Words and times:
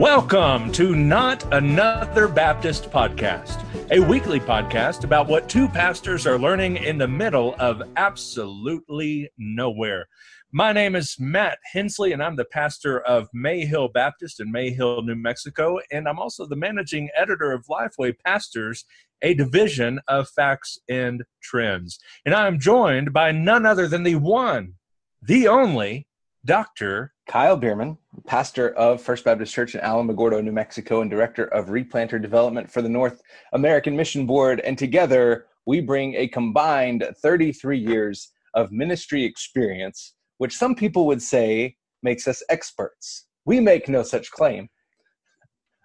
Welcome 0.00 0.72
to 0.72 0.96
Not 0.96 1.44
Another 1.52 2.26
Baptist 2.26 2.90
Podcast, 2.90 3.62
a 3.90 4.00
weekly 4.00 4.40
podcast 4.40 5.04
about 5.04 5.28
what 5.28 5.46
two 5.46 5.68
pastors 5.68 6.26
are 6.26 6.38
learning 6.38 6.78
in 6.78 6.96
the 6.96 7.06
middle 7.06 7.54
of 7.58 7.82
absolutely 7.98 9.30
nowhere. 9.36 10.08
My 10.52 10.72
name 10.72 10.96
is 10.96 11.16
Matt 11.18 11.58
Henslee, 11.70 12.12
and 12.12 12.22
I'm 12.22 12.36
the 12.36 12.46
pastor 12.46 13.00
of 13.00 13.28
Mayhill 13.36 13.92
Baptist 13.92 14.40
in 14.40 14.50
Mayhill, 14.50 15.04
New 15.04 15.16
Mexico, 15.16 15.78
and 15.92 16.08
I'm 16.08 16.18
also 16.18 16.46
the 16.46 16.56
managing 16.56 17.10
editor 17.14 17.52
of 17.52 17.66
Lifeway 17.66 18.14
Pastors, 18.24 18.86
a 19.20 19.34
division 19.34 20.00
of 20.08 20.30
Facts 20.30 20.78
and 20.88 21.24
Trends. 21.42 21.98
And 22.24 22.34
I 22.34 22.46
am 22.46 22.58
joined 22.58 23.12
by 23.12 23.32
none 23.32 23.66
other 23.66 23.86
than 23.86 24.04
the 24.04 24.14
one, 24.14 24.76
the 25.20 25.46
only, 25.46 26.06
Dr. 26.42 27.12
Kyle 27.28 27.60
Bueermann, 27.60 27.98
pastor 28.26 28.70
of 28.70 29.02
First 29.02 29.24
Baptist 29.24 29.54
Church 29.54 29.74
in 29.74 29.80
Alamogordo, 29.80 30.42
New 30.42 30.52
Mexico, 30.52 31.00
and 31.00 31.10
director 31.10 31.44
of 31.46 31.66
Replanter 31.66 32.20
Development 32.20 32.70
for 32.70 32.82
the 32.82 32.88
North 32.88 33.20
American 33.52 33.96
Mission 33.96 34.26
Board. 34.26 34.60
And 34.60 34.76
together, 34.76 35.46
we 35.66 35.80
bring 35.80 36.14
a 36.14 36.28
combined 36.28 37.06
33 37.22 37.78
years 37.78 38.32
of 38.54 38.72
ministry 38.72 39.24
experience, 39.24 40.14
which 40.38 40.56
some 40.56 40.74
people 40.74 41.06
would 41.06 41.22
say 41.22 41.76
makes 42.02 42.26
us 42.26 42.42
experts. 42.48 43.26
We 43.44 43.60
make 43.60 43.88
no 43.88 44.02
such 44.02 44.30
claim. 44.30 44.68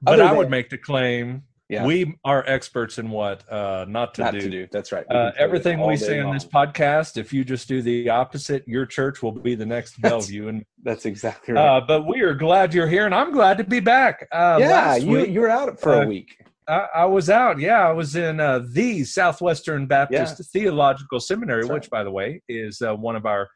But 0.01 0.19
Other 0.19 0.23
I 0.23 0.31
would 0.33 0.49
make 0.49 0.69
the 0.69 0.77
claim 0.77 1.43
yeah. 1.67 1.83
We 1.83 2.15
are 2.23 2.43
experts 2.45 2.99
in 2.99 3.09
what 3.09 3.51
uh, 3.51 3.85
not 3.87 4.13
to 4.15 4.21
not 4.21 4.33
do. 4.33 4.41
to 4.41 4.49
do. 4.49 4.67
That's 4.71 4.91
right. 4.91 5.05
Uh, 5.09 5.31
everything 5.35 5.81
we 5.81 5.97
say 5.97 6.19
on 6.19 6.31
this 6.31 6.45
podcast, 6.45 7.17
if 7.17 7.33
you 7.33 7.43
just 7.43 7.67
do 7.67 7.81
the 7.81 8.09
opposite, 8.09 8.63
your 8.67 8.85
church 8.85 9.23
will 9.23 9.31
be 9.31 9.55
the 9.55 9.65
next 9.65 9.99
Bellevue. 9.99 10.47
And 10.47 10.65
that's 10.83 11.05
exactly 11.05 11.55
right. 11.55 11.77
Uh, 11.77 11.81
but 11.81 12.05
we 12.05 12.21
are 12.21 12.35
glad 12.35 12.73
you're 12.73 12.87
here, 12.87 13.07
and 13.07 13.15
I'm 13.15 13.31
glad 13.31 13.57
to 13.57 13.63
be 13.63 13.79
back. 13.79 14.27
Uh, 14.31 14.57
yeah, 14.59 14.95
you 14.95 15.11
week, 15.17 15.29
you 15.29 15.41
were 15.41 15.49
out 15.49 15.79
for 15.79 15.93
a 15.93 16.01
uh, 16.01 16.05
week. 16.05 16.37
I, 16.67 16.87
I, 16.95 17.05
was 17.05 17.31
out. 17.31 17.59
Yeah, 17.59 17.87
I 17.87 17.91
was 17.91 18.15
in 18.15 18.39
uh, 18.39 18.61
the 18.71 19.03
Southwestern 19.03 19.87
Baptist 19.87 20.39
yeah. 20.39 20.61
Theological 20.61 21.19
Seminary, 21.19 21.63
that's 21.63 21.73
which, 21.73 21.89
by 21.89 22.03
the 22.03 22.11
way, 22.11 22.43
is 22.47 22.81
one 22.81 23.15
of 23.15 23.25
our 23.25 23.49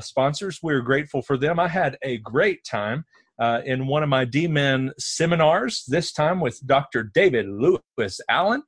sponsors. 0.00 0.58
We're 0.64 0.80
grateful 0.80 1.22
for 1.22 1.36
them. 1.36 1.60
I 1.60 1.68
had 1.68 1.96
a 2.02 2.18
great 2.18 2.64
time 2.64 3.04
uh, 3.42 3.60
in 3.64 3.88
one 3.88 4.04
of 4.04 4.08
my 4.08 4.24
DMin 4.24 4.92
seminars, 5.00 5.82
this 5.88 6.12
time 6.12 6.38
with 6.38 6.64
Dr. 6.64 7.10
David 7.12 7.48
Lewis 7.48 8.20
Allen, 8.28 8.62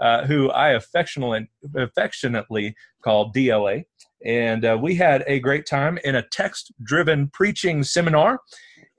uh, 0.00 0.26
who 0.26 0.50
I 0.50 0.70
affectionately, 0.70 1.48
affectionately 1.76 2.74
call 3.04 3.32
DLA. 3.32 3.84
And 4.24 4.64
uh, 4.64 4.78
we 4.82 4.96
had 4.96 5.22
a 5.28 5.38
great 5.38 5.64
time 5.64 6.00
in 6.02 6.16
a 6.16 6.26
text 6.32 6.72
driven 6.82 7.28
preaching 7.32 7.84
seminar. 7.84 8.40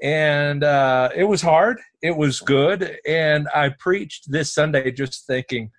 And 0.02 0.64
uh, 0.64 1.10
it 1.14 1.26
was 1.26 1.42
hard, 1.42 1.82
it 2.02 2.16
was 2.16 2.40
good. 2.40 2.98
And 3.06 3.50
I 3.54 3.72
preached 3.80 4.32
this 4.32 4.54
Sunday 4.54 4.92
just 4.92 5.28
thinking, 5.28 5.72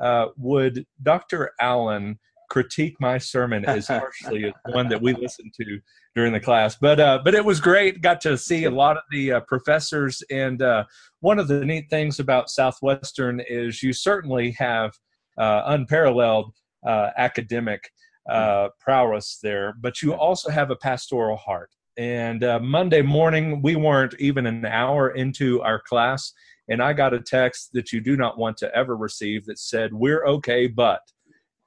uh, 0.00 0.28
would 0.38 0.86
Dr. 1.02 1.52
Allen 1.60 2.18
critique 2.54 2.94
my 3.00 3.18
sermon 3.18 3.64
as 3.64 3.88
harshly 3.88 4.44
as 4.44 4.52
one 4.72 4.88
that 4.88 5.02
we 5.02 5.12
listened 5.12 5.52
to 5.52 5.80
during 6.14 6.32
the 6.32 6.38
class. 6.38 6.76
But 6.80 7.00
uh, 7.00 7.18
but 7.24 7.34
it 7.34 7.44
was 7.44 7.60
great. 7.60 8.00
Got 8.00 8.20
to 8.20 8.38
see 8.38 8.62
a 8.62 8.70
lot 8.70 8.96
of 8.96 9.02
the 9.10 9.32
uh, 9.32 9.40
professors, 9.40 10.22
and 10.30 10.62
uh, 10.62 10.84
one 11.18 11.40
of 11.40 11.48
the 11.48 11.64
neat 11.64 11.90
things 11.90 12.20
about 12.20 12.50
Southwestern 12.50 13.42
is 13.48 13.82
you 13.82 13.92
certainly 13.92 14.52
have 14.52 14.92
uh, 15.36 15.62
unparalleled 15.66 16.52
uh, 16.86 17.08
academic 17.16 17.90
uh, 18.30 18.68
prowess 18.78 19.40
there, 19.42 19.74
but 19.80 20.00
you 20.00 20.14
also 20.14 20.48
have 20.48 20.70
a 20.70 20.76
pastoral 20.76 21.36
heart. 21.36 21.70
And 21.98 22.40
Monday 22.62 23.02
morning, 23.02 23.62
we 23.62 23.74
weren't 23.74 24.14
even 24.20 24.46
an 24.46 24.64
hour 24.64 25.10
into 25.10 25.60
our 25.62 25.80
class, 25.80 26.32
and 26.68 26.80
I 26.80 26.92
got 26.92 27.14
a 27.14 27.20
text 27.20 27.70
that 27.72 27.92
you 27.92 28.00
do 28.00 28.16
not 28.16 28.38
want 28.38 28.56
to 28.58 28.72
ever 28.76 28.96
receive 28.96 29.44
that 29.46 29.58
said, 29.58 29.92
"We're 29.92 30.24
okay, 30.36 30.68
but." 30.68 31.00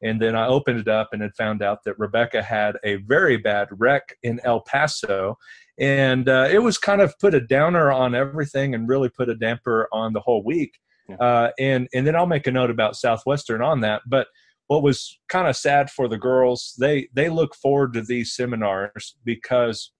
And 0.01 0.21
then 0.21 0.35
I 0.35 0.47
opened 0.47 0.79
it 0.79 0.87
up 0.87 1.09
and 1.11 1.21
had 1.21 1.35
found 1.35 1.63
out 1.63 1.83
that 1.85 1.97
Rebecca 1.97 2.41
had 2.41 2.77
a 2.83 2.97
very 2.97 3.37
bad 3.37 3.67
wreck 3.71 4.15
in 4.23 4.39
El 4.43 4.61
Paso. 4.61 5.37
And 5.79 6.29
uh, 6.29 6.47
it 6.51 6.59
was 6.59 6.77
kind 6.77 7.01
of 7.01 7.17
put 7.19 7.33
a 7.33 7.41
downer 7.41 7.91
on 7.91 8.15
everything 8.15 8.75
and 8.75 8.87
really 8.87 9.09
put 9.09 9.29
a 9.29 9.35
damper 9.35 9.87
on 9.91 10.13
the 10.13 10.19
whole 10.19 10.43
week. 10.43 10.73
Uh, 11.19 11.49
and, 11.57 11.87
and 11.93 12.05
then 12.05 12.15
I'll 12.15 12.25
make 12.25 12.47
a 12.47 12.51
note 12.51 12.69
about 12.69 12.95
Southwestern 12.95 13.61
on 13.61 13.81
that. 13.81 14.01
But 14.05 14.27
what 14.67 14.83
was 14.83 15.17
kind 15.29 15.47
of 15.47 15.55
sad 15.55 15.89
for 15.89 16.07
the 16.07 16.17
girls, 16.17 16.75
they, 16.79 17.07
they 17.13 17.29
look 17.29 17.55
forward 17.55 17.93
to 17.93 18.01
these 18.01 18.35
seminars 18.35 19.15
because 19.23 19.93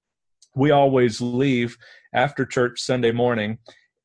we 0.55 0.71
always 0.71 1.21
leave 1.21 1.77
after 2.13 2.45
church 2.45 2.81
Sunday 2.81 3.11
morning 3.11 3.59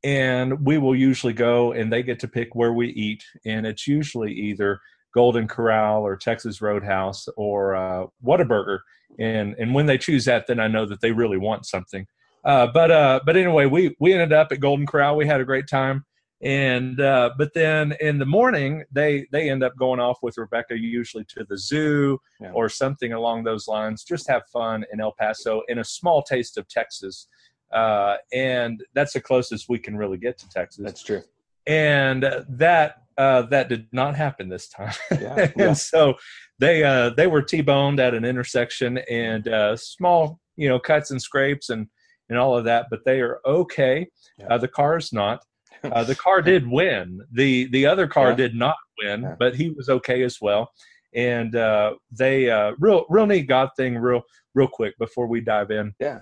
and 0.04 0.64
we 0.64 0.78
will 0.78 0.94
usually 0.94 1.32
go 1.32 1.72
and 1.72 1.92
they 1.92 2.02
get 2.02 2.20
to 2.20 2.28
pick 2.28 2.54
where 2.54 2.72
we 2.72 2.88
eat. 2.88 3.25
And 3.44 3.66
it's 3.66 3.86
usually 3.86 4.32
either 4.32 4.81
Golden 5.15 5.47
Corral 5.47 6.03
or 6.03 6.17
Texas 6.17 6.61
Roadhouse 6.61 7.28
or 7.37 7.75
uh, 7.75 8.06
Whataburger, 8.25 8.81
and 9.19 9.55
and 9.59 9.75
when 9.75 9.87
they 9.87 9.99
choose 9.99 10.25
that, 10.25 10.47
then 10.47 10.61
I 10.61 10.69
know 10.69 10.87
that 10.87 11.00
they 11.00 11.12
really 11.12 11.39
want 11.39 11.67
something. 11.67 12.06
Uh, 12.45 12.67
but 12.73 12.91
uh, 12.91 13.21
but 13.25 13.37
anyway, 13.37 13.67
we 13.67 13.95
we 14.00 14.12
ended 14.12 14.33
up 14.33 14.50
at 14.50 14.61
Golden 14.61 14.87
Corral. 14.87 15.17
We 15.17 15.27
had 15.27 15.41
a 15.41 15.45
great 15.45 15.69
time, 15.69 16.05
and 16.43 17.00
uh, 17.00 17.31
but 17.39 17.55
then 17.55 17.95
in 18.00 18.19
the 18.19 18.27
morning 18.27 18.84
they 18.91 19.27
they 19.31 19.49
end 19.49 19.62
up 19.62 19.77
going 19.78 20.00
off 20.00 20.19
with 20.23 20.39
Rebecca 20.39 20.77
usually 20.77 21.25
to 21.27 21.44
the 21.49 21.56
zoo 21.56 22.19
yeah. 22.41 22.50
or 22.53 22.69
something 22.69 23.12
along 23.12 23.44
those 23.44 23.69
lines. 23.69 24.03
Just 24.03 24.29
have 24.29 24.43
fun 24.53 24.84
in 24.93 25.00
El 25.00 25.12
Paso 25.12 25.62
in 25.69 25.79
a 25.79 25.84
small 25.84 26.23
taste 26.23 26.59
of 26.59 26.67
Texas, 26.69 27.29
uh, 27.73 28.17
and 28.33 28.83
that's 28.94 29.12
the 29.12 29.21
closest 29.21 29.69
we 29.69 29.79
can 29.79 29.97
really 29.97 30.19
get 30.19 30.37
to 30.39 30.49
Texas. 30.49 30.84
That's 30.84 31.03
true. 31.03 31.23
And 31.67 32.25
that 32.49 33.01
uh, 33.19 33.43
that 33.43 33.69
did 33.69 33.87
not 33.93 34.15
happen 34.17 34.49
this 34.49 34.69
time. 34.69 34.95
Yeah, 35.11 35.34
and 35.39 35.53
yeah. 35.56 35.73
so 35.73 36.15
they 36.59 36.83
uh, 36.84 37.11
they 37.11 37.27
were 37.27 37.43
T-boned 37.43 38.00
at 38.00 38.15
an 38.15 38.25
intersection 38.25 38.99
and 39.11 39.47
uh, 39.49 39.77
small 39.77 40.41
you 40.56 40.69
know 40.69 40.78
cuts 40.78 41.11
and 41.11 41.21
scrapes 41.21 41.71
and 41.71 41.87
and 42.28 42.39
all 42.39 42.56
of 42.56 42.65
that, 42.65 42.87
but 42.91 43.00
they 43.05 43.21
are 43.21 43.41
okay. 43.45 44.06
Yeah. 44.39 44.47
Uh, 44.47 44.59
the 44.59 44.69
car 44.69 44.97
is 44.97 45.12
not. 45.12 45.45
Uh, 45.84 46.05
the 46.05 46.15
car 46.15 46.41
did 46.53 46.67
win. 46.67 47.21
the 47.33 47.67
The 47.69 47.87
other 47.87 48.06
car 48.06 48.34
did 48.34 48.55
not 48.55 48.77
win, 49.03 49.37
but 49.39 49.55
he 49.55 49.71
was 49.71 49.89
okay 49.89 50.23
as 50.23 50.39
well. 50.41 50.71
And 51.15 51.55
uh, 51.55 51.94
they 52.11 52.47
real 52.79 53.05
real 53.09 53.27
neat 53.27 53.49
God 53.49 53.71
thing 53.77 53.99
real 53.99 54.23
real 54.55 54.69
quick 54.69 54.97
before 54.99 55.27
we 55.27 55.41
dive 55.41 55.71
in. 55.71 55.94
Yeah, 56.00 56.21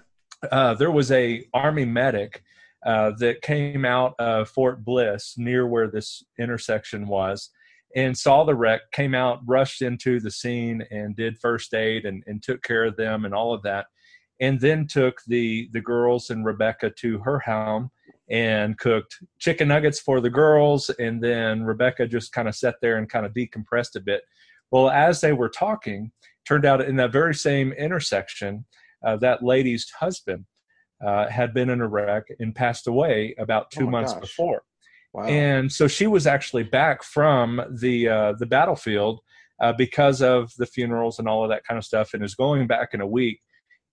there 0.78 0.90
was 0.90 1.12
a 1.12 1.44
army 1.54 1.84
medic 1.84 2.42
uh, 2.84 3.12
that 3.18 3.42
came 3.42 3.84
out 3.84 4.14
of 4.18 4.48
Fort 4.48 4.84
Bliss 4.84 5.34
near 5.36 5.66
where 5.66 5.88
this 5.88 6.22
intersection 6.38 7.06
was 7.06 7.50
and 7.96 8.16
saw 8.16 8.44
the 8.44 8.54
wreck, 8.54 8.82
came 8.92 9.14
out, 9.14 9.40
rushed 9.44 9.82
into 9.82 10.20
the 10.20 10.30
scene 10.30 10.84
and 10.90 11.16
did 11.16 11.38
first 11.38 11.74
aid 11.74 12.06
and, 12.06 12.22
and 12.26 12.42
took 12.42 12.62
care 12.62 12.84
of 12.84 12.96
them 12.96 13.24
and 13.24 13.34
all 13.34 13.52
of 13.52 13.62
that. 13.62 13.86
And 14.40 14.58
then 14.60 14.86
took 14.86 15.20
the, 15.26 15.68
the 15.72 15.80
girls 15.80 16.30
and 16.30 16.46
Rebecca 16.46 16.90
to 16.90 17.18
her 17.18 17.40
home 17.40 17.90
and 18.30 18.78
cooked 18.78 19.16
chicken 19.38 19.68
nuggets 19.68 20.00
for 20.00 20.20
the 20.20 20.30
girls. 20.30 20.88
And 20.98 21.22
then 21.22 21.62
Rebecca 21.64 22.06
just 22.06 22.32
kind 22.32 22.48
of 22.48 22.54
sat 22.54 22.76
there 22.80 22.96
and 22.96 23.10
kind 23.10 23.26
of 23.26 23.34
decompressed 23.34 23.96
a 23.96 24.00
bit. 24.00 24.22
Well, 24.70 24.88
as 24.88 25.20
they 25.20 25.32
were 25.32 25.50
talking, 25.50 26.12
turned 26.46 26.64
out 26.64 26.80
in 26.80 26.96
that 26.96 27.12
very 27.12 27.34
same 27.34 27.72
intersection, 27.72 28.64
uh, 29.04 29.16
that 29.16 29.42
lady's 29.42 29.90
husband 29.90 30.44
uh, 31.04 31.28
had 31.28 31.54
been 31.54 31.70
in 31.70 31.80
Iraq 31.80 32.24
and 32.38 32.54
passed 32.54 32.86
away 32.86 33.34
about 33.38 33.70
two 33.70 33.86
oh 33.86 33.90
months 33.90 34.12
gosh. 34.12 34.22
before. 34.22 34.62
Wow. 35.12 35.24
And 35.24 35.72
so 35.72 35.88
she 35.88 36.06
was 36.06 36.26
actually 36.26 36.62
back 36.62 37.02
from 37.02 37.60
the 37.80 38.08
uh, 38.08 38.32
the 38.38 38.46
battlefield 38.46 39.20
uh, 39.60 39.72
because 39.72 40.22
of 40.22 40.52
the 40.56 40.66
funerals 40.66 41.18
and 41.18 41.28
all 41.28 41.42
of 41.42 41.50
that 41.50 41.64
kind 41.64 41.78
of 41.78 41.84
stuff, 41.84 42.14
and 42.14 42.22
is 42.22 42.34
going 42.34 42.66
back 42.66 42.90
in 42.92 43.00
a 43.00 43.06
week. 43.06 43.40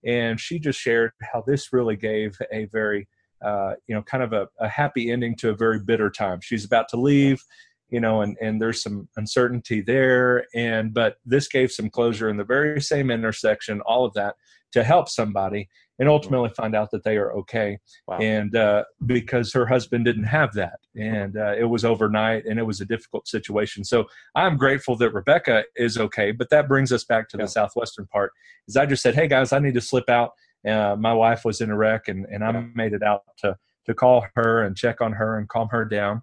And 0.06 0.40
she 0.40 0.60
just 0.60 0.80
shared 0.80 1.12
how 1.22 1.44
this 1.46 1.74
really 1.74 1.96
gave 1.96 2.38
a 2.52 2.66
very 2.66 3.08
uh, 3.44 3.74
you 3.88 3.96
know 3.96 4.04
kind 4.04 4.24
of 4.24 4.34
a, 4.34 4.48
a 4.60 4.68
happy 4.68 5.12
ending 5.12 5.36
to 5.38 5.50
a 5.50 5.56
very 5.56 5.80
bitter 5.80 6.10
time. 6.10 6.40
She's 6.42 6.66
about 6.66 6.88
to 6.90 6.98
leave 6.98 7.42
you 7.90 8.02
know, 8.02 8.22
and, 8.22 8.36
and 8.42 8.62
there's 8.62 8.82
some 8.82 9.08
uncertainty 9.16 9.82
there. 9.82 10.46
And, 10.54 10.94
but 10.94 11.18
this 11.26 11.48
gave 11.48 11.72
some 11.72 11.90
closure 11.90 12.30
in 12.30 12.38
the 12.38 12.44
very 12.44 12.82
same 12.82 13.10
intersection, 13.10 13.82
all 13.82 14.06
of 14.06 14.14
that 14.16 14.36
to 14.74 14.84
help 14.84 15.10
somebody 15.10 15.70
and 16.00 16.08
ultimately 16.08 16.50
find 16.50 16.76
out 16.76 16.92
that 16.92 17.04
they 17.04 17.18
are 17.18 17.32
okay. 17.34 17.80
Wow. 18.08 18.18
And 18.20 18.56
uh, 18.56 18.84
because 19.06 19.52
her 19.54 19.66
husband 19.66 20.06
didn't 20.06 20.26
have 20.26 20.54
that, 20.54 20.80
and 20.96 21.38
uh, 21.38 21.56
it 21.58 21.66
was 21.66 21.84
overnight, 21.84 22.46
and 22.46 22.60
it 22.60 22.64
was 22.64 22.82
a 22.82 22.86
difficult 22.86 23.28
situation. 23.28 23.84
So 23.84 24.06
I'm 24.36 24.58
grateful 24.58 24.96
that 24.98 25.12
Rebecca 25.12 25.64
is 25.76 25.98
okay. 25.98 26.32
But 26.32 26.50
that 26.52 26.68
brings 26.68 26.92
us 26.92 27.04
back 27.04 27.30
to 27.30 27.38
yeah. 27.38 27.46
the 27.46 27.50
southwestern 27.50 28.08
part. 28.08 28.32
Is 28.68 28.78
I 28.78 28.86
just 28.86 29.02
said, 29.02 29.16
hey 29.16 29.28
guys, 29.28 29.54
I 29.54 29.60
need 29.60 29.74
to 29.74 29.82
slip 29.82 30.10
out. 30.10 30.32
Uh, 30.68 30.96
my 30.98 31.14
wife 31.14 31.46
was 31.46 31.62
in 31.62 31.72
a 31.72 31.78
wreck, 31.78 32.08
and 32.08 32.26
and 32.26 32.44
I 32.44 32.52
yeah. 32.52 32.66
made 32.76 32.94
it 32.94 33.04
out 33.04 33.24
to 33.40 33.58
to 33.86 33.94
call 33.94 34.26
her 34.36 34.64
and 34.64 34.76
check 34.76 35.02
on 35.02 35.14
her 35.14 35.38
and 35.38 35.50
calm 35.50 35.70
her 35.72 35.86
down. 35.86 36.22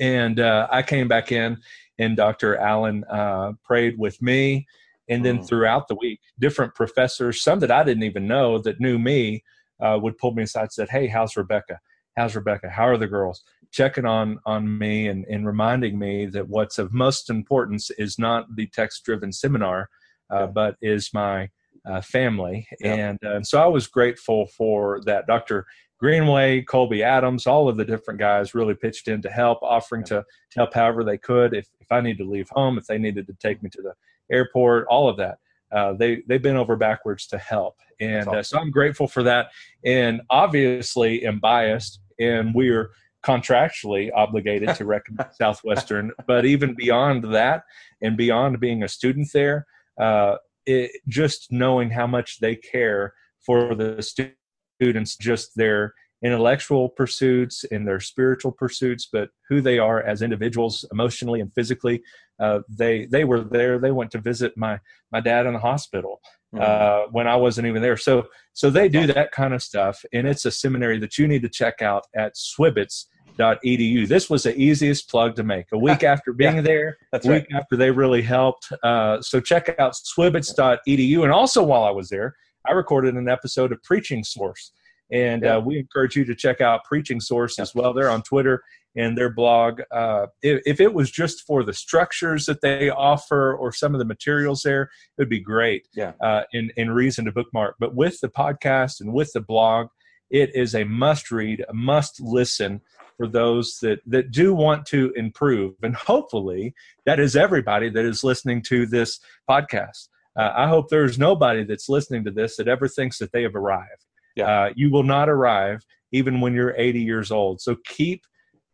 And 0.00 0.38
uh, 0.38 0.68
I 0.70 0.82
came 0.82 1.08
back 1.08 1.32
in, 1.32 1.58
and 1.98 2.16
Dr. 2.16 2.56
Allen 2.56 3.04
uh, 3.04 3.52
prayed 3.64 3.98
with 3.98 4.20
me 4.20 4.66
and 5.10 5.24
then 5.24 5.38
mm. 5.38 5.46
throughout 5.46 5.88
the 5.88 5.96
week, 5.96 6.20
different 6.38 6.74
professors, 6.74 7.42
some 7.42 7.60
that 7.60 7.70
I 7.70 7.84
didn't 7.84 8.04
even 8.04 8.26
know 8.26 8.58
that 8.58 8.80
knew 8.80 8.98
me, 8.98 9.44
uh, 9.80 9.98
would 10.00 10.16
pull 10.18 10.32
me 10.32 10.44
aside 10.44 10.62
and 10.62 10.72
said, 10.72 10.88
Hey, 10.88 11.06
how's 11.06 11.36
Rebecca? 11.36 11.80
how's 12.16 12.36
Rebecca? 12.36 12.68
How 12.68 12.86
are 12.86 12.96
the 12.96 13.06
girls? 13.06 13.42
Checking 13.72 14.04
on 14.04 14.38
on 14.44 14.78
me 14.78 15.08
and, 15.08 15.24
and 15.26 15.46
reminding 15.46 15.98
me 15.98 16.26
that 16.26 16.48
what's 16.48 16.78
of 16.78 16.92
most 16.92 17.30
importance 17.30 17.90
is 17.98 18.18
not 18.18 18.54
the 18.56 18.66
text 18.68 19.04
driven 19.04 19.32
seminar, 19.32 19.88
uh, 20.30 20.46
but 20.46 20.76
is 20.82 21.10
my 21.14 21.48
uh, 21.88 22.00
family. 22.00 22.66
And, 22.84 23.22
uh, 23.24 23.42
so 23.42 23.62
I 23.62 23.66
was 23.66 23.86
grateful 23.86 24.46
for 24.46 25.00
that. 25.06 25.26
Dr. 25.26 25.66
Greenway, 25.98 26.62
Colby 26.62 27.02
Adams, 27.02 27.46
all 27.46 27.68
of 27.68 27.76
the 27.76 27.84
different 27.84 28.18
guys 28.18 28.54
really 28.54 28.74
pitched 28.74 29.08
in 29.08 29.22
to 29.22 29.30
help, 29.30 29.62
offering 29.62 30.04
to, 30.04 30.24
to 30.50 30.58
help 30.58 30.74
however 30.74 31.04
they 31.04 31.18
could. 31.18 31.54
If, 31.54 31.68
if 31.80 31.90
I 31.90 32.00
needed 32.00 32.24
to 32.24 32.30
leave 32.30 32.48
home, 32.50 32.76
if 32.76 32.86
they 32.86 32.98
needed 32.98 33.26
to 33.28 33.34
take 33.34 33.62
me 33.62 33.70
to 33.70 33.82
the 33.82 33.94
airport, 34.30 34.86
all 34.88 35.08
of 35.08 35.16
that. 35.18 35.38
Uh, 35.72 35.92
they 35.92 36.22
they 36.26 36.38
been 36.38 36.56
over 36.56 36.76
backwards 36.76 37.26
to 37.28 37.38
help, 37.38 37.76
and 38.00 38.26
awesome. 38.26 38.38
uh, 38.38 38.42
so 38.42 38.58
I'm 38.58 38.70
grateful 38.70 39.06
for 39.06 39.22
that. 39.22 39.50
And 39.84 40.20
obviously, 40.28 41.24
am 41.24 41.38
biased, 41.38 42.00
and 42.18 42.54
we're 42.54 42.90
contractually 43.24 44.10
obligated 44.14 44.74
to 44.76 44.84
recommend 44.84 45.30
Southwestern. 45.38 46.10
But 46.26 46.44
even 46.44 46.74
beyond 46.74 47.32
that, 47.34 47.64
and 48.02 48.16
beyond 48.16 48.58
being 48.60 48.82
a 48.82 48.88
student 48.88 49.28
there, 49.32 49.66
uh, 50.00 50.36
it, 50.66 50.90
just 51.06 51.52
knowing 51.52 51.90
how 51.90 52.06
much 52.06 52.40
they 52.40 52.56
care 52.56 53.14
for 53.44 53.74
the 53.74 54.02
students, 54.02 55.16
just 55.16 55.52
their 55.56 55.94
intellectual 56.22 56.88
pursuits 56.88 57.64
and 57.70 57.86
their 57.86 58.00
spiritual 58.00 58.52
pursuits, 58.52 59.08
but 59.10 59.30
who 59.48 59.60
they 59.60 59.78
are 59.78 60.02
as 60.02 60.22
individuals, 60.22 60.84
emotionally 60.92 61.40
and 61.40 61.52
physically. 61.54 62.02
Uh, 62.38 62.60
they 62.68 63.06
they 63.06 63.24
were 63.24 63.40
there. 63.40 63.78
They 63.78 63.90
went 63.90 64.10
to 64.12 64.18
visit 64.18 64.56
my 64.56 64.80
my 65.12 65.20
dad 65.20 65.46
in 65.46 65.52
the 65.52 65.58
hospital 65.58 66.20
mm-hmm. 66.54 66.62
uh, 66.62 67.10
when 67.10 67.26
I 67.26 67.36
wasn't 67.36 67.66
even 67.66 67.82
there. 67.82 67.96
So 67.96 68.26
so 68.52 68.70
they 68.70 68.88
do 68.88 69.06
that 69.06 69.32
kind 69.32 69.54
of 69.54 69.62
stuff, 69.62 70.04
and 70.12 70.26
it's 70.26 70.44
a 70.44 70.50
seminary 70.50 70.98
that 70.98 71.18
you 71.18 71.28
need 71.28 71.42
to 71.42 71.48
check 71.48 71.82
out 71.82 72.06
at 72.16 72.34
swbts.edu. 72.34 74.08
This 74.08 74.30
was 74.30 74.42
the 74.44 74.56
easiest 74.56 75.08
plug 75.08 75.36
to 75.36 75.42
make. 75.42 75.66
A 75.72 75.78
week 75.88 76.02
after 76.02 76.32
being 76.32 76.56
yeah, 76.56 76.62
there, 76.62 76.98
a 77.12 77.18
week 77.18 77.24
right. 77.24 77.46
after 77.54 77.76
they 77.76 77.90
really 77.90 78.22
helped. 78.22 78.72
Uh, 78.82 79.20
so 79.20 79.40
check 79.40 79.74
out 79.78 79.92
swbts.edu. 79.92 81.22
And 81.22 81.32
also 81.32 81.62
while 81.62 81.84
I 81.84 81.90
was 81.90 82.08
there, 82.08 82.36
I 82.66 82.72
recorded 82.72 83.14
an 83.14 83.28
episode 83.28 83.72
of 83.72 83.82
Preaching 83.82 84.24
Source. 84.24 84.72
And 85.12 85.42
yeah. 85.42 85.56
uh, 85.56 85.60
we 85.60 85.78
encourage 85.78 86.16
you 86.16 86.24
to 86.24 86.34
check 86.34 86.60
out 86.60 86.84
Preaching 86.84 87.20
Source 87.20 87.58
as 87.58 87.74
well. 87.74 87.92
They're 87.92 88.10
on 88.10 88.22
Twitter 88.22 88.62
and 88.96 89.16
their 89.16 89.30
blog. 89.30 89.80
Uh, 89.92 90.26
if, 90.42 90.62
if, 90.66 90.80
it 90.80 90.92
was 90.94 91.10
just 91.10 91.46
for 91.46 91.62
the 91.62 91.72
structures 91.72 92.46
that 92.46 92.60
they 92.60 92.90
offer 92.90 93.54
or 93.54 93.72
some 93.72 93.94
of 93.94 93.98
the 93.98 94.04
materials 94.04 94.62
there, 94.62 94.82
it 94.82 94.90
would 95.18 95.28
be 95.28 95.40
great. 95.40 95.88
Yeah. 95.94 96.12
Uh, 96.20 96.42
in 96.52 96.70
in 96.76 96.90
reason 96.90 97.24
to 97.26 97.32
bookmark, 97.32 97.76
but 97.78 97.94
with 97.94 98.20
the 98.20 98.28
podcast 98.28 99.00
and 99.00 99.12
with 99.12 99.32
the 99.32 99.40
blog, 99.40 99.88
it 100.30 100.50
is 100.54 100.74
a 100.74 100.84
must 100.84 101.30
read, 101.30 101.64
a 101.68 101.74
must 101.74 102.20
listen 102.20 102.80
for 103.16 103.26
those 103.28 103.78
that 103.82 104.00
that 104.06 104.30
do 104.30 104.54
want 104.54 104.86
to 104.86 105.12
improve, 105.16 105.74
and 105.82 105.94
hopefully 105.94 106.74
that 107.06 107.20
is 107.20 107.36
everybody 107.36 107.90
that 107.90 108.04
is 108.04 108.24
listening 108.24 108.62
to 108.62 108.86
this 108.86 109.20
podcast. 109.48 110.08
Uh, 110.38 110.52
I 110.56 110.68
hope 110.68 110.88
there 110.88 111.04
is 111.04 111.18
nobody 111.18 111.64
that's 111.64 111.88
listening 111.88 112.24
to 112.24 112.30
this 112.30 112.56
that 112.56 112.68
ever 112.68 112.88
thinks 112.88 113.18
that 113.18 113.32
they 113.32 113.42
have 113.42 113.56
arrived. 113.56 114.06
Yeah. 114.40 114.62
Uh, 114.62 114.72
you 114.76 114.90
will 114.90 115.02
not 115.02 115.28
arrive 115.28 115.84
even 116.12 116.40
when 116.40 116.54
you're 116.54 116.74
80 116.76 117.00
years 117.00 117.30
old. 117.30 117.60
So 117.60 117.76
keep 117.84 118.22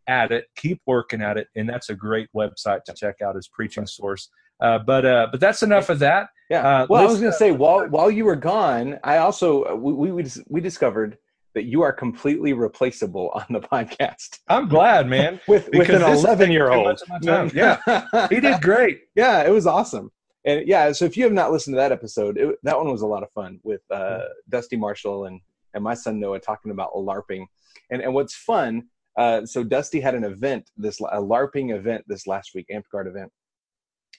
at 0.09 0.33
it, 0.33 0.47
keep 0.57 0.81
working 0.87 1.23
at 1.23 1.37
it, 1.37 1.49
and 1.57 1.69
that's 1.69 1.91
a 1.91 1.95
great 1.95 2.29
website 2.35 2.85
to 2.85 2.95
check 2.95 3.21
out 3.23 3.37
as 3.37 3.49
Preaching 3.49 3.87
Source. 3.87 4.29
Uh, 4.61 4.79
but 4.79 5.05
uh, 5.05 5.29
but 5.31 5.41
that's 5.41 5.63
enough 5.63 5.91
of 5.91 5.99
that. 5.99 6.29
Yeah. 6.49 6.67
Uh, 6.67 6.87
well, 6.89 7.03
I 7.03 7.07
was 7.07 7.21
going 7.21 7.33
to 7.33 7.37
say 7.37 7.51
while 7.51 7.87
while 7.89 8.11
you 8.11 8.25
were 8.25 8.37
gone, 8.37 8.99
I 9.05 9.19
also 9.19 9.75
we 9.77 10.11
we 10.11 10.25
we 10.49 10.61
discovered 10.61 11.19
that 11.55 11.65
you 11.65 11.83
are 11.83 11.93
completely 11.93 12.53
replaceable 12.53 13.31
on 13.35 13.47
the 13.51 13.61
podcast. 13.73 14.39
I'm 14.49 14.69
glad, 14.69 15.09
man. 15.09 15.41
with 15.49 15.69
with 15.73 15.89
an 15.91 16.03
11 16.03 16.51
year 16.51 16.71
old. 16.71 17.01
Yeah, 17.23 17.81
he 18.31 18.41
did 18.41 18.63
great. 18.63 19.01
Yeah, 19.15 19.43
it 19.43 19.51
was 19.51 19.67
awesome. 19.67 20.11
And 20.45 20.67
yeah, 20.67 20.93
so 20.93 21.05
if 21.05 21.17
you 21.17 21.25
have 21.25 21.33
not 21.33 21.51
listened 21.51 21.75
to 21.75 21.79
that 21.79 21.91
episode, 21.91 22.39
it, 22.39 22.57
that 22.63 22.79
one 22.79 22.89
was 22.89 23.03
a 23.03 23.07
lot 23.07 23.25
of 23.25 23.31
fun 23.33 23.59
with 23.65 23.81
uh, 23.91 24.21
Dusty 24.49 24.77
Marshall 24.77 25.25
and 25.25 25.41
and 25.77 25.85
my 25.85 25.95
son 25.95 26.19
Noah 26.19 26.41
talking 26.41 26.73
about 26.73 26.95
LARPing. 26.95 27.47
And 27.91 28.03
and 28.03 28.13
what's 28.13 28.35
fun, 28.35 28.89
uh, 29.17 29.47
so 29.47 29.63
Dusty 29.63 30.01
had 30.01 30.17
an 30.17 30.25
event, 30.25 30.69
this 30.77 30.99
a 31.01 31.21
LARPing 31.21 31.77
event 31.77 32.05
this 32.09 32.27
last 32.27 32.51
week, 32.55 32.67
Guard 32.91 33.07
event, 33.07 33.31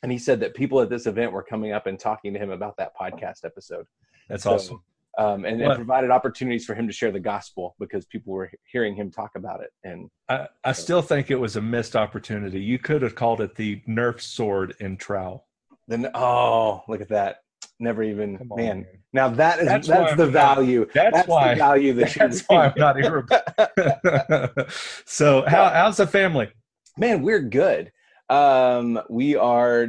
and 0.03 0.11
he 0.11 0.17
said 0.17 0.39
that 0.39 0.53
people 0.53 0.79
at 0.81 0.89
this 0.89 1.07
event 1.07 1.33
were 1.33 1.43
coming 1.43 1.73
up 1.73 1.87
and 1.87 1.99
talking 1.99 2.33
to 2.33 2.39
him 2.39 2.51
about 2.51 2.77
that 2.77 2.93
podcast 2.95 3.43
episode. 3.43 3.85
That's 4.29 4.43
so, 4.43 4.53
awesome. 4.53 4.83
Um, 5.17 5.45
and, 5.45 5.59
and, 5.59 5.73
provided 5.73 6.11
opportunities 6.11 6.63
for 6.63 6.75
him 6.75 6.85
to 6.85 6.93
share 6.93 7.11
the 7.11 7.19
gospel 7.19 7.75
because 7.79 8.05
people 8.05 8.33
were 8.33 8.51
hearing 8.71 8.95
him 8.95 9.09
talk 9.09 9.31
about 9.35 9.61
it. 9.63 9.71
And 9.83 10.11
I, 10.29 10.47
I 10.63 10.73
still 10.73 11.01
think 11.01 11.31
it 11.31 11.39
was 11.39 11.55
a 11.55 11.61
missed 11.61 11.95
opportunity. 11.95 12.61
You 12.61 12.77
could 12.77 13.01
have 13.01 13.15
called 13.15 13.41
it 13.41 13.55
the 13.55 13.81
Nerf 13.87 14.21
sword 14.21 14.75
in 14.79 14.95
trowel. 14.95 15.47
Then 15.87 16.11
oh, 16.13 16.83
look 16.87 17.01
at 17.01 17.09
that! 17.09 17.37
Never 17.79 18.03
even 18.03 18.37
on, 18.37 18.57
man. 18.57 18.77
man. 18.79 18.85
Now 19.13 19.29
that 19.29 19.59
is 19.59 19.65
that's, 19.65 19.87
that's 19.87 20.15
the 20.15 20.27
value. 20.27 20.81
Not, 20.81 20.93
that's, 20.93 21.15
that's, 21.15 21.27
why 21.27 21.53
the 21.53 21.59
value 21.59 21.93
that 21.93 22.13
that's 22.19 22.41
why 22.43 22.67
I'm 22.67 22.73
not 22.77 22.97
here. 22.97 23.25
so 25.05 25.43
how 25.47 25.69
how's 25.69 25.97
the 25.97 26.07
family? 26.07 26.49
Man, 26.97 27.21
we're 27.21 27.41
good. 27.41 27.91
Um, 28.29 28.99
we 29.09 29.35
are 29.35 29.87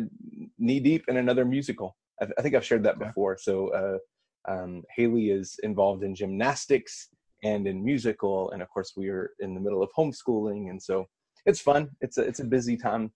knee 0.58 0.81
deep 0.81 1.05
in 1.08 1.17
another 1.17 1.44
musical. 1.44 1.96
I, 2.20 2.26
I 2.38 2.43
think 2.43 2.55
I've 2.55 2.64
shared 2.64 2.85
that 2.85 2.99
before. 2.99 3.37
So 3.38 3.69
uh, 3.69 4.50
um, 4.50 4.82
Haley 4.94 5.31
is 5.31 5.58
involved 5.62 6.05
in 6.05 6.14
gymnastics 6.14 7.08
and 7.44 7.67
in 7.67 7.85
musical, 7.85 8.50
and 8.50 8.62
of 8.62 8.69
course 8.69 8.93
we 8.96 9.08
are 9.08 9.31
in 9.40 9.55
the 9.55 9.61
middle 9.61 9.82
of 9.82 9.90
homeschooling, 9.96 10.70
and 10.70 10.82
so 10.82 11.06
it's 11.46 11.61
fun. 11.61 11.88
It's 12.00 12.19
a 12.19 12.23
it's 12.23 12.40
a 12.40 12.44
busy 12.44 12.76
time 12.76 13.12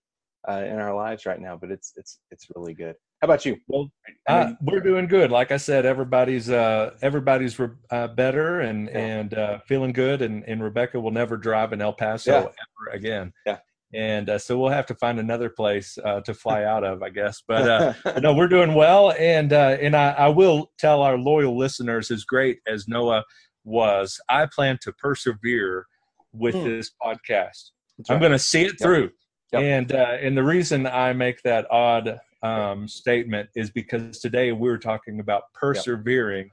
uh, 0.49 0.65
in 0.67 0.79
our 0.79 0.95
lives 0.95 1.27
right 1.27 1.41
now, 1.41 1.57
but 1.57 1.71
it's 1.71 1.93
it's 1.97 2.19
it's 2.31 2.47
really 2.55 2.75
good. 2.75 2.97
How 3.23 3.27
about 3.27 3.47
you? 3.47 3.57
Well, 3.69 3.89
uh, 4.29 4.55
we're 4.61 4.81
doing 4.81 5.07
good. 5.07 5.31
Like 5.31 5.53
I 5.53 5.57
said, 5.57 5.87
everybody's 5.87 6.51
uh, 6.51 6.91
everybody's 7.03 7.57
uh, 7.91 8.09
better 8.09 8.63
and 8.63 8.89
yeah. 8.89 8.99
and 8.99 9.35
uh, 9.35 9.59
feeling 9.69 9.93
good. 9.93 10.23
And, 10.23 10.43
and 10.49 10.61
Rebecca 10.61 10.99
will 10.99 11.13
never 11.13 11.37
drive 11.37 11.73
in 11.73 11.81
El 11.81 11.93
Paso 11.93 12.33
yeah. 12.33 12.39
ever 12.39 12.97
again. 12.97 13.33
Yeah. 13.47 13.59
And 13.95 14.29
uh, 14.29 14.39
so 14.39 14.59
we'll 14.59 14.71
have 14.71 14.87
to 14.87 14.97
find 14.97 15.21
another 15.21 15.51
place 15.51 15.97
uh, 16.05 16.23
to 16.23 16.35
fly 16.35 16.65
out 16.73 16.83
of, 16.83 17.05
I 17.05 17.11
guess. 17.11 17.45
But 17.47 17.97
no, 18.21 18.35
we're 18.35 18.49
doing 18.49 18.75
well. 18.75 19.13
And 19.13 19.53
and 19.53 19.95
I, 19.95 20.11
I 20.11 20.29
will 20.29 20.73
tell 20.77 21.01
our 21.01 21.17
loyal 21.17 21.57
listeners, 21.57 22.11
as 22.11 22.25
great 22.25 22.59
as 22.67 22.89
Noah 22.89 23.23
was, 23.63 24.21
I 24.29 24.49
plan 24.53 24.79
to 24.83 24.93
persevere 24.95 25.87
with 26.33 26.57
hmm. 26.57 26.65
this 26.65 26.91
podcast. 27.01 27.71
Right. 27.99 28.11
I'm 28.11 28.19
going 28.19 28.33
to 28.33 28.39
see 28.41 28.65
it 28.65 28.81
through. 28.83 29.11
Yep. 29.53 29.63
And 29.63 29.93
and 29.93 30.37
the 30.37 30.43
reason 30.43 30.87
I 30.87 31.13
make 31.13 31.43
that 31.43 31.71
odd 31.71 32.19
um, 32.43 32.89
statement 32.89 33.51
is 33.55 33.71
because 33.71 34.19
today 34.19 34.53
we 34.53 34.69
are 34.71 34.79
talking 34.79 35.21
about 35.21 35.53
persevering 35.53 36.51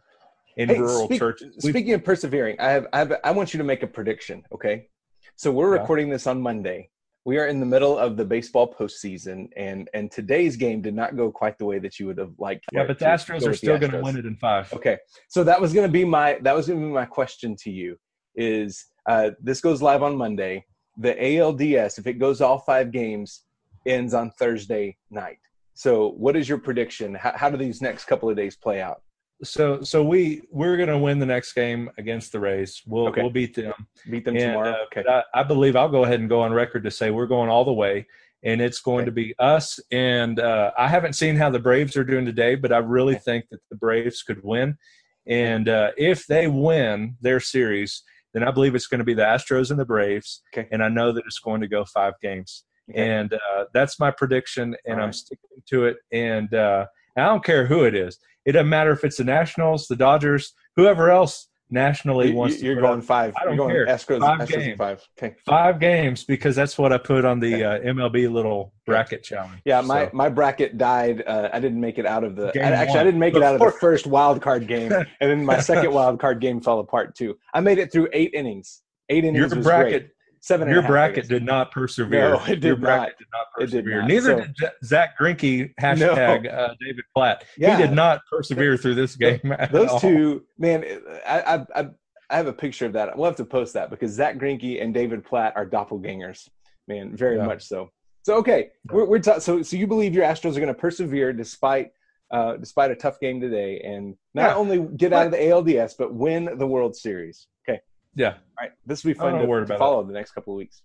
yep. 0.58 0.70
in 0.70 0.76
hey, 0.76 0.82
rural 0.82 1.06
speak, 1.06 1.20
churches. 1.20 1.56
Speaking 1.60 1.94
of 1.94 2.04
persevering, 2.04 2.60
I 2.60 2.70
have, 2.72 2.88
I 2.94 3.00
have 3.00 3.14
I 3.24 3.32
want 3.32 3.54
you 3.54 3.58
to 3.58 3.64
make 3.64 3.84
a 3.84 3.88
prediction. 3.88 4.44
Okay, 4.54 4.88
so 5.36 5.52
we're 5.52 5.74
yeah. 5.74 5.82
recording 5.82 6.10
this 6.10 6.28
on 6.28 6.42
Monday. 6.42 6.90
We 7.26 7.38
are 7.38 7.48
in 7.48 7.60
the 7.60 7.66
middle 7.66 7.98
of 7.98 8.18
the 8.18 8.26
baseball 8.26 8.74
postseason, 8.74 9.50
and 9.56 9.90
and 9.94 10.12
today's 10.12 10.58
game 10.58 10.82
did 10.82 10.94
not 10.94 11.16
go 11.16 11.32
quite 11.32 11.58
the 11.58 11.66
way 11.66 11.80
that 11.80 12.00
you 12.00 12.08
would 12.08 12.18
have 12.18 12.34
liked. 12.38 12.66
Yeah, 12.74 12.86
but 12.86 13.00
the 13.00 13.06
Astros 13.06 13.48
are 13.48 13.54
still 13.54 13.78
going 13.78 13.92
to 13.92 14.02
win 14.02 14.18
it 14.18 14.26
in 14.26 14.36
five. 14.36 14.72
Okay, 14.74 14.98
so 15.30 15.46
that 15.46 15.60
was 15.60 15.74
going 15.74 15.88
to 15.88 15.92
be 15.92 16.04
my 16.04 16.38
that 16.42 16.54
was 16.54 16.68
going 16.68 16.82
to 16.82 16.86
be 16.86 16.92
my 16.92 17.06
question 17.06 17.56
to 17.62 17.72
you. 17.72 17.98
Is 18.36 18.86
uh, 19.06 19.32
this 19.42 19.62
goes 19.62 19.82
live 19.82 20.04
on 20.04 20.18
Monday? 20.18 20.66
The 21.00 21.16
ALDS, 21.16 21.98
if 21.98 22.08
it 22.08 22.14
goes 22.14 22.42
all 22.42 22.60
five 22.60 22.92
games, 22.92 23.44
ends 23.86 24.14
on 24.14 24.32
Thursday 24.32 24.98
night. 25.10 25.40
So, 25.74 26.10
what 26.18 26.36
is 26.36 26.50
your 26.50 26.58
prediction? 26.58 27.16
How, 27.16 27.32
how 27.36 27.50
do 27.50 27.58
these 27.58 27.82
next 27.82 28.06
couple 28.06 28.30
of 28.30 28.36
days 28.36 28.58
play 28.58 28.82
out? 28.82 29.02
So, 29.42 29.82
so 29.82 30.04
we 30.04 30.42
we're 30.52 30.76
going 30.76 30.90
to 30.90 30.98
win 30.98 31.20
the 31.20 31.26
next 31.26 31.54
game 31.54 31.90
against 31.98 32.34
the 32.34 32.40
Rays. 32.42 32.82
We'll 32.86 33.08
okay. 33.08 33.22
we'll 33.22 33.32
beat 33.32 33.56
them. 33.56 33.74
Beat 34.10 34.26
them 34.26 34.36
and, 34.36 34.52
tomorrow. 34.52 34.72
Uh, 34.72 35.00
okay. 35.00 35.10
I, 35.10 35.24
I, 35.34 35.44
believe 35.44 35.78
I'll 35.78 35.88
go 35.88 36.04
ahead 36.04 36.20
and 36.20 36.28
go 36.28 36.42
on 36.42 36.52
record 36.52 36.84
to 36.84 36.92
say 36.92 37.12
we're 37.12 37.28
going 37.28 37.50
all 37.50 37.64
the 37.64 37.72
way, 37.72 38.06
and 38.44 38.60
it's 38.60 38.82
going 38.82 39.04
okay. 39.04 39.06
to 39.06 39.12
be 39.12 39.36
us. 39.40 39.80
And 39.92 40.42
uh, 40.42 40.72
I 40.78 40.90
haven't 40.90 41.14
seen 41.14 41.38
how 41.38 41.50
the 41.50 41.60
Braves 41.60 41.96
are 41.96 42.04
doing 42.04 42.26
today, 42.26 42.56
but 42.56 42.74
I 42.74 42.80
really 42.80 43.16
okay. 43.16 43.24
think 43.24 43.46
that 43.52 43.62
the 43.70 43.78
Braves 43.78 44.22
could 44.24 44.44
win. 44.44 44.78
And 45.26 45.70
uh, 45.70 45.92
if 45.96 46.28
they 46.28 46.48
win 46.48 47.16
their 47.22 47.40
series, 47.40 48.04
then 48.34 48.44
I 48.44 48.52
believe 48.52 48.76
it's 48.76 48.88
going 48.88 49.00
to 49.00 49.06
be 49.06 49.14
the 49.14 49.24
Astros 49.24 49.72
and 49.72 49.80
the 49.80 49.86
Braves. 49.86 50.42
Okay. 50.54 50.68
And 50.72 50.84
I 50.84 50.90
know 50.90 51.12
that 51.12 51.24
it's 51.26 51.40
going 51.40 51.62
to 51.62 51.68
go 51.68 51.86
five 51.86 52.14
games. 52.22 52.64
Okay. 52.90 53.00
And 53.00 53.34
uh, 53.34 53.66
that's 53.74 54.00
my 54.00 54.12
prediction, 54.12 54.76
and 54.86 54.98
right. 54.98 55.04
I'm 55.04 55.14
sticking 55.14 55.62
to 55.68 55.86
it. 55.86 55.98
And 56.12 56.54
uh, 56.54 56.86
I 57.18 57.26
don't 57.26 57.44
care 57.44 57.68
who 57.68 57.84
it 57.84 57.96
is. 57.96 58.18
It 58.46 58.54
doesn't 58.54 58.70
matter 58.70 58.92
if 58.92 59.04
it's 59.04 59.18
the 59.18 59.24
Nationals, 59.24 59.88
the 59.88 59.96
Dodgers, 59.96 60.54
whoever 60.76 61.12
else 61.12 61.49
nationally 61.70 62.30
you, 62.30 62.36
wants. 62.36 62.62
You're 62.62 62.80
going 62.80 63.02
five. 63.02 63.34
I 63.40 63.46
don't 63.46 63.56
you're 63.56 63.86
care. 63.86 63.88
Astros, 63.88 64.20
five 64.20 64.40
Astros 64.40 64.50
games. 64.50 64.78
Five. 64.78 65.08
Okay. 65.18 65.36
Five 65.46 65.80
games 65.80 66.24
because 66.24 66.56
that's 66.56 66.78
what 66.78 66.92
I 66.92 66.98
put 66.98 67.26
on 67.26 67.40
the 67.40 67.64
uh, 67.64 67.80
MLB 67.80 68.32
little 68.32 68.74
bracket 68.86 69.24
challenge. 69.24 69.62
Yeah, 69.66 69.82
my, 69.82 70.06
so. 70.06 70.12
my 70.14 70.30
bracket 70.30 70.78
died. 70.78 71.24
Uh, 71.26 71.50
I 71.52 71.60
didn't 71.60 71.80
make 71.80 71.98
it 71.98 72.06
out 72.06 72.24
of 72.24 72.36
the. 72.36 72.52
I, 72.56 72.72
actually, 72.72 73.00
I 73.00 73.04
didn't 73.04 73.20
make 73.20 73.36
it 73.36 73.44
out 73.44 73.56
of 73.56 73.62
the 73.62 73.72
first 73.80 74.08
wild 74.08 74.42
card 74.42 74.68
game, 74.68 74.92
and 74.92 75.08
then 75.20 75.46
my 75.46 75.60
second 75.60 75.92
wild 75.94 76.20
card 76.20 76.42
game 76.42 76.62
fell 76.62 76.80
apart 76.80 77.16
too. 77.16 77.38
I 77.54 77.62
made 77.62 77.78
it 77.78 77.92
through 77.92 78.10
eight 78.14 78.34
innings 78.34 78.82
Eight 79.10 79.26
innings. 79.26 79.54
Your 79.54 79.64
bracket. 79.64 79.92
Great. 79.92 80.12
Seven. 80.42 80.70
Your 80.70 80.82
bracket 80.84 81.28
did 81.28 81.44
not 81.44 81.72
persevere. 81.72 82.30
No, 82.32 82.44
it 82.46 82.56
did 82.62 82.64
Your 82.64 82.76
not. 82.78 82.82
bracket 82.82 83.18
did 83.18 83.28
not 83.34 83.46
persevere. 83.58 83.84
Did 83.84 84.00
not. 84.02 84.08
Neither 84.08 84.38
So, 84.38 84.54
did 84.60 84.72
Zack 84.86 85.18
Greinke. 85.20 85.74
Hashtag 85.82 86.44
No. 86.44 86.50
uh, 86.50 86.74
David 86.86 87.04
Platt. 87.16 87.44
Yeah. 87.58 87.76
He 87.78 87.84
did 87.84 87.92
not 87.94 88.22
persevere 88.32 88.78
through 88.78 88.96
this 88.96 89.16
game. 89.16 89.42
those 89.72 89.90
all. 89.90 90.00
two, 90.00 90.44
man, 90.58 90.86
I, 91.28 91.40
I, 91.42 91.66
I, 91.82 91.90
I 92.30 92.38
have 92.38 92.48
a 92.48 92.54
picture 92.54 92.86
of 92.86 92.94
that. 92.94 93.18
We'll 93.18 93.26
have 93.26 93.36
to 93.38 93.46
post 93.46 93.74
that 93.74 93.90
because 93.90 94.12
Zack 94.12 94.38
Greinke 94.38 94.82
and 94.82 94.94
David 94.94 95.26
Platt 95.26 95.54
are 95.56 95.66
doppelgangers, 95.66 96.48
man, 96.88 97.16
very 97.16 97.38
Yeah. 97.38 97.46
much 97.46 97.64
so. 97.64 97.90
So 98.24 98.36
okay, 98.38 98.70
we're, 98.92 99.06
we're 99.06 99.20
ta- 99.20 99.40
so 99.40 99.62
so 99.64 99.76
you 99.78 99.88
believe 99.88 100.14
your 100.14 100.24
Astros 100.26 100.52
are 100.52 100.60
going 100.62 100.68
to 100.68 100.74
persevere 100.74 101.34
despite 101.34 101.92
uh, 102.32 102.58
despite 102.58 102.92
a 102.92 102.96
tough 102.96 103.20
game 103.20 103.42
today, 103.42 103.80
and 103.82 104.16
not 104.36 104.50
Yeah. 104.52 104.56
only 104.56 104.88
get 104.98 105.12
out 105.14 105.26
of 105.26 105.32
the 105.32 105.38
ALDS 105.40 105.96
but 105.98 106.14
win 106.14 106.58
the 106.60 106.68
World 106.68 106.96
Series. 106.96 107.48
Okay, 107.68 107.80
Yeah, 108.20 108.32
all 108.34 108.36
right, 108.62 108.72
this 108.86 109.04
will 109.04 109.10
be 109.12 109.20
fun 109.20 109.34
to, 109.40 109.46
to 109.48 109.54
about 109.54 109.80
follow 109.80 110.04
the 110.04 110.12
next 110.14 110.32
couple 110.32 110.54
of 110.54 110.58
weeks. 110.58 110.82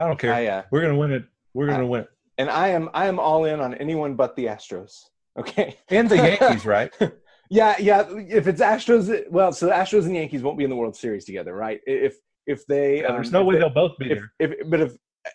I 0.00 0.06
don't 0.06 0.18
care. 0.18 0.32
I, 0.32 0.46
uh, 0.46 0.62
We're 0.70 0.80
gonna 0.82 0.96
win 0.96 1.12
it. 1.12 1.24
We're 1.54 1.66
gonna 1.66 1.86
win 1.86 2.02
it. 2.02 2.08
and 2.38 2.48
I 2.50 2.68
am 2.68 2.88
I 2.94 3.06
am 3.06 3.18
all 3.18 3.44
in 3.44 3.60
on 3.60 3.74
anyone 3.74 4.14
but 4.16 4.34
the 4.36 4.46
Astros. 4.46 4.92
Okay. 5.38 5.76
And 5.90 6.08
the 6.08 6.16
Yankees, 6.16 6.64
right? 6.76 6.90
Yeah, 7.50 7.76
yeah. 7.78 8.04
If 8.10 8.46
it's 8.46 8.60
Astros, 8.62 9.30
well, 9.30 9.52
so 9.52 9.66
the 9.66 9.72
Astros 9.72 10.06
and 10.06 10.14
Yankees 10.16 10.42
won't 10.42 10.56
be 10.58 10.64
in 10.64 10.70
the 10.70 10.76
World 10.76 10.96
Series 10.96 11.24
together, 11.26 11.54
right? 11.54 11.80
If 11.86 12.16
if 12.46 12.66
they, 12.66 13.00
Yeah, 13.02 13.12
there's 13.12 13.28
um, 13.28 13.32
no 13.34 13.40
if 13.42 13.46
way 13.48 13.54
they- 13.54 13.60
they'll 13.60 13.70
both 13.70 13.98
be 13.98 14.12
if, 14.12 14.18
there. 14.18 14.32
if 14.38 14.70
but 14.70 14.80
if 14.80 14.92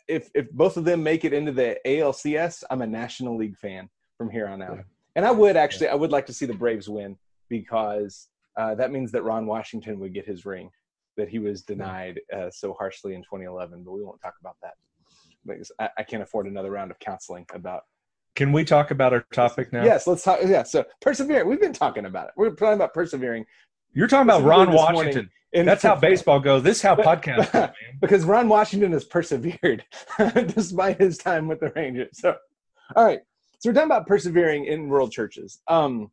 if 0.08 0.30
if 0.34 0.52
both 0.52 0.76
of 0.78 0.86
them 0.86 1.04
make 1.04 1.24
it 1.24 1.34
into 1.34 1.52
the 1.52 1.78
ALCS, 1.86 2.64
I'm 2.72 2.82
a 2.82 2.88
National 2.88 3.38
League 3.38 3.58
fan 3.58 3.90
from 4.18 4.30
here 4.32 4.48
on 4.48 4.62
out. 4.64 4.78
Yeah. 4.78 4.84
And 5.18 5.26
I 5.26 5.32
would 5.32 5.56
actually, 5.58 5.90
I 5.90 5.96
would 5.96 6.12
like 6.12 6.26
to 6.28 6.34
see 6.34 6.46
the 6.48 6.54
Braves 6.54 6.88
win 6.90 7.18
because 7.50 8.28
uh, 8.58 8.74
that 8.76 8.92
means 8.92 9.12
that 9.12 9.24
Ron 9.24 9.46
Washington 9.46 10.00
would 10.00 10.14
get 10.14 10.26
his 10.26 10.46
ring 10.46 10.70
that 11.18 11.30
he 11.30 11.40
was 11.40 11.62
denied 11.64 12.20
uh, 12.36 12.50
so 12.52 12.74
harshly 12.78 13.14
in 13.16 13.22
2011. 13.22 13.84
But 13.84 13.92
we 13.92 14.04
won't 14.04 14.22
talk 14.22 14.36
about 14.40 14.56
that 14.62 14.74
because 15.46 15.72
I, 15.80 15.90
I 15.98 16.04
can't 16.04 16.24
afford 16.24 16.48
another 16.48 16.72
round 16.72 16.92
of 16.92 17.00
counseling 17.00 17.46
about. 17.54 17.84
Can 18.36 18.54
we 18.54 18.64
talk 18.64 18.92
about 18.92 19.12
our 19.14 19.26
topic 19.34 19.74
now? 19.74 19.84
Yes, 19.84 20.08
let's 20.08 20.24
talk. 20.24 20.40
Yeah, 20.46 20.64
so 20.64 20.86
persevering. 21.02 21.48
We've 21.50 21.60
been 21.60 21.74
talking 21.74 22.06
about 22.06 22.28
it. 22.28 22.34
We're 22.38 22.52
talking 22.52 22.76
about 22.76 22.94
persevering. 22.94 23.46
You're 23.94 24.08
talking 24.08 24.30
about 24.30 24.44
Ron 24.44 24.72
Washington. 24.72 25.30
in 25.52 25.66
That's 25.66 25.84
how 25.84 25.96
baseball 26.00 26.40
goes. 26.40 26.64
This 26.64 26.78
is 26.78 26.84
how 26.84 26.96
But- 26.96 27.06
podcasts 27.22 27.52
go, 27.52 27.60
man. 27.60 27.74
because 28.00 28.24
Ron 28.24 28.48
Washington 28.48 28.94
has 28.94 29.04
persevered 29.04 29.84
despite 30.48 31.02
his 31.02 31.18
time 31.18 31.48
with 31.50 31.60
the 31.60 31.72
Rangers. 31.76 32.20
So, 32.20 32.36
all 32.96 33.04
right. 33.06 33.20
So 33.60 33.70
we're 33.70 33.74
talking 33.74 33.90
about 33.90 34.08
persevering 34.08 34.66
in 34.66 34.88
world 34.88 35.12
churches. 35.12 35.60
Um, 35.68 36.10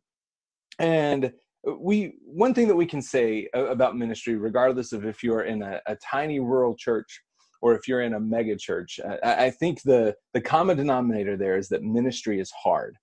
and 0.77 1.31
Uh, 1.67 1.73
we 1.79 2.13
one 2.25 2.53
thing 2.53 2.67
that 2.67 2.75
we 2.75 2.85
can 2.85 3.01
say 3.01 3.49
uh, 3.55 3.65
about 3.65 3.97
ministry, 3.97 4.35
regardless 4.35 4.93
of 4.93 5.05
if 5.05 5.23
you're 5.23 5.43
in 5.43 5.61
a, 5.61 5.81
a 5.87 5.95
tiny 5.97 6.39
rural 6.39 6.75
church 6.75 7.21
or 7.61 7.75
if 7.75 7.87
you're 7.87 8.01
in 8.01 8.13
a 8.13 8.19
mega 8.19 8.55
church, 8.55 8.99
uh, 9.03 9.17
I, 9.23 9.45
I 9.45 9.49
think 9.51 9.81
the 9.83 10.15
the 10.33 10.41
common 10.41 10.77
denominator 10.77 11.37
there 11.37 11.57
is 11.57 11.69
that 11.69 11.83
ministry 11.83 12.39
is 12.39 12.51
hard, 12.51 12.95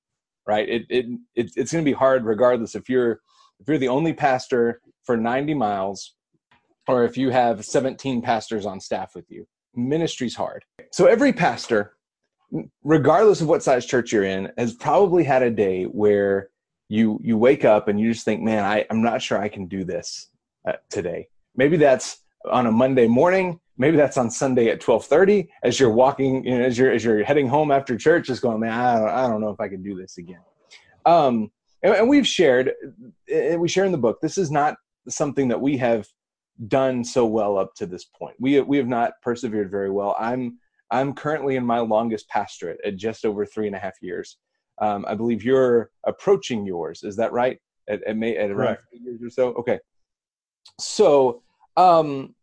right? 0.46 0.68
It 0.68 0.82
it, 0.88 1.06
it 1.34 1.50
it's 1.56 1.72
going 1.72 1.84
to 1.84 1.90
be 1.90 1.96
hard 1.96 2.25
regardless 2.25 2.75
if 2.75 2.88
you're 2.88 3.20
if 3.60 3.68
you're 3.68 3.78
the 3.78 3.88
only 3.88 4.12
pastor 4.12 4.80
for 5.04 5.16
90 5.16 5.54
miles 5.54 6.14
or 6.88 7.04
if 7.04 7.16
you 7.16 7.30
have 7.30 7.64
17 7.64 8.22
pastors 8.22 8.66
on 8.66 8.80
staff 8.80 9.12
with 9.14 9.25
you. 9.30 9.46
Ministry's 9.75 10.34
hard. 10.34 10.64
So 10.92 11.06
every 11.06 11.32
pastor, 11.32 11.96
regardless 12.84 13.40
of 13.40 13.48
what 13.48 13.62
size 13.62 13.86
church 13.86 14.12
you're 14.12 14.25
in, 14.25 14.50
has 14.56 14.75
probably 14.75 15.25
had 15.25 15.42
a 15.42 15.50
day 15.50 15.84
where 15.84 16.50
you 16.88 17.20
you 17.22 17.36
wake 17.36 17.64
up 17.64 17.88
and 17.88 17.98
you 17.98 18.12
just 18.12 18.24
think, 18.24 18.42
man, 18.42 18.64
I, 18.64 18.86
I'm 18.90 19.02
not 19.02 19.22
sure 19.22 19.38
I 19.38 19.48
can 19.48 19.66
do 19.66 19.84
this 19.84 20.30
uh, 20.68 20.74
today. 20.90 21.28
Maybe 21.56 21.76
that's 21.76 22.18
on 22.50 22.66
a 22.66 22.72
Monday 22.72 23.08
morning. 23.08 23.60
Maybe 23.78 23.96
that's 23.96 24.16
on 24.16 24.30
Sunday 24.30 24.68
at 24.68 24.80
12:30 24.80 25.48
as 25.62 25.78
you're 25.78 25.90
walking, 25.90 26.44
you 26.44 26.58
know, 26.58 26.64
as 26.64 26.78
you're 26.78 26.92
as 26.92 27.04
you're 27.04 27.24
heading 27.24 27.48
home 27.48 27.70
after 27.70 27.96
church, 27.96 28.26
just 28.26 28.42
going, 28.42 28.60
man, 28.60 28.72
I 28.72 28.98
don't, 28.98 29.08
I 29.08 29.28
don't 29.28 29.40
know 29.40 29.50
if 29.50 29.60
I 29.60 29.68
can 29.68 29.82
do 29.82 29.96
this 29.96 30.18
again. 30.18 30.40
Um, 31.04 31.50
and, 31.82 31.94
and 31.94 32.08
we've 32.08 32.26
shared, 32.26 32.72
and 33.32 33.60
we 33.60 33.68
share 33.68 33.84
in 33.84 33.92
the 33.92 33.98
book. 33.98 34.20
This 34.20 34.38
is 34.38 34.50
not 34.50 34.76
something 35.08 35.48
that 35.48 35.60
we 35.60 35.76
have 35.76 36.06
done 36.68 37.04
so 37.04 37.26
well 37.26 37.58
up 37.58 37.74
to 37.74 37.86
this 37.86 38.04
point. 38.04 38.36
We 38.40 38.60
we 38.60 38.76
have 38.78 38.88
not 38.88 39.12
persevered 39.22 39.70
very 39.70 39.90
well. 39.90 40.16
I'm 40.18 40.58
I'm 40.90 41.14
currently 41.14 41.56
in 41.56 41.66
my 41.66 41.80
longest 41.80 42.28
pastorate 42.28 42.78
at 42.84 42.96
just 42.96 43.24
over 43.24 43.44
three 43.44 43.66
and 43.66 43.76
a 43.76 43.78
half 43.78 43.94
years. 44.00 44.38
Um, 44.80 45.04
I 45.09 45.14
believe 45.14 45.42
you're 45.42 45.90
approaching 46.04 46.66
yours. 46.66 47.02
Is 47.02 47.16
that 47.16 47.33
right? 47.33 47.59
At, 47.88 48.02
at, 48.04 48.16
May, 48.16 48.37
at 48.37 48.50
around 48.50 48.78
years 48.92 49.23
or 49.23 49.30
so. 49.30 49.49
Okay. 49.54 49.78
So 50.80 51.42
um, 51.76 52.35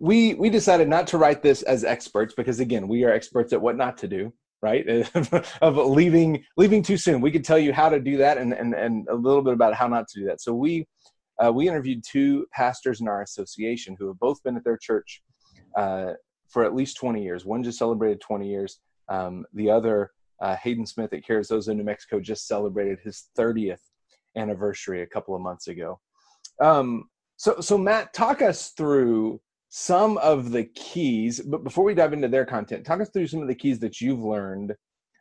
we 0.00 0.34
we 0.34 0.50
decided 0.50 0.88
not 0.88 1.06
to 1.08 1.18
write 1.18 1.42
this 1.42 1.62
as 1.62 1.84
experts 1.84 2.34
because 2.36 2.60
again 2.60 2.88
we 2.88 3.04
are 3.04 3.12
experts 3.12 3.52
at 3.52 3.60
what 3.60 3.76
not 3.76 3.98
to 3.98 4.08
do. 4.08 4.32
Right 4.60 4.84
of 5.62 5.76
leaving 5.76 6.42
leaving 6.56 6.82
too 6.82 6.96
soon. 6.96 7.20
We 7.20 7.30
could 7.30 7.44
tell 7.44 7.60
you 7.60 7.72
how 7.72 7.88
to 7.88 8.00
do 8.00 8.16
that 8.16 8.38
and 8.38 8.52
and 8.52 8.74
and 8.74 9.06
a 9.08 9.14
little 9.14 9.42
bit 9.42 9.52
about 9.52 9.74
how 9.74 9.86
not 9.86 10.08
to 10.08 10.20
do 10.20 10.26
that. 10.26 10.40
So 10.40 10.52
we 10.52 10.84
uh, 11.38 11.52
we 11.52 11.68
interviewed 11.68 12.02
two 12.04 12.46
pastors 12.52 13.00
in 13.00 13.08
our 13.08 13.22
association 13.22 13.96
who 13.98 14.08
have 14.08 14.18
both 14.18 14.42
been 14.42 14.56
at 14.56 14.64
their 14.64 14.76
church 14.76 15.22
uh, 15.76 16.12
for 16.48 16.64
at 16.64 16.74
least 16.74 16.96
20 16.96 17.22
years. 17.22 17.44
One 17.44 17.62
just 17.62 17.78
celebrated 17.78 18.20
20 18.20 18.48
years. 18.48 18.80
Um, 19.08 19.44
the 19.54 19.70
other, 19.70 20.10
uh, 20.40 20.56
Hayden 20.56 20.86
Smith 20.86 21.12
at 21.12 21.24
Carrizozo, 21.24 21.74
New 21.74 21.84
Mexico, 21.84 22.20
just 22.20 22.46
celebrated 22.46 22.98
his 23.02 23.26
30th 23.36 23.80
anniversary 24.36 25.02
a 25.02 25.06
couple 25.06 25.34
of 25.34 25.40
months 25.40 25.68
ago. 25.68 26.00
Um, 26.60 27.08
so, 27.36 27.60
so 27.60 27.78
Matt, 27.78 28.12
talk 28.12 28.42
us 28.42 28.70
through 28.70 29.40
some 29.68 30.18
of 30.18 30.50
the 30.50 30.64
keys. 30.64 31.40
But 31.40 31.64
before 31.64 31.84
we 31.84 31.94
dive 31.94 32.12
into 32.12 32.28
their 32.28 32.44
content, 32.44 32.84
talk 32.84 33.00
us 33.00 33.10
through 33.10 33.28
some 33.28 33.42
of 33.42 33.48
the 33.48 33.54
keys 33.54 33.78
that 33.80 34.00
you've 34.00 34.22
learned 34.22 34.74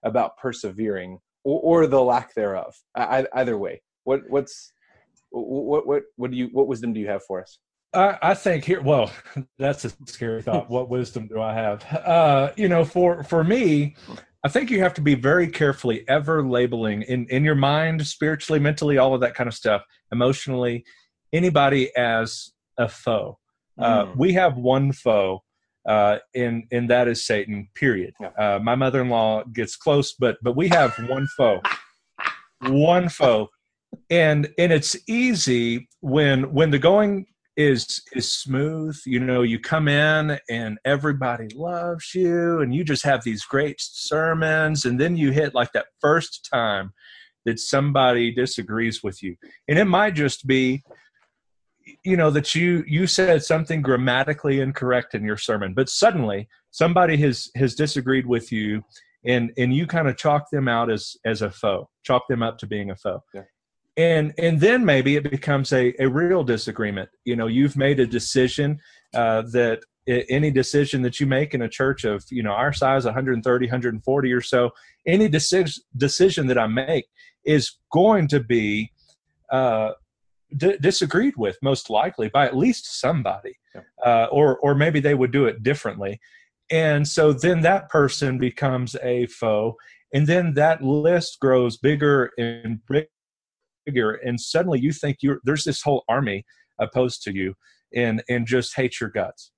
about 0.03 0.37
persevering 0.37 1.19
or, 1.43 1.83
or 1.83 1.87
the 1.87 2.01
lack 2.01 2.33
thereof. 2.33 2.75
I, 2.95 3.25
either 3.33 3.57
way, 3.57 3.81
what 4.03 4.21
what's 4.29 4.71
what 5.31 5.85
what 5.85 6.03
what 6.15 6.31
do 6.31 6.37
you 6.37 6.49
what 6.51 6.67
wisdom 6.67 6.93
do 6.93 6.99
you 6.99 7.07
have 7.07 7.23
for 7.23 7.41
us? 7.41 7.59
I, 7.93 8.17
I 8.21 8.33
think 8.33 8.63
here. 8.63 8.81
Well, 8.81 9.11
that's 9.57 9.85
a 9.85 9.91
scary 10.05 10.41
thought. 10.41 10.69
what 10.69 10.89
wisdom 10.89 11.27
do 11.27 11.41
I 11.41 11.53
have? 11.53 11.83
Uh, 11.85 12.51
you 12.55 12.69
know, 12.69 12.85
for 12.85 13.23
for 13.23 13.43
me, 13.43 13.95
I 14.47 14.49
think 14.49 14.71
you 14.71 14.79
have 14.79 14.93
to 14.93 15.01
be 15.01 15.13
very 15.13 15.49
carefully 15.49 16.07
ever 16.07 16.41
labeling 16.41 17.01
in 17.01 17.25
in 17.27 17.43
your 17.43 17.53
mind, 17.53 18.07
spiritually, 18.07 18.61
mentally, 18.61 18.97
all 18.97 19.13
of 19.13 19.19
that 19.19 19.35
kind 19.35 19.49
of 19.49 19.53
stuff, 19.53 19.81
emotionally, 20.13 20.85
anybody 21.33 21.93
as 21.97 22.53
a 22.77 22.87
foe. 22.87 23.39
Uh, 23.77 24.05
Mm. 24.05 24.15
we 24.15 24.31
have 24.31 24.55
one 24.55 24.93
foe, 24.93 25.43
uh, 25.85 26.19
and 26.33 26.63
and 26.71 26.89
that 26.89 27.09
is 27.09 27.25
Satan. 27.27 27.67
Period. 27.75 28.13
Yeah. 28.21 28.29
Uh, 28.39 28.59
my 28.59 28.75
mother-in-law 28.75 29.43
gets 29.51 29.75
close, 29.75 30.13
but 30.13 30.37
but 30.41 30.55
we 30.55 30.69
have 30.69 30.95
one 31.09 31.27
foe, 31.35 31.59
one 32.61 33.09
foe, 33.09 33.49
and 34.09 34.47
and 34.57 34.71
it's 34.71 34.95
easy 35.09 35.89
when 35.99 36.53
when 36.53 36.71
the 36.71 36.79
going 36.79 37.25
is 37.57 38.01
is 38.13 38.31
smooth. 38.31 38.97
You 39.05 39.19
know, 39.19 39.41
you 39.41 39.59
come 39.59 39.87
in 39.87 40.39
and 40.49 40.77
everybody 40.85 41.47
loves 41.55 42.13
you, 42.13 42.61
and 42.61 42.73
you 42.73 42.83
just 42.83 43.03
have 43.03 43.23
these 43.23 43.43
great 43.43 43.77
sermons, 43.79 44.85
and 44.85 44.99
then 44.99 45.17
you 45.17 45.31
hit 45.31 45.55
like 45.55 45.73
that 45.73 45.87
first 45.99 46.47
time 46.53 46.93
that 47.45 47.59
somebody 47.59 48.31
disagrees 48.31 49.01
with 49.03 49.21
you, 49.23 49.35
and 49.67 49.79
it 49.79 49.85
might 49.85 50.13
just 50.13 50.45
be 50.45 50.83
you 52.03 52.17
know 52.17 52.29
that 52.29 52.53
you 52.53 52.83
you 52.87 53.07
said 53.07 53.43
something 53.43 53.81
grammatically 53.81 54.59
incorrect 54.59 55.15
in 55.15 55.23
your 55.23 55.37
sermon 55.37 55.73
but 55.73 55.87
suddenly 55.87 56.45
somebody 56.71 57.15
has 57.15 57.49
has 57.55 57.75
disagreed 57.75 58.25
with 58.25 58.51
you 58.51 58.83
and 59.25 59.51
and 59.57 59.73
you 59.73 59.87
kind 59.87 60.09
of 60.09 60.17
chalk 60.17 60.49
them 60.51 60.67
out 60.67 60.91
as 60.91 61.15
as 61.25 61.41
a 61.41 61.49
foe 61.49 61.89
chalk 62.03 62.23
them 62.27 62.43
up 62.43 62.57
to 62.57 62.67
being 62.67 62.91
a 62.91 62.95
foe 62.97 63.23
Yeah. 63.33 63.43
And 63.97 64.33
and 64.37 64.59
then 64.61 64.85
maybe 64.85 65.15
it 65.15 65.29
becomes 65.29 65.73
a 65.73 65.93
a 65.99 66.07
real 66.07 66.43
disagreement 66.43 67.09
you 67.25 67.35
know 67.35 67.47
you've 67.47 67.75
made 67.75 67.99
a 67.99 68.05
decision 68.07 68.79
uh, 69.13 69.41
that 69.51 69.81
any 70.29 70.49
decision 70.51 71.01
that 71.01 71.19
you 71.19 71.25
make 71.25 71.53
in 71.53 71.63
a 71.63 71.69
church 71.69 72.05
of 72.05 72.23
you 72.29 72.41
know 72.43 72.51
our 72.51 72.71
size 72.71 73.03
130 73.03 73.65
140 73.65 74.31
or 74.31 74.41
so 74.41 74.69
any 75.05 75.27
decision 75.27 75.83
decision 75.97 76.47
that 76.47 76.57
i 76.57 76.67
make 76.67 77.05
is 77.43 77.77
going 77.91 78.27
to 78.27 78.39
be 78.39 78.91
uh, 79.51 79.91
d- 80.55 80.77
disagreed 80.81 81.35
with 81.37 81.57
most 81.61 81.89
likely 81.89 82.29
by 82.29 82.45
at 82.45 82.55
least 82.55 82.99
somebody 82.99 83.57
Yeah. 83.75 83.81
uh, 84.05 84.27
or 84.31 84.57
or 84.59 84.75
maybe 84.75 84.99
they 84.99 85.15
would 85.15 85.31
do 85.31 85.45
it 85.45 85.63
differently 85.63 86.19
and 86.69 87.07
so 87.07 87.33
then 87.33 87.61
that 87.61 87.89
person 87.89 88.37
becomes 88.37 88.95
a 89.01 89.25
foe 89.27 89.75
and 90.13 90.27
then 90.27 90.53
that 90.53 90.81
list 90.83 91.39
grows 91.39 91.77
bigger 91.77 92.31
and 92.37 92.79
bigger 92.87 93.07
and 93.95 94.39
suddenly 94.39 94.79
you 94.79 94.91
think 94.91 95.17
you're 95.21 95.39
there's 95.43 95.63
this 95.63 95.81
whole 95.81 96.03
army 96.09 96.45
opposed 96.79 97.21
to 97.23 97.33
you 97.33 97.53
and 97.95 98.23
and 98.29 98.45
just 98.45 98.75
hates 98.75 98.99
your 98.99 99.09
guts 99.09 99.51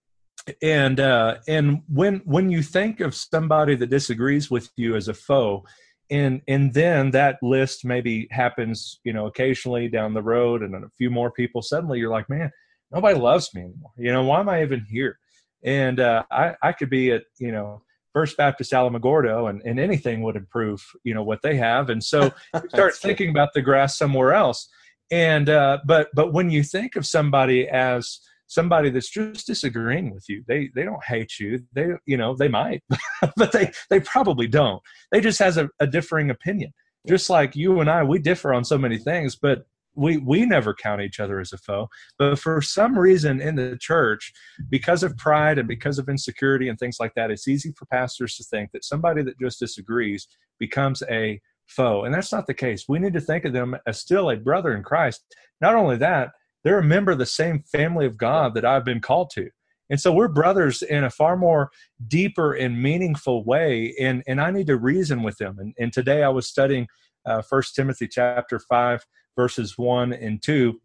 and 0.62 1.00
uh 1.00 1.36
and 1.48 1.82
when 1.88 2.22
when 2.26 2.50
you 2.50 2.62
think 2.62 3.00
of 3.00 3.16
somebody 3.16 3.76
that 3.76 3.90
disagrees 3.90 4.50
with 4.50 4.70
you 4.78 4.96
as 4.96 5.08
a 5.08 5.14
foe 5.14 5.64
and 6.10 6.42
and 6.48 6.74
then 6.74 7.12
that 7.12 7.38
list 7.42 7.84
maybe 7.84 8.28
happens 8.32 9.00
you 9.04 9.14
know 9.14 9.28
occasionally 9.28 9.88
down 9.88 10.14
the 10.14 10.24
road 10.24 10.62
and 10.62 10.76
a 10.76 10.90
few 10.98 11.10
more 11.10 11.32
people 11.32 11.62
suddenly 11.62 12.00
you're 12.00 12.12
like 12.12 12.30
man 12.30 12.52
nobody 12.92 13.18
loves 13.18 13.54
me 13.54 13.62
anymore. 13.62 13.92
You 13.98 14.12
know, 14.12 14.24
why 14.24 14.40
am 14.40 14.50
I 14.50 14.62
even 14.62 14.86
here? 14.90 15.20
And 15.64 16.00
uh, 16.00 16.24
I, 16.32 16.56
I 16.62 16.72
could 16.72 16.90
be 16.90 17.12
at, 17.12 17.24
you 17.38 17.52
know, 17.52 17.82
First 18.14 18.38
Baptist 18.38 18.72
Alamogordo 18.72 19.50
and, 19.50 19.62
and 19.64 19.80
anything 19.80 20.22
would 20.24 20.36
improve, 20.36 20.86
you 21.04 21.14
know, 21.14 21.24
what 21.24 21.42
they 21.42 21.56
have. 21.56 21.90
And 21.90 22.04
so 22.04 22.32
you 22.54 22.70
start 22.70 22.96
thinking 22.96 23.30
about 23.30 23.54
the 23.54 23.62
grass 23.62 23.98
somewhere 23.98 24.34
else. 24.34 24.68
And, 25.12 25.50
uh, 25.50 25.80
but, 25.86 26.10
but 26.14 26.34
when 26.34 26.50
you 26.50 26.64
think 26.64 26.96
of 26.96 27.06
somebody 27.06 27.68
as 27.68 28.20
somebody 28.48 28.90
that's 28.90 29.10
just 29.10 29.48
disagreeing 29.48 30.14
with 30.14 30.28
you, 30.28 30.44
they, 30.48 30.70
they 30.76 30.84
don't 30.84 31.04
hate 31.04 31.40
you. 31.40 31.64
They, 31.74 31.90
you 32.06 32.18
know, 32.18 32.36
they 32.36 32.48
might, 32.48 32.84
but 33.38 33.52
they, 33.52 33.72
they 33.90 34.00
probably 34.00 34.48
don't. 34.48 34.82
They 35.12 35.22
just 35.22 35.40
has 35.40 35.58
a, 35.58 35.70
a 35.80 35.88
differing 35.88 36.30
opinion. 36.30 36.74
Just 37.08 37.30
like 37.30 37.56
you 37.56 37.80
and 37.80 37.90
I, 37.90 38.04
we 38.04 38.20
differ 38.20 38.54
on 38.54 38.66
so 38.66 38.78
many 38.78 38.98
things, 38.98 39.36
but 39.36 39.66
we 39.96 40.18
we 40.18 40.46
never 40.46 40.74
count 40.74 41.02
each 41.02 41.20
other 41.20 41.40
as 41.40 41.52
a 41.52 41.58
foe 41.58 41.88
but 42.18 42.38
for 42.38 42.62
some 42.62 42.98
reason 42.98 43.42
in 43.42 43.56
the 43.56 43.78
church 43.80 44.32
because 44.70 45.04
of 45.04 45.18
pride 45.18 45.58
and 45.58 45.68
because 45.68 45.98
of 46.00 46.10
insecurity 46.10 46.70
and 46.70 46.78
things 46.78 46.98
like 47.00 47.14
that 47.16 47.32
it's 47.32 47.48
easy 47.48 47.72
for 47.78 47.86
pastors 47.88 48.36
to 48.36 48.44
think 48.44 48.72
that 48.72 48.86
somebody 48.86 49.24
that 49.24 49.40
just 49.40 49.60
disagrees 49.60 50.28
becomes 50.60 51.02
a 51.10 51.40
foe 51.70 52.04
and 52.04 52.14
that's 52.14 52.32
not 52.32 52.48
the 52.48 52.54
case. 52.54 52.86
We 52.90 53.00
need 53.00 53.14
to 53.14 53.22
think 53.22 53.46
of 53.46 53.54
them 53.54 53.78
as 53.88 54.00
still 54.00 54.30
a 54.30 54.36
brother 54.36 54.76
in 54.76 54.84
christ. 54.84 55.24
Not 55.62 55.76
only 55.76 55.98
that 55.98 56.32
they're 56.64 56.80
a 56.80 56.84
member 56.84 57.12
of 57.12 57.20
the 57.20 57.26
same 57.26 57.64
family 57.72 58.06
of 58.06 58.18
god 58.18 58.54
that 58.56 58.66
i've 58.66 58.86
been 58.86 59.02
called 59.02 59.30
to. 59.32 59.50
And 59.92 60.00
so 60.00 60.14
we're 60.14 60.28
brothers 60.28 60.84
in 60.84 61.04
a 61.04 61.10
far 61.10 61.36
more 61.36 61.72
deeper 62.08 62.54
and 62.54 62.82
meaningful 62.82 63.44
way 63.44 63.96
and 64.00 64.24
and 64.28 64.42
i 64.42 64.52
need 64.52 64.68
to 64.68 64.78
reason 64.78 65.24
with 65.24 65.38
them. 65.38 65.58
And, 65.60 65.74
and 65.80 65.94
today 65.94 66.24
i 66.24 66.30
was 66.30 66.48
studying 66.48 66.88
uh, 67.26 67.42
first 67.42 67.76
timothy 67.76 68.08
chapter 68.08 68.60
5 68.60 69.06
verses 69.40 69.78
1 69.78 70.12
and 70.12 70.42
2 70.42 70.82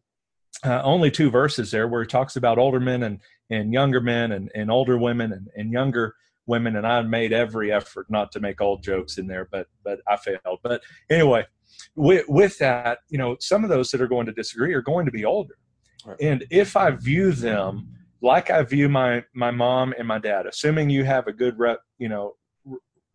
uh, 0.64 0.80
only 0.84 1.10
two 1.10 1.28
verses 1.28 1.72
there 1.72 1.88
where 1.88 2.02
he 2.02 2.06
talks 2.06 2.36
about 2.36 2.56
older 2.56 2.78
men 2.78 3.02
and, 3.02 3.18
and 3.50 3.72
younger 3.72 4.00
men 4.00 4.30
and, 4.30 4.48
and 4.54 4.70
older 4.70 4.96
women 4.96 5.32
and, 5.32 5.48
and 5.56 5.72
younger 5.72 6.14
women. 6.46 6.76
And 6.76 6.86
i 6.86 7.02
made 7.02 7.32
every 7.32 7.72
effort 7.72 8.06
not 8.08 8.30
to 8.32 8.40
make 8.40 8.60
old 8.60 8.82
jokes 8.82 9.18
in 9.18 9.26
there 9.26 9.48
but 9.50 9.66
but 9.82 9.98
i 10.06 10.16
failed. 10.16 10.60
But 10.62 10.82
anyway 11.10 11.46
with, 11.96 12.24
with 12.28 12.56
that 12.58 12.98
you 13.10 13.18
know 13.18 13.36
some 13.40 13.64
of 13.64 13.70
those 13.70 13.90
that 13.90 14.00
are 14.00 14.06
going 14.06 14.26
to 14.26 14.32
disagree 14.32 14.72
are 14.74 14.82
going 14.82 15.06
to 15.06 15.12
be 15.12 15.24
older. 15.24 15.56
Right. 16.06 16.20
and 16.20 16.44
if 16.50 16.76
i 16.76 16.90
view 16.90 17.32
them 17.32 17.88
like 18.20 18.50
i 18.50 18.62
view 18.62 18.88
my 18.88 19.24
my 19.34 19.50
mom 19.50 19.94
and 19.98 20.06
my 20.06 20.18
dad 20.18 20.46
assuming 20.46 20.90
you 20.90 21.02
have 21.04 21.26
a 21.26 21.32
good 21.32 21.58
rep 21.58 21.80
you 21.96 22.10
know 22.10 22.34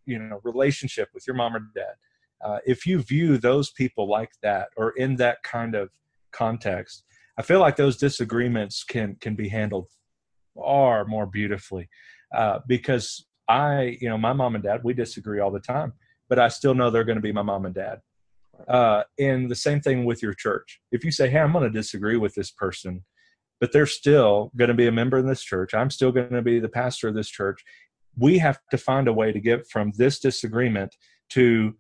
you 0.06 0.18
know 0.18 0.40
relationship 0.44 1.08
with 1.14 1.26
your 1.28 1.36
mom 1.36 1.56
or 1.56 1.62
dad 1.76 1.94
uh, 2.44 2.60
if 2.66 2.86
you 2.86 3.02
view 3.02 3.38
those 3.38 3.72
people 3.72 4.10
like 4.10 4.32
that 4.42 4.70
or 4.78 4.92
in 4.92 5.16
that 5.18 5.42
kind 5.44 5.76
of 5.76 5.90
context, 6.32 7.04
I 7.38 7.42
feel 7.42 7.60
like 7.60 7.76
those 7.76 7.98
disagreements 7.98 8.84
can 8.84 9.16
can 9.20 9.36
be 9.36 9.50
handled 9.50 9.88
far 10.56 11.06
more 11.06 11.26
beautifully 11.26 11.90
uh, 12.36 12.60
because 12.68 13.26
I, 13.48 13.98
you 14.00 14.10
know, 14.10 14.18
my 14.18 14.34
mom 14.34 14.56
and 14.56 14.64
dad, 14.64 14.82
we 14.84 14.94
disagree 14.94 15.40
all 15.40 15.52
the 15.52 15.60
time, 15.60 15.94
but 16.28 16.38
I 16.38 16.50
still 16.50 16.76
know 16.76 16.90
they're 16.90 17.04
going 17.04 17.18
to 17.18 17.22
be 17.22 17.32
my 17.32 17.42
mom 17.42 17.66
and 17.66 17.74
dad. 17.74 18.00
Uh, 18.68 19.04
and 19.18 19.50
the 19.50 19.56
same 19.56 19.80
thing 19.80 20.06
with 20.06 20.22
your 20.22 20.34
church. 20.34 20.82
If 20.92 21.06
you 21.06 21.12
say, 21.12 21.30
"Hey, 21.30 21.40
I'm 21.40 21.54
going 21.54 21.64
to 21.64 21.70
disagree 21.70 22.18
with 22.18 22.36
this 22.36 22.52
person," 22.52 23.06
but 23.60 23.72
they're 23.72 23.86
still 23.86 24.52
going 24.58 24.68
to 24.68 24.74
be 24.74 24.88
a 24.88 24.92
member 24.92 25.18
in 25.18 25.28
this 25.28 25.44
church, 25.44 25.74
I'm 25.74 25.90
still 25.90 26.12
going 26.12 26.32
to 26.32 26.42
be 26.42 26.60
the 26.60 26.70
pastor 26.70 27.08
of 27.08 27.16
this 27.16 27.30
church. 27.30 27.64
We 28.18 28.38
have 28.40 28.60
to 28.72 28.78
find 28.78 29.08
a 29.08 29.14
way 29.14 29.32
to 29.32 29.40
get 29.40 29.68
from 29.70 29.92
this 29.98 30.20
disagreement 30.20 30.96
to 31.30 31.76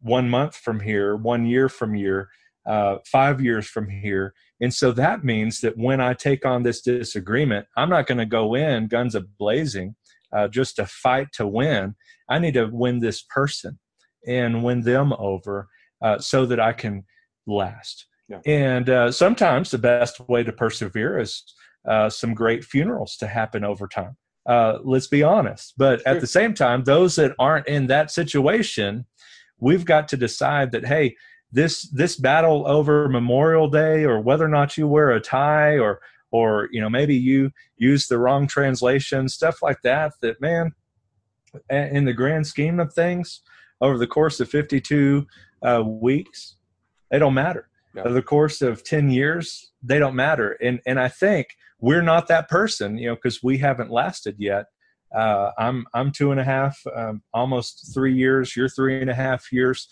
one 0.00 0.28
month 0.28 0.56
from 0.56 0.80
here, 0.80 1.16
one 1.16 1.46
year 1.46 1.68
from 1.68 1.94
here, 1.94 2.28
uh, 2.66 2.96
five 3.06 3.40
years 3.40 3.66
from 3.66 3.88
here. 3.88 4.34
And 4.60 4.72
so 4.72 4.92
that 4.92 5.24
means 5.24 5.60
that 5.60 5.76
when 5.76 6.00
I 6.00 6.14
take 6.14 6.44
on 6.44 6.62
this 6.62 6.82
disagreement, 6.82 7.66
I'm 7.76 7.90
not 7.90 8.06
going 8.06 8.18
to 8.18 8.26
go 8.26 8.54
in 8.54 8.88
guns 8.88 9.14
a 9.14 9.20
blazing 9.20 9.96
uh, 10.32 10.48
just 10.48 10.76
to 10.76 10.86
fight 10.86 11.28
to 11.34 11.46
win. 11.46 11.94
I 12.28 12.38
need 12.38 12.54
to 12.54 12.66
win 12.66 12.98
this 13.00 13.22
person 13.22 13.78
and 14.26 14.62
win 14.62 14.82
them 14.82 15.12
over 15.18 15.68
uh, 16.02 16.18
so 16.18 16.44
that 16.46 16.60
I 16.60 16.72
can 16.72 17.04
last. 17.46 18.06
Yeah. 18.28 18.40
And 18.44 18.90
uh, 18.90 19.12
sometimes 19.12 19.70
the 19.70 19.78
best 19.78 20.20
way 20.28 20.42
to 20.42 20.52
persevere 20.52 21.18
is 21.18 21.42
uh, 21.88 22.10
some 22.10 22.34
great 22.34 22.64
funerals 22.64 23.16
to 23.16 23.26
happen 23.26 23.64
over 23.64 23.88
time. 23.88 24.16
Uh, 24.46 24.78
let's 24.82 25.06
be 25.06 25.22
honest. 25.22 25.74
But 25.76 26.06
at 26.06 26.20
the 26.20 26.26
same 26.26 26.54
time, 26.54 26.84
those 26.84 27.16
that 27.16 27.34
aren't 27.38 27.68
in 27.68 27.86
that 27.88 28.10
situation, 28.10 29.06
we've 29.60 29.84
got 29.84 30.08
to 30.08 30.16
decide 30.16 30.72
that 30.72 30.86
hey 30.86 31.14
this 31.52 31.88
this 31.90 32.16
battle 32.16 32.66
over 32.66 33.08
memorial 33.08 33.68
day 33.68 34.04
or 34.04 34.20
whether 34.20 34.44
or 34.44 34.48
not 34.48 34.76
you 34.76 34.86
wear 34.86 35.10
a 35.10 35.20
tie 35.20 35.78
or 35.78 36.00
or 36.30 36.68
you 36.72 36.80
know 36.80 36.90
maybe 36.90 37.14
you 37.14 37.50
use 37.76 38.06
the 38.06 38.18
wrong 38.18 38.46
translation 38.46 39.28
stuff 39.28 39.62
like 39.62 39.80
that 39.82 40.12
that 40.20 40.40
man 40.40 40.72
in 41.70 42.04
the 42.04 42.12
grand 42.12 42.46
scheme 42.46 42.78
of 42.78 42.92
things 42.92 43.40
over 43.80 43.96
the 43.96 44.06
course 44.06 44.40
of 44.40 44.48
52 44.48 45.26
uh, 45.62 45.82
weeks 45.82 46.56
they 47.10 47.18
don't 47.18 47.34
matter. 47.34 47.68
Yeah. 47.94 48.02
over 48.02 48.12
the 48.12 48.22
course 48.22 48.60
of 48.60 48.84
10 48.84 49.10
years 49.10 49.72
they 49.82 49.98
don't 49.98 50.14
matter. 50.14 50.58
And 50.60 50.80
and 50.86 51.00
i 51.00 51.08
think 51.08 51.48
we're 51.80 52.02
not 52.02 52.28
that 52.28 52.48
person 52.48 52.98
you 52.98 53.08
know 53.08 53.14
because 53.14 53.42
we 53.42 53.58
haven't 53.58 53.90
lasted 53.90 54.36
yet 54.38 54.66
uh, 55.14 55.50
I'm 55.58 55.86
I'm 55.94 56.10
two 56.10 56.30
and 56.30 56.40
a 56.40 56.44
half, 56.44 56.78
um, 56.94 57.22
almost 57.32 57.92
three 57.94 58.14
years. 58.14 58.56
You're 58.56 58.68
three 58.68 59.00
and 59.00 59.10
a 59.10 59.14
half 59.14 59.50
years. 59.52 59.88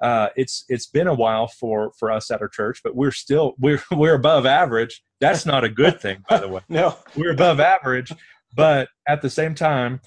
Uh, 0.00 0.28
it's 0.36 0.64
it's 0.68 0.86
been 0.86 1.06
a 1.06 1.14
while 1.14 1.46
for 1.46 1.92
for 1.98 2.10
us 2.10 2.30
at 2.30 2.42
our 2.42 2.48
church, 2.48 2.80
but 2.82 2.96
we're 2.96 3.12
still 3.12 3.54
we're 3.58 3.82
we're 3.92 4.14
above 4.14 4.46
average. 4.46 5.02
That's 5.20 5.46
not 5.46 5.64
a 5.64 5.68
good 5.68 6.00
thing, 6.00 6.24
by 6.28 6.38
the 6.38 6.48
way. 6.48 6.60
no, 6.68 6.96
we're 7.16 7.32
above 7.32 7.60
average, 7.60 8.12
but 8.54 8.88
at 9.08 9.22
the 9.22 9.30
same 9.30 9.54
time, 9.54 10.00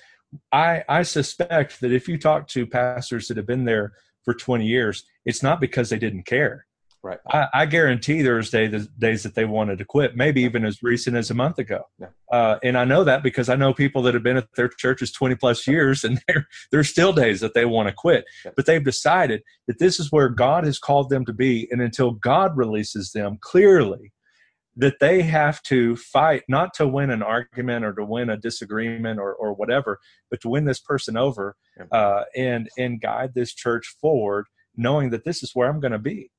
I 0.51 0.83
I 0.89 1.03
suspect 1.03 1.79
that 1.81 1.93
if 1.93 2.07
you 2.07 2.17
talk 2.17 2.47
to 2.49 2.67
pastors 2.67 3.27
that 3.27 3.37
have 3.37 3.47
been 3.47 3.65
there 3.65 3.93
for 4.25 4.33
20 4.33 4.65
years, 4.65 5.05
it's 5.25 5.41
not 5.41 5.61
because 5.61 5.89
they 5.89 5.99
didn't 5.99 6.23
care. 6.23 6.65
Right. 7.01 7.19
I, 7.31 7.47
I 7.53 7.65
guarantee 7.65 8.21
there's 8.21 8.49
day, 8.49 8.67
the 8.67 8.87
days 8.97 9.23
that 9.23 9.33
they 9.33 9.45
wanted 9.45 9.77
to 9.77 9.85
quit, 9.85 10.17
maybe 10.17 10.41
even 10.41 10.65
as 10.65 10.83
recent 10.83 11.15
as 11.15 11.31
a 11.31 11.33
month 11.33 11.57
ago. 11.57 11.83
Yeah. 11.97 12.07
Uh, 12.29 12.59
and 12.61 12.77
I 12.77 12.83
know 12.83 13.05
that 13.05 13.23
because 13.23 13.47
I 13.47 13.55
know 13.55 13.73
people 13.73 14.01
that 14.01 14.13
have 14.13 14.23
been 14.23 14.35
at 14.35 14.49
their 14.55 14.67
churches 14.67 15.11
20 15.13 15.35
plus 15.35 15.65
years 15.65 16.03
and 16.03 16.21
there, 16.27 16.47
there's 16.71 16.89
still 16.89 17.13
days 17.13 17.39
that 17.39 17.53
they 17.53 17.63
want 17.63 17.87
to 17.87 17.93
quit. 17.93 18.25
Yeah. 18.43 18.51
But 18.55 18.65
they've 18.65 18.83
decided 18.83 19.43
that 19.67 19.79
this 19.79 19.99
is 19.99 20.11
where 20.11 20.27
God 20.27 20.65
has 20.65 20.77
called 20.77 21.09
them 21.09 21.25
to 21.25 21.33
be. 21.33 21.69
And 21.71 21.81
until 21.81 22.11
God 22.11 22.57
releases 22.57 23.11
them 23.13 23.37
clearly, 23.39 24.11
that 24.75 24.99
they 24.99 25.21
have 25.21 25.61
to 25.63 25.95
fight 25.97 26.43
not 26.47 26.73
to 26.73 26.87
win 26.87 27.11
an 27.11 27.21
argument 27.23 27.83
or 27.83 27.93
to 27.93 28.05
win 28.05 28.29
a 28.29 28.37
disagreement 28.37 29.19
or, 29.19 29.33
or 29.33 29.53
whatever, 29.53 29.99
but 30.29 30.39
to 30.41 30.49
win 30.49 30.65
this 30.65 30.79
person 30.79 31.17
over 31.17 31.55
uh, 31.91 32.23
and 32.35 32.69
and 32.77 33.01
guide 33.01 33.33
this 33.33 33.53
church 33.53 33.95
forward, 33.99 34.45
knowing 34.77 35.09
that 35.09 35.25
this 35.25 35.43
is 35.43 35.51
where 35.53 35.69
I'm 35.69 35.81
going 35.81 35.91
to 35.91 35.99
be. 35.99 36.31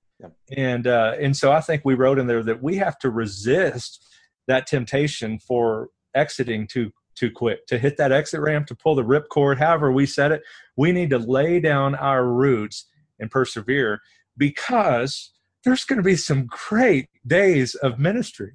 And 0.56 0.86
uh, 0.86 1.14
and 1.20 1.36
so 1.36 1.52
I 1.52 1.60
think 1.60 1.82
we 1.84 1.94
wrote 1.94 2.18
in 2.18 2.26
there 2.26 2.42
that 2.42 2.62
we 2.62 2.76
have 2.76 2.98
to 3.00 3.10
resist 3.10 4.06
that 4.46 4.66
temptation 4.66 5.38
for 5.38 5.88
exiting 6.14 6.66
too 6.66 6.92
too 7.14 7.30
quick 7.30 7.66
to 7.66 7.78
hit 7.78 7.96
that 7.98 8.12
exit 8.12 8.40
ramp 8.40 8.66
to 8.66 8.74
pull 8.74 8.94
the 8.94 9.04
ripcord. 9.04 9.58
However, 9.58 9.92
we 9.92 10.06
said 10.06 10.32
it, 10.32 10.42
we 10.76 10.92
need 10.92 11.10
to 11.10 11.18
lay 11.18 11.60
down 11.60 11.94
our 11.94 12.26
roots 12.26 12.86
and 13.18 13.30
persevere 13.30 14.00
because 14.36 15.30
there's 15.64 15.84
going 15.84 15.98
to 15.98 16.02
be 16.02 16.16
some 16.16 16.46
great 16.46 17.08
days 17.26 17.74
of 17.74 17.98
ministry, 17.98 18.52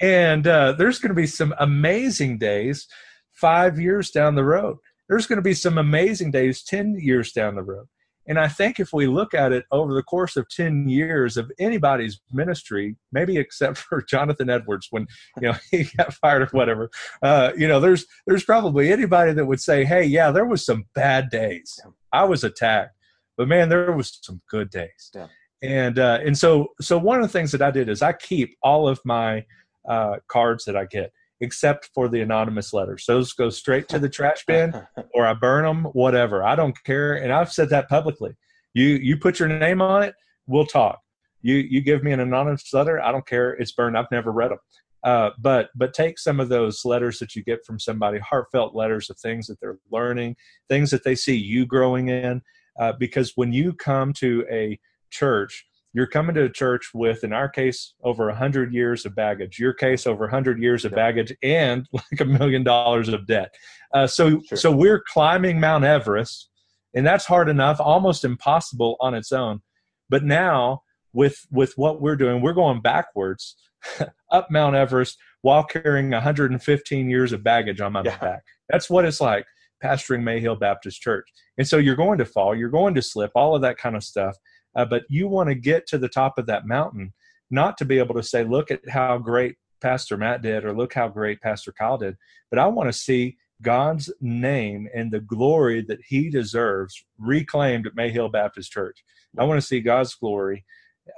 and 0.00 0.46
uh, 0.46 0.72
there's 0.72 0.98
going 0.98 1.10
to 1.10 1.14
be 1.14 1.26
some 1.26 1.54
amazing 1.58 2.38
days 2.38 2.86
five 3.32 3.78
years 3.78 4.10
down 4.10 4.34
the 4.34 4.44
road. 4.44 4.78
There's 5.08 5.26
going 5.26 5.36
to 5.36 5.42
be 5.42 5.54
some 5.54 5.76
amazing 5.76 6.30
days 6.30 6.62
ten 6.62 6.96
years 6.98 7.32
down 7.32 7.54
the 7.54 7.62
road 7.62 7.88
and 8.26 8.38
I 8.38 8.48
think 8.48 8.78
if 8.78 8.92
we 8.92 9.06
look 9.06 9.34
at 9.34 9.52
it 9.52 9.64
over 9.72 9.94
the 9.94 10.02
course 10.02 10.36
of 10.36 10.48
10 10.48 10.88
years 10.88 11.36
of 11.36 11.50
anybody's 11.58 12.20
ministry, 12.32 12.96
maybe 13.10 13.36
except 13.36 13.78
for 13.88 14.02
Jonathan 14.02 14.50
Edwards 14.50 14.88
when 14.90 15.06
you 15.40 15.48
know 15.48 15.54
he 15.70 15.84
got 15.96 16.14
fired 16.14 16.42
or 16.42 16.46
whatever, 16.46 16.90
uh, 17.22 17.52
you 17.56 17.66
know, 17.66 17.80
there's 17.80 18.06
there's 18.26 18.44
probably 18.44 18.92
anybody 18.92 19.32
that 19.32 19.46
would 19.46 19.60
say, 19.60 19.84
hey, 19.84 20.04
yeah, 20.04 20.30
there 20.30 20.46
was 20.46 20.64
some 20.64 20.84
bad 20.94 21.30
days. 21.30 21.78
I 22.12 22.24
was 22.24 22.44
attacked, 22.44 22.96
but 23.36 23.48
man, 23.48 23.68
there 23.68 23.92
was 23.92 24.18
some 24.22 24.40
good 24.48 24.70
days. 24.70 25.10
Yeah. 25.14 25.28
And 25.62 25.98
uh, 25.98 26.18
and 26.24 26.36
so 26.36 26.68
so 26.80 26.98
one 26.98 27.18
of 27.18 27.22
the 27.22 27.32
things 27.32 27.52
that 27.52 27.62
I 27.62 27.70
did 27.70 27.88
is 27.88 28.02
I 28.02 28.12
keep 28.12 28.56
all 28.62 28.88
of 28.88 29.00
my 29.04 29.44
uh, 29.88 30.16
cards 30.28 30.64
that 30.64 30.76
I 30.76 30.84
get 30.86 31.12
except 31.42 31.90
for 31.92 32.08
the 32.08 32.20
anonymous 32.20 32.72
letters. 32.72 33.04
Those 33.06 33.32
go 33.32 33.50
straight 33.50 33.88
to 33.88 33.98
the 33.98 34.08
trash 34.08 34.44
bin 34.46 34.72
or 35.14 35.26
I 35.26 35.34
burn 35.34 35.64
them, 35.64 35.84
whatever. 35.92 36.42
I 36.42 36.54
don't 36.54 36.76
care. 36.84 37.14
And 37.14 37.32
I've 37.32 37.52
said 37.52 37.68
that 37.70 37.88
publicly. 37.88 38.34
You 38.72 38.86
you 38.86 39.18
put 39.18 39.38
your 39.38 39.48
name 39.48 39.82
on 39.82 40.02
it, 40.02 40.14
we'll 40.46 40.66
talk. 40.66 41.00
You 41.42 41.56
you 41.56 41.82
give 41.82 42.02
me 42.02 42.12
an 42.12 42.20
anonymous 42.20 42.72
letter, 42.72 43.02
I 43.02 43.12
don't 43.12 43.26
care. 43.26 43.50
It's 43.50 43.72
burned. 43.72 43.98
I've 43.98 44.10
never 44.10 44.32
read 44.32 44.52
them. 44.52 44.58
Uh, 45.04 45.30
but 45.38 45.70
but 45.74 45.92
take 45.92 46.18
some 46.18 46.38
of 46.38 46.48
those 46.48 46.84
letters 46.84 47.18
that 47.18 47.34
you 47.34 47.42
get 47.42 47.66
from 47.66 47.78
somebody, 47.78 48.20
heartfelt 48.20 48.74
letters 48.74 49.10
of 49.10 49.18
things 49.18 49.48
that 49.48 49.60
they're 49.60 49.78
learning, 49.90 50.36
things 50.68 50.90
that 50.90 51.04
they 51.04 51.16
see 51.16 51.36
you 51.36 51.66
growing 51.66 52.08
in. 52.08 52.40
Uh, 52.80 52.92
because 52.98 53.32
when 53.34 53.52
you 53.52 53.74
come 53.74 54.12
to 54.14 54.46
a 54.50 54.78
church 55.10 55.66
you're 55.94 56.06
coming 56.06 56.34
to 56.34 56.44
a 56.44 56.48
church 56.48 56.90
with, 56.94 57.22
in 57.22 57.32
our 57.32 57.48
case, 57.48 57.94
over 58.02 58.28
a 58.28 58.34
hundred 58.34 58.72
years 58.72 59.04
of 59.04 59.14
baggage. 59.14 59.58
Your 59.58 59.74
case, 59.74 60.06
over 60.06 60.24
a 60.24 60.30
hundred 60.30 60.60
years 60.62 60.84
of 60.84 60.92
baggage 60.92 61.34
and 61.42 61.86
like 61.92 62.20
a 62.20 62.24
million 62.24 62.64
dollars 62.64 63.08
of 63.08 63.26
debt. 63.26 63.54
Uh, 63.92 64.06
so, 64.06 64.40
sure. 64.40 64.58
so 64.58 64.70
we're 64.70 65.02
climbing 65.06 65.60
Mount 65.60 65.84
Everest, 65.84 66.48
and 66.94 67.06
that's 67.06 67.26
hard 67.26 67.48
enough, 67.48 67.80
almost 67.80 68.24
impossible 68.24 68.96
on 69.00 69.14
its 69.14 69.32
own. 69.32 69.60
But 70.08 70.24
now, 70.24 70.82
with 71.12 71.46
with 71.50 71.74
what 71.76 72.00
we're 72.00 72.16
doing, 72.16 72.40
we're 72.40 72.54
going 72.54 72.80
backwards 72.80 73.56
up 74.30 74.50
Mount 74.50 74.74
Everest 74.74 75.18
while 75.42 75.64
carrying 75.64 76.10
115 76.10 77.10
years 77.10 77.32
of 77.32 77.42
baggage 77.42 77.80
on 77.80 77.92
my 77.92 78.02
yeah. 78.04 78.16
back. 78.18 78.42
That's 78.68 78.88
what 78.88 79.04
it's 79.04 79.20
like 79.20 79.44
pastoring 79.82 80.22
Mayhill 80.22 80.58
Baptist 80.58 81.00
Church. 81.00 81.28
And 81.58 81.66
so 81.66 81.78
you're 81.78 81.96
going 81.96 82.18
to 82.18 82.24
fall, 82.24 82.54
you're 82.54 82.70
going 82.70 82.94
to 82.94 83.02
slip, 83.02 83.32
all 83.34 83.54
of 83.54 83.62
that 83.62 83.76
kind 83.76 83.96
of 83.96 84.04
stuff. 84.04 84.36
Uh, 84.74 84.84
but 84.84 85.04
you 85.08 85.28
want 85.28 85.48
to 85.48 85.54
get 85.54 85.86
to 85.86 85.98
the 85.98 86.08
top 86.08 86.38
of 86.38 86.46
that 86.46 86.66
mountain, 86.66 87.12
not 87.50 87.76
to 87.78 87.84
be 87.84 87.98
able 87.98 88.14
to 88.14 88.22
say, 88.22 88.44
look 88.44 88.70
at 88.70 88.80
how 88.88 89.18
great 89.18 89.56
Pastor 89.80 90.16
Matt 90.16 90.42
did 90.42 90.64
or 90.64 90.72
look 90.72 90.94
how 90.94 91.08
great 91.08 91.40
Pastor 91.40 91.72
Kyle 91.72 91.98
did, 91.98 92.16
but 92.50 92.58
I 92.58 92.66
want 92.66 92.88
to 92.88 92.98
see 92.98 93.36
God's 93.60 94.12
name 94.20 94.88
and 94.94 95.10
the 95.10 95.20
glory 95.20 95.82
that 95.82 96.00
he 96.06 96.30
deserves 96.30 97.04
reclaimed 97.18 97.86
at 97.86 97.94
Mayhill 97.94 98.32
Baptist 98.32 98.72
Church. 98.72 99.04
I 99.38 99.44
want 99.44 99.60
to 99.60 99.66
see 99.66 99.80
God's 99.80 100.14
glory 100.14 100.64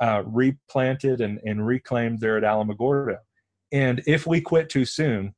uh, 0.01 0.23
replanted 0.27 1.21
and, 1.21 1.41
and 1.45 1.67
reclaimed 1.67 2.21
there 2.21 2.37
at 2.37 2.45
Alamogordo. 2.45 3.19
And 3.73 4.03
if 4.07 4.27
we 4.27 4.41
quit 4.41 4.69
too 4.69 4.85
soon, 4.85 5.35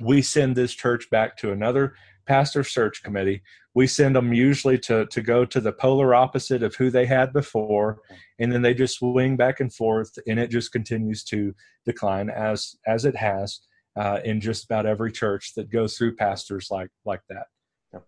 we 0.00 0.22
send 0.22 0.56
this 0.56 0.74
church 0.74 1.10
back 1.10 1.36
to 1.38 1.52
another 1.52 1.94
pastor 2.26 2.64
search 2.64 3.02
committee. 3.02 3.42
We 3.78 3.86
send 3.86 4.16
them 4.16 4.32
usually 4.32 4.76
to, 4.80 5.06
to 5.06 5.22
go 5.22 5.44
to 5.44 5.60
the 5.60 5.70
polar 5.70 6.12
opposite 6.12 6.64
of 6.64 6.74
who 6.74 6.90
they 6.90 7.06
had 7.06 7.32
before, 7.32 8.00
and 8.40 8.50
then 8.50 8.60
they 8.60 8.74
just 8.74 8.98
swing 8.98 9.36
back 9.36 9.60
and 9.60 9.72
forth, 9.72 10.10
and 10.26 10.36
it 10.36 10.50
just 10.50 10.72
continues 10.72 11.22
to 11.24 11.54
decline 11.84 12.28
as 12.28 12.74
as 12.88 13.04
it 13.04 13.14
has 13.14 13.60
uh, 13.96 14.18
in 14.24 14.40
just 14.40 14.64
about 14.64 14.84
every 14.84 15.12
church 15.12 15.52
that 15.54 15.70
goes 15.70 15.96
through 15.96 16.16
pastors 16.16 16.66
like 16.72 16.90
like 17.04 17.20
that. 17.28 18.02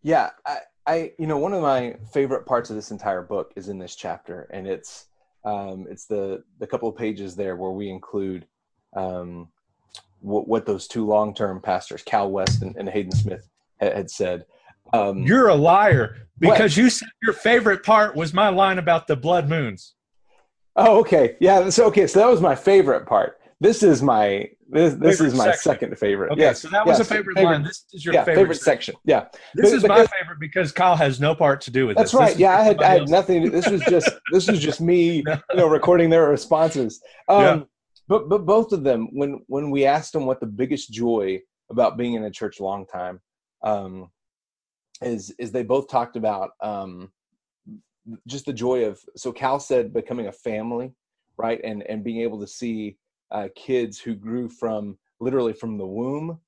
Yeah, 0.00 0.30
I, 0.46 0.58
I 0.86 1.12
you 1.18 1.26
know 1.26 1.36
one 1.36 1.52
of 1.52 1.60
my 1.60 1.96
favorite 2.14 2.46
parts 2.46 2.70
of 2.70 2.76
this 2.76 2.90
entire 2.90 3.20
book 3.20 3.52
is 3.54 3.68
in 3.68 3.78
this 3.78 3.96
chapter, 3.96 4.48
and 4.50 4.66
it's 4.66 5.08
um, 5.44 5.86
it's 5.90 6.06
the 6.06 6.42
the 6.58 6.66
couple 6.66 6.88
of 6.88 6.96
pages 6.96 7.36
there 7.36 7.56
where 7.56 7.72
we 7.72 7.90
include 7.90 8.46
um, 8.96 9.48
what, 10.20 10.48
what 10.48 10.64
those 10.64 10.88
two 10.88 11.04
long 11.04 11.34
term 11.34 11.60
pastors, 11.60 12.02
Cal 12.02 12.30
West 12.30 12.62
and, 12.62 12.74
and 12.78 12.88
Hayden 12.88 13.12
Smith, 13.12 13.46
had, 13.78 13.92
had 13.94 14.10
said. 14.10 14.46
Um, 14.92 15.22
You're 15.22 15.48
a 15.48 15.54
liar 15.54 16.28
because 16.38 16.72
what? 16.72 16.76
you 16.76 16.90
said 16.90 17.08
your 17.22 17.32
favorite 17.32 17.82
part 17.82 18.14
was 18.14 18.32
my 18.34 18.48
line 18.48 18.78
about 18.78 19.06
the 19.06 19.16
blood 19.16 19.48
moons. 19.48 19.94
Oh, 20.76 20.98
okay. 21.00 21.36
Yeah. 21.40 21.70
So, 21.70 21.86
okay. 21.86 22.06
So 22.06 22.20
that 22.20 22.28
was 22.28 22.40
my 22.40 22.54
favorite 22.54 23.06
part. 23.06 23.38
This 23.60 23.82
is 23.82 24.02
my 24.02 24.50
this, 24.68 24.94
this 24.94 25.20
is 25.20 25.34
my 25.34 25.44
section. 25.46 25.60
second 25.62 25.98
favorite. 25.98 26.32
Okay, 26.32 26.42
yes. 26.42 26.60
so 26.60 26.68
that 26.68 26.84
was 26.84 26.98
yes. 26.98 27.08
a 27.08 27.14
favorite, 27.14 27.36
favorite, 27.36 27.52
line. 27.52 27.62
This 27.62 27.84
is 27.92 28.04
your 28.04 28.14
yeah, 28.14 28.24
favorite, 28.24 28.42
favorite 28.42 28.54
section. 28.56 28.94
section. 28.94 29.00
Yeah, 29.04 29.26
this 29.54 29.70
but, 29.70 29.76
is 29.76 29.84
my 29.84 30.06
favorite 30.06 30.40
because 30.40 30.72
Kyle 30.72 30.96
has 30.96 31.20
no 31.20 31.34
part 31.34 31.60
to 31.62 31.70
do 31.70 31.86
with 31.86 31.96
this. 31.96 32.10
that's 32.10 32.12
this. 32.12 32.32
right. 32.32 32.38
yeah, 32.38 32.58
I 32.58 32.62
had, 32.62 32.82
I 32.82 32.88
had 32.98 33.08
nothing. 33.08 33.50
This 33.50 33.68
was 33.68 33.80
just 33.82 34.10
this 34.32 34.48
was 34.48 34.58
just 34.58 34.80
me, 34.80 35.22
no. 35.22 35.38
you 35.50 35.56
know, 35.56 35.68
recording 35.68 36.10
their 36.10 36.28
responses. 36.28 37.00
Um, 37.28 37.40
yeah. 37.40 37.60
But 38.08 38.28
but 38.28 38.44
both 38.44 38.72
of 38.72 38.82
them, 38.82 39.08
when 39.12 39.40
when 39.46 39.70
we 39.70 39.86
asked 39.86 40.12
them 40.12 40.26
what 40.26 40.40
the 40.40 40.46
biggest 40.46 40.92
joy 40.92 41.40
about 41.70 41.96
being 41.96 42.14
in 42.14 42.24
a 42.24 42.30
church 42.30 42.60
a 42.60 42.64
long 42.64 42.86
time, 42.86 43.20
um, 43.62 44.10
is 45.02 45.34
is 45.38 45.52
they 45.52 45.62
both 45.62 45.88
talked 45.88 46.16
about 46.16 46.50
um, 46.62 47.10
just 48.26 48.46
the 48.46 48.52
joy 48.52 48.84
of. 48.84 49.00
So 49.16 49.32
Cal 49.32 49.58
said 49.58 49.92
becoming 49.92 50.28
a 50.28 50.32
family, 50.32 50.92
right, 51.36 51.60
and 51.64 51.82
and 51.84 52.04
being 52.04 52.20
able 52.20 52.40
to 52.40 52.46
see 52.46 52.96
uh, 53.30 53.48
kids 53.54 53.98
who 53.98 54.14
grew 54.14 54.48
from 54.48 54.98
literally 55.20 55.52
from 55.52 55.78
the 55.78 55.86
womb 55.86 56.40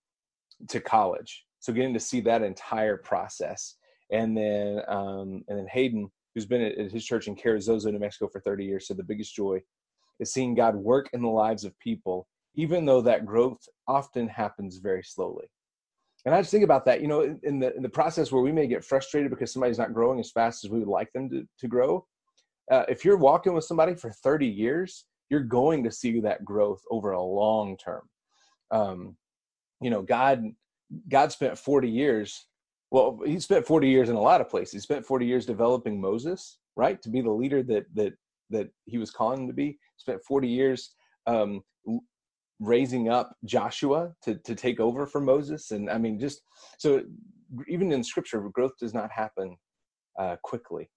to 0.68 0.80
college. 0.80 1.44
So 1.60 1.72
getting 1.72 1.94
to 1.94 2.00
see 2.00 2.20
that 2.22 2.42
entire 2.42 2.96
process, 2.96 3.76
and 4.10 4.36
then 4.36 4.82
um, 4.88 5.44
and 5.48 5.58
then 5.58 5.66
Hayden, 5.70 6.10
who's 6.34 6.46
been 6.46 6.62
at, 6.62 6.78
at 6.78 6.92
his 6.92 7.04
church 7.04 7.28
in 7.28 7.36
Carrizozo, 7.36 7.92
New 7.92 7.98
Mexico 7.98 8.28
for 8.28 8.40
30 8.40 8.64
years, 8.64 8.86
said 8.86 8.96
the 8.96 9.02
biggest 9.02 9.34
joy 9.34 9.60
is 10.20 10.32
seeing 10.32 10.54
God 10.54 10.74
work 10.74 11.10
in 11.12 11.22
the 11.22 11.28
lives 11.28 11.64
of 11.64 11.78
people, 11.78 12.26
even 12.54 12.84
though 12.84 13.00
that 13.02 13.26
growth 13.26 13.60
often 13.86 14.28
happens 14.28 14.78
very 14.78 15.02
slowly. 15.02 15.46
And 16.24 16.34
I 16.34 16.40
just 16.40 16.50
think 16.50 16.64
about 16.64 16.84
that, 16.86 17.00
you 17.00 17.08
know, 17.08 17.38
in 17.42 17.58
the 17.58 17.74
in 17.76 17.82
the 17.82 17.88
process 17.88 18.32
where 18.32 18.42
we 18.42 18.52
may 18.52 18.66
get 18.66 18.84
frustrated 18.84 19.30
because 19.30 19.52
somebody's 19.52 19.78
not 19.78 19.94
growing 19.94 20.18
as 20.20 20.30
fast 20.30 20.64
as 20.64 20.70
we 20.70 20.78
would 20.78 20.88
like 20.88 21.12
them 21.12 21.30
to, 21.30 21.46
to 21.60 21.68
grow. 21.68 22.06
Uh, 22.70 22.84
if 22.88 23.04
you're 23.04 23.16
walking 23.16 23.54
with 23.54 23.64
somebody 23.64 23.94
for 23.94 24.10
30 24.10 24.46
years, 24.46 25.06
you're 25.30 25.40
going 25.40 25.84
to 25.84 25.90
see 25.90 26.20
that 26.20 26.44
growth 26.44 26.82
over 26.90 27.12
a 27.12 27.22
long 27.22 27.76
term. 27.76 28.02
Um, 28.70 29.16
you 29.80 29.90
know, 29.90 30.02
God 30.02 30.44
God 31.08 31.32
spent 31.32 31.58
40 31.58 31.88
years. 31.88 32.46
Well, 32.90 33.20
he 33.24 33.38
spent 33.38 33.66
40 33.66 33.88
years 33.88 34.08
in 34.08 34.16
a 34.16 34.20
lot 34.20 34.40
of 34.40 34.48
places. 34.48 34.72
He 34.72 34.80
spent 34.80 35.04
40 35.04 35.26
years 35.26 35.46
developing 35.46 36.00
Moses, 36.00 36.58
right, 36.76 37.00
to 37.02 37.10
be 37.10 37.20
the 37.20 37.30
leader 37.30 37.62
that 37.62 37.84
that 37.94 38.14
that 38.50 38.68
he 38.86 38.98
was 38.98 39.10
calling 39.10 39.42
him 39.42 39.46
to 39.46 39.54
be. 39.54 39.78
Spent 39.96 40.22
40 40.24 40.48
years 40.48 40.94
um, 41.26 41.62
raising 42.60 43.08
up 43.08 43.36
Joshua 43.44 44.12
to 44.22 44.36
to 44.36 44.54
take 44.54 44.80
over 44.80 45.06
for 45.06 45.20
Moses, 45.20 45.70
and 45.70 45.90
I 45.90 45.98
mean, 45.98 46.18
just 46.18 46.42
so 46.78 47.02
even 47.68 47.92
in 47.92 48.02
Scripture, 48.04 48.40
growth 48.52 48.72
does 48.78 48.94
not 48.94 49.10
happen 49.10 49.56
uh, 50.18 50.36
quickly, 50.42 50.90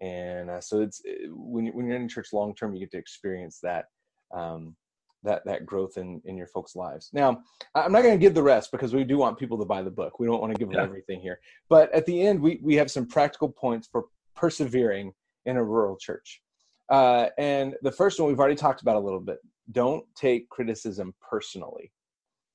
and 0.00 0.50
uh, 0.50 0.60
so 0.60 0.80
it's 0.80 1.00
uh, 1.08 1.28
when 1.30 1.66
when 1.68 1.86
you're 1.86 1.96
in 1.96 2.08
church 2.08 2.32
long 2.32 2.54
term, 2.54 2.74
you 2.74 2.80
get 2.80 2.90
to 2.92 2.98
experience 2.98 3.58
that. 3.62 3.86
Um, 4.34 4.76
that 5.22 5.44
that 5.44 5.66
growth 5.66 5.96
in 5.96 6.20
in 6.24 6.36
your 6.36 6.46
folks' 6.46 6.76
lives. 6.76 7.10
Now, 7.12 7.42
I'm 7.74 7.90
not 7.90 8.02
going 8.02 8.14
to 8.14 8.20
give 8.20 8.34
the 8.34 8.42
rest 8.42 8.70
because 8.70 8.94
we 8.94 9.02
do 9.02 9.18
want 9.18 9.38
people 9.38 9.58
to 9.58 9.64
buy 9.64 9.82
the 9.82 9.90
book. 9.90 10.20
We 10.20 10.26
don't 10.26 10.40
want 10.40 10.52
to 10.52 10.58
give 10.58 10.68
them 10.68 10.78
yeah. 10.78 10.84
everything 10.84 11.20
here. 11.20 11.40
But 11.68 11.92
at 11.92 12.06
the 12.06 12.26
end, 12.26 12.40
we 12.40 12.60
we 12.62 12.76
have 12.76 12.90
some 12.90 13.06
practical 13.06 13.48
points 13.48 13.88
for 13.90 14.04
persevering 14.36 15.12
in 15.46 15.56
a 15.56 15.64
rural 15.64 15.96
church. 15.96 16.42
Uh, 16.88 17.28
and 17.38 17.74
the 17.82 17.90
first 17.90 18.20
one 18.20 18.28
we've 18.28 18.38
already 18.38 18.54
talked 18.54 18.82
about 18.82 18.96
a 18.96 19.00
little 19.00 19.20
bit. 19.20 19.38
Don't 19.72 20.04
take 20.14 20.48
criticism 20.48 21.14
personally. 21.20 21.92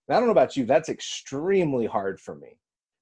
I 0.09 0.15
don't 0.15 0.25
know 0.25 0.31
about 0.31 0.57
you, 0.57 0.65
that's 0.65 0.89
extremely 0.89 1.85
hard 1.85 2.19
for 2.19 2.35
me, 2.35 2.57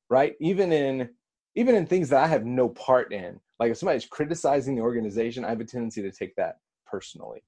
right? 0.09 0.35
Even 0.39 0.71
in 0.71 1.09
even 1.55 1.75
in 1.75 1.85
things 1.85 2.09
that 2.09 2.23
I 2.23 2.27
have 2.27 2.45
no 2.45 2.69
part 2.69 3.11
in. 3.11 3.39
Like 3.59 3.71
if 3.71 3.77
somebody's 3.77 4.05
criticizing 4.05 4.75
the 4.75 4.81
organization, 4.81 5.43
I 5.43 5.49
have 5.49 5.59
a 5.59 5.65
tendency 5.65 6.01
to 6.03 6.11
take 6.11 6.35
that 6.35 6.57
personally. 6.85 7.43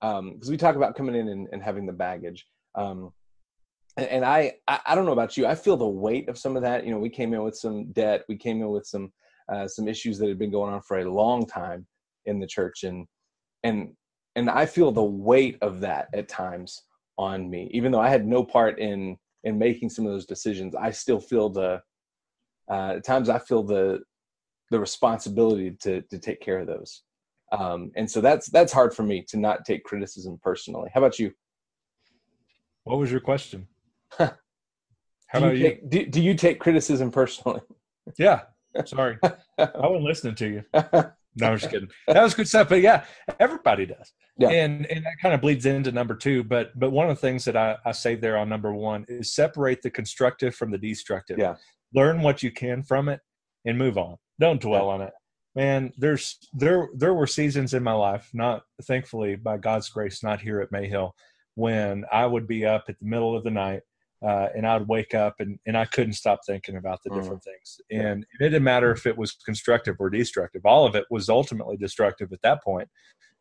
Because 0.00 0.18
um, 0.18 0.50
we 0.50 0.56
talk 0.56 0.76
about 0.76 0.96
coming 0.96 1.14
in 1.14 1.28
and, 1.28 1.48
and 1.52 1.62
having 1.62 1.86
the 1.86 1.92
baggage. 1.92 2.46
Um, 2.74 3.12
and, 3.96 4.06
and 4.08 4.24
I, 4.24 4.54
I, 4.66 4.80
I 4.86 4.94
don't 4.94 5.06
know 5.06 5.12
about 5.12 5.36
you, 5.36 5.46
I 5.46 5.54
feel 5.54 5.76
the 5.76 5.86
weight 5.86 6.28
of 6.28 6.36
some 6.36 6.56
of 6.56 6.62
that. 6.62 6.84
You 6.84 6.90
know, 6.90 6.98
we 6.98 7.08
came 7.08 7.32
in 7.32 7.42
with 7.42 7.56
some 7.56 7.92
debt, 7.92 8.24
we 8.28 8.36
came 8.36 8.60
in 8.60 8.68
with 8.68 8.86
some 8.86 9.12
uh, 9.52 9.68
some 9.68 9.88
issues 9.88 10.18
that 10.18 10.28
had 10.28 10.38
been 10.38 10.50
going 10.50 10.72
on 10.72 10.80
for 10.80 10.98
a 10.98 11.10
long 11.10 11.46
time 11.46 11.86
in 12.24 12.40
the 12.40 12.46
church, 12.46 12.82
and 12.82 13.06
and 13.62 13.90
and 14.36 14.50
I 14.50 14.66
feel 14.66 14.92
the 14.92 15.02
weight 15.02 15.58
of 15.62 15.80
that 15.80 16.08
at 16.12 16.28
times 16.28 16.82
on 17.18 17.48
me. 17.48 17.70
Even 17.72 17.92
though 17.92 18.00
I 18.00 18.08
had 18.08 18.26
no 18.26 18.44
part 18.44 18.78
in 18.78 19.16
in 19.44 19.58
making 19.58 19.90
some 19.90 20.06
of 20.06 20.12
those 20.12 20.26
decisions, 20.26 20.74
I 20.74 20.90
still 20.90 21.20
feel 21.20 21.48
the 21.48 21.80
uh, 22.70 22.94
at 22.96 23.04
times 23.04 23.28
I 23.28 23.38
feel 23.38 23.62
the 23.62 24.00
the 24.70 24.80
responsibility 24.80 25.72
to 25.82 26.02
to 26.02 26.18
take 26.18 26.40
care 26.40 26.58
of 26.58 26.66
those. 26.66 27.02
Um, 27.52 27.92
and 27.94 28.10
so 28.10 28.20
that's 28.20 28.48
that's 28.48 28.72
hard 28.72 28.94
for 28.94 29.02
me 29.02 29.24
to 29.28 29.36
not 29.36 29.64
take 29.64 29.84
criticism 29.84 30.38
personally. 30.42 30.90
How 30.92 31.00
about 31.00 31.18
you? 31.18 31.32
What 32.84 32.98
was 32.98 33.10
your 33.10 33.20
question? 33.20 33.68
How 34.18 35.40
do 35.40 35.46
about 35.46 35.56
you? 35.56 35.62
Take, 35.68 35.90
do, 35.90 36.06
do 36.06 36.22
you 36.22 36.34
take 36.34 36.60
criticism 36.60 37.10
personally? 37.10 37.60
Yeah. 38.18 38.42
Sorry, 38.86 39.18
I 39.22 39.68
wasn't 39.74 40.02
listening 40.02 40.34
to 40.36 40.48
you. 40.48 40.64
No, 41.36 41.48
I'm 41.48 41.58
just 41.58 41.70
kidding. 41.70 41.88
That 42.06 42.22
was 42.22 42.34
good 42.34 42.48
stuff. 42.48 42.68
But 42.68 42.80
yeah, 42.80 43.04
everybody 43.40 43.86
does. 43.86 44.12
Yeah. 44.38 44.50
And 44.50 44.86
and 44.86 45.04
that 45.04 45.16
kind 45.20 45.34
of 45.34 45.40
bleeds 45.40 45.66
into 45.66 45.92
number 45.92 46.14
two. 46.14 46.44
But 46.44 46.78
but 46.78 46.90
one 46.90 47.10
of 47.10 47.16
the 47.16 47.20
things 47.20 47.44
that 47.44 47.56
I, 47.56 47.76
I 47.84 47.92
say 47.92 48.14
there 48.14 48.36
on 48.36 48.48
number 48.48 48.72
one 48.72 49.04
is 49.08 49.34
separate 49.34 49.82
the 49.82 49.90
constructive 49.90 50.54
from 50.54 50.70
the 50.70 50.78
destructive. 50.78 51.38
Yeah. 51.38 51.56
Learn 51.94 52.22
what 52.22 52.42
you 52.42 52.50
can 52.50 52.82
from 52.82 53.08
it 53.08 53.20
and 53.64 53.78
move 53.78 53.98
on. 53.98 54.16
Don't 54.40 54.60
dwell 54.60 54.88
on 54.88 55.00
it. 55.00 55.12
Man, 55.54 55.92
there's 55.96 56.38
there 56.52 56.88
there 56.94 57.14
were 57.14 57.26
seasons 57.26 57.74
in 57.74 57.82
my 57.82 57.92
life, 57.92 58.28
not 58.32 58.62
thankfully 58.82 59.36
by 59.36 59.56
God's 59.56 59.88
grace, 59.88 60.22
not 60.22 60.40
here 60.40 60.60
at 60.60 60.72
Mayhill, 60.72 61.12
when 61.54 62.04
I 62.12 62.26
would 62.26 62.48
be 62.48 62.66
up 62.66 62.84
at 62.88 62.98
the 62.98 63.06
middle 63.06 63.36
of 63.36 63.44
the 63.44 63.50
night 63.50 63.82
uh, 64.24 64.48
and 64.56 64.66
I'd 64.66 64.88
wake 64.88 65.14
up 65.14 65.36
and, 65.40 65.58
and 65.66 65.76
I 65.76 65.84
couldn't 65.84 66.14
stop 66.14 66.40
thinking 66.46 66.76
about 66.76 67.02
the 67.02 67.10
mm. 67.10 67.16
different 67.16 67.42
mm. 67.42 67.44
things. 67.44 67.80
And 67.90 68.24
it 68.40 68.44
didn't 68.44 68.64
matter 68.64 68.90
if 68.90 69.06
it 69.06 69.16
was 69.16 69.32
constructive 69.32 69.96
or 69.98 70.08
destructive. 70.08 70.64
All 70.64 70.86
of 70.86 70.94
it 70.94 71.04
was 71.10 71.28
ultimately 71.28 71.76
destructive 71.76 72.32
at 72.32 72.40
that 72.42 72.62
point 72.62 72.88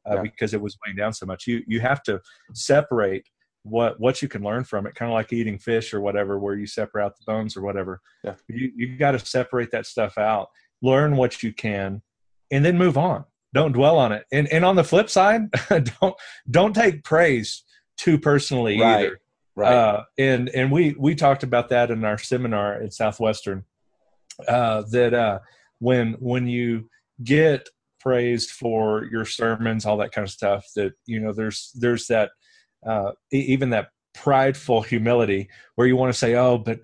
uh, 0.09 0.15
yeah. 0.15 0.21
because 0.21 0.53
it 0.53 0.61
was 0.61 0.77
weighing 0.85 0.97
down 0.97 1.13
so 1.13 1.25
much. 1.25 1.47
You 1.47 1.63
you 1.67 1.79
have 1.79 2.03
to 2.03 2.21
separate 2.53 3.27
what 3.63 3.99
what 3.99 4.21
you 4.21 4.27
can 4.27 4.43
learn 4.43 4.63
from 4.63 4.85
it, 4.85 4.95
kind 4.95 5.09
of 5.09 5.13
like 5.13 5.31
eating 5.31 5.57
fish 5.57 5.93
or 5.93 6.01
whatever, 6.01 6.37
where 6.37 6.55
you 6.55 6.67
separate 6.67 7.05
out 7.05 7.17
the 7.17 7.23
bones 7.25 7.55
or 7.55 7.61
whatever. 7.61 8.01
Yeah. 8.23 8.35
You 8.47 8.71
you 8.75 8.97
got 8.97 9.11
to 9.11 9.19
separate 9.19 9.71
that 9.71 9.85
stuff 9.85 10.17
out, 10.17 10.49
learn 10.81 11.15
what 11.15 11.43
you 11.43 11.53
can, 11.53 12.01
and 12.51 12.65
then 12.65 12.77
move 12.77 12.97
on. 12.97 13.25
don't 13.53 13.71
dwell 13.71 13.97
on 13.97 14.11
it. 14.11 14.25
And 14.31 14.47
and 14.49 14.65
on 14.65 14.75
the 14.75 14.83
flip 14.83 15.09
side, 15.09 15.43
don't 15.69 16.15
don't 16.49 16.73
take 16.73 17.03
praise 17.03 17.63
too 17.97 18.19
personally 18.19 18.81
right. 18.81 19.05
either. 19.05 19.19
Right. 19.55 19.71
Uh, 19.71 20.03
and 20.17 20.49
and 20.49 20.71
we 20.71 20.95
we 20.97 21.13
talked 21.15 21.43
about 21.43 21.69
that 21.69 21.91
in 21.91 22.03
our 22.03 22.17
seminar 22.17 22.73
at 22.81 22.93
Southwestern. 22.93 23.65
Uh, 24.47 24.83
that 24.91 25.13
uh, 25.13 25.39
when 25.79 26.13
when 26.13 26.47
you 26.47 26.89
get 27.23 27.69
praised 27.99 28.49
for 28.49 29.05
your 29.05 29.25
sermons, 29.25 29.85
all 29.85 29.97
that 29.97 30.11
kind 30.11 30.25
of 30.25 30.31
stuff, 30.31 30.65
that 30.75 30.93
you 31.05 31.19
know 31.19 31.33
there's 31.33 31.71
there's 31.75 32.07
that 32.07 32.31
uh, 32.85 33.11
even 33.31 33.69
that 33.69 33.89
prideful 34.15 34.81
humility 34.81 35.49
where 35.75 35.87
you 35.87 35.95
want 35.95 36.11
to 36.11 36.17
say, 36.17 36.33
oh, 36.35 36.57
but 36.57 36.79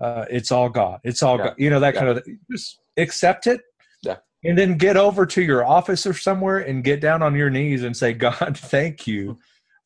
uh, 0.00 0.26
it's 0.30 0.52
all 0.52 0.68
God, 0.68 1.00
it's 1.04 1.22
all 1.22 1.38
yeah. 1.38 1.44
God, 1.44 1.54
you 1.56 1.70
know 1.70 1.80
that 1.80 1.94
yeah. 1.94 2.00
kind 2.00 2.18
of 2.18 2.26
just 2.50 2.80
accept 2.98 3.46
it. 3.46 3.62
Yeah. 4.02 4.16
And 4.44 4.58
then 4.58 4.76
get 4.76 4.98
over 4.98 5.24
to 5.24 5.42
your 5.42 5.64
office 5.64 6.06
or 6.06 6.14
somewhere 6.14 6.58
and 6.58 6.84
get 6.84 7.00
down 7.00 7.22
on 7.22 7.34
your 7.34 7.50
knees 7.50 7.82
and 7.82 7.96
say, 7.96 8.12
God, 8.12 8.56
thank 8.58 9.06
you 9.06 9.38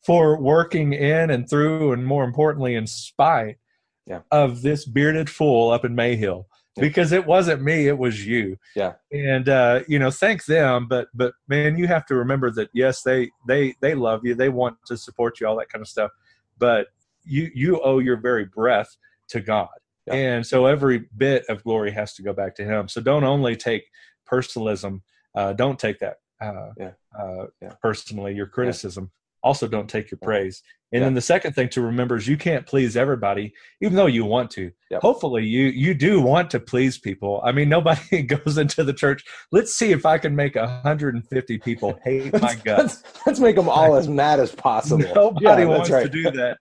for 0.04 0.40
working 0.40 0.92
in 0.92 1.30
and 1.30 1.48
through, 1.48 1.92
and 1.92 2.06
more 2.06 2.24
importantly, 2.24 2.74
in 2.74 2.86
spite 2.86 3.58
yeah. 4.06 4.20
of 4.30 4.62
this 4.62 4.84
bearded 4.84 5.30
fool 5.30 5.70
up 5.70 5.84
in 5.84 5.94
Mayhill. 5.94 6.46
Yeah. 6.76 6.80
Because 6.80 7.12
it 7.12 7.24
wasn't 7.24 7.62
me, 7.62 7.86
it 7.86 7.98
was 7.98 8.26
you. 8.26 8.58
Yeah. 8.74 8.94
And 9.12 9.48
uh, 9.48 9.80
you 9.86 9.98
know, 9.98 10.10
thank 10.10 10.44
them, 10.44 10.88
but 10.88 11.08
but 11.14 11.34
man, 11.48 11.78
you 11.78 11.86
have 11.86 12.04
to 12.06 12.16
remember 12.16 12.50
that 12.50 12.68
yes, 12.74 13.02
they 13.02 13.30
they 13.46 13.76
they 13.80 13.94
love 13.94 14.24
you, 14.24 14.34
they 14.34 14.48
want 14.48 14.76
to 14.86 14.96
support 14.96 15.40
you, 15.40 15.46
all 15.46 15.56
that 15.58 15.68
kind 15.68 15.82
of 15.82 15.88
stuff. 15.88 16.10
But 16.58 16.88
you 17.24 17.50
you 17.54 17.80
owe 17.80 18.00
your 18.00 18.16
very 18.16 18.44
breath 18.44 18.96
to 19.28 19.40
God. 19.40 19.68
Yeah. 20.06 20.14
And 20.14 20.46
so 20.46 20.66
every 20.66 21.04
bit 21.16 21.44
of 21.48 21.62
glory 21.62 21.92
has 21.92 22.14
to 22.14 22.22
go 22.22 22.32
back 22.32 22.56
to 22.56 22.64
him. 22.64 22.88
So 22.88 23.00
don't 23.00 23.24
only 23.24 23.56
take 23.56 23.84
personalism, 24.26 25.02
uh, 25.34 25.52
don't 25.52 25.78
take 25.78 26.00
that 26.00 26.16
uh, 26.40 26.70
yeah. 26.76 26.90
Uh, 27.18 27.46
yeah. 27.62 27.72
personally, 27.80 28.34
your 28.34 28.46
criticism, 28.46 29.10
also 29.44 29.68
don't 29.68 29.88
take 29.88 30.10
your 30.10 30.18
uh-huh. 30.20 30.26
praise. 30.26 30.62
And 30.92 31.02
then 31.02 31.14
the 31.14 31.20
second 31.20 31.54
thing 31.54 31.68
to 31.70 31.80
remember 31.80 32.16
is 32.16 32.28
you 32.28 32.36
can't 32.36 32.64
please 32.64 32.96
everybody, 32.96 33.52
even 33.80 33.96
though 33.96 34.06
you 34.06 34.24
want 34.24 34.48
to. 34.52 34.70
Yep. 34.92 35.02
Hopefully, 35.02 35.44
you 35.44 35.64
you 35.66 35.92
do 35.92 36.20
want 36.20 36.50
to 36.50 36.60
please 36.60 36.98
people. 36.98 37.40
I 37.44 37.50
mean, 37.50 37.68
nobody 37.68 38.22
goes 38.34 38.58
into 38.58 38.84
the 38.84 38.92
church. 38.92 39.24
Let's 39.50 39.74
see 39.74 39.90
if 39.90 40.06
I 40.06 40.18
can 40.18 40.36
make 40.36 40.54
150 40.54 41.58
people 41.58 41.98
hate 42.04 42.32
my 42.40 42.54
guts. 42.54 43.02
let's, 43.02 43.26
let's, 43.26 43.40
make 43.40 43.56
them 43.56 43.68
all 43.68 43.96
as 43.96 44.06
mad 44.06 44.38
as 44.38 44.52
possible. 44.52 45.04
Nobody 45.14 45.62
yeah, 45.62 45.68
wants 45.68 45.90
right. 45.90 46.04
to 46.04 46.08
do 46.08 46.30
that. 46.30 46.58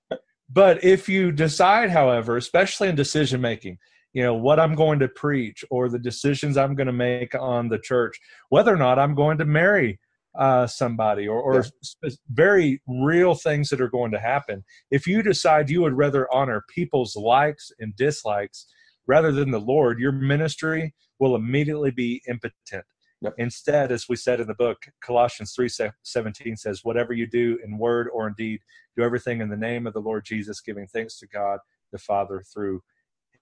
But 0.52 0.84
if 0.84 1.08
you 1.08 1.32
decide, 1.32 1.92
however, 1.92 2.38
especially 2.38 2.90
in 2.90 2.96
decision 2.96 3.40
making, 3.40 3.78
you 4.14 4.22
know 4.22 4.36
what 4.36 4.60
i'm 4.60 4.76
going 4.76 5.00
to 5.00 5.08
preach 5.08 5.66
or 5.72 5.90
the 5.90 5.98
decisions 5.98 6.56
i'm 6.56 6.76
going 6.76 6.88
to 6.88 6.94
make 6.94 7.34
on 7.34 7.68
the 7.68 7.80
church 7.80 8.20
whether 8.50 8.72
or 8.72 8.78
not 8.78 9.00
i'm 9.00 9.16
going 9.16 9.40
to 9.40 9.46
marry 9.46 10.00
uh, 10.36 10.68
somebody 10.68 11.28
or, 11.28 11.40
or 11.40 11.66
yeah. 12.04 12.10
very 12.32 12.82
real 12.88 13.36
things 13.36 13.70
that 13.70 13.82
are 13.82 13.90
going 13.90 14.12
to 14.12 14.20
happen. 14.20 14.64
If 14.92 15.08
you 15.08 15.22
decide 15.22 15.70
you 15.70 15.82
would 15.82 15.94
rather 15.94 16.28
honor 16.34 16.64
people's 16.74 17.16
likes 17.16 17.72
and 17.80 17.96
dislikes 17.96 18.66
rather 19.08 19.32
than 19.32 19.52
the 19.52 19.60
Lord, 19.60 20.00
your 20.00 20.12
ministry 20.12 20.94
will 21.20 21.36
immediately 21.36 21.92
be 21.92 22.22
impotent. 22.28 22.86
Yep. 23.22 23.36
Instead, 23.38 23.92
as 23.92 24.10
we 24.10 24.18
said 24.18 24.42
in 24.42 24.48
the 24.48 24.56
book, 24.56 24.78
Colossians 25.02 25.54
3 25.54 25.70
17 26.04 26.58
says, 26.58 26.82
Whatever 26.84 27.14
you 27.14 27.26
do 27.26 27.58
in 27.64 27.78
word 27.78 28.10
or 28.14 28.28
in 28.28 28.34
deed, 28.34 28.60
do 28.98 29.04
everything 29.04 29.40
in 29.40 29.50
the 29.50 29.56
name 29.56 29.88
of 29.88 29.94
the 29.94 30.02
Lord 30.02 30.26
Jesus, 30.26 30.60
giving 30.60 30.88
thanks 30.88 31.18
to 31.20 31.28
God 31.28 31.60
the 31.94 32.00
Father 32.00 32.44
through 32.54 32.82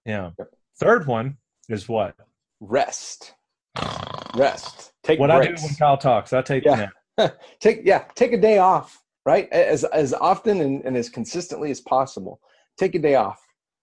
him. 0.04 0.34
Yep. 0.38 0.48
Third 0.78 1.06
one 1.06 1.38
is 1.68 1.88
what? 1.88 2.14
Rest. 2.60 3.34
Rest. 4.34 4.92
Take 5.02 5.18
what 5.18 5.30
breaks. 5.30 5.62
I 5.62 5.66
do 5.66 5.68
when 5.68 5.74
Kyle 5.76 5.96
talks. 5.96 6.32
I 6.32 6.42
take 6.42 6.64
yeah. 6.64 6.88
take 7.60 7.82
yeah, 7.84 8.04
take 8.14 8.32
a 8.32 8.40
day 8.40 8.58
off, 8.58 9.02
right? 9.26 9.50
As 9.52 9.84
as 9.84 10.14
often 10.14 10.60
and, 10.60 10.84
and, 10.84 10.96
as 10.96 11.08
consistently 11.08 11.70
as 11.70 11.80
possible. 11.80 12.40
Take 12.78 12.94
a 12.94 12.98
day 12.98 13.16
off 13.16 13.40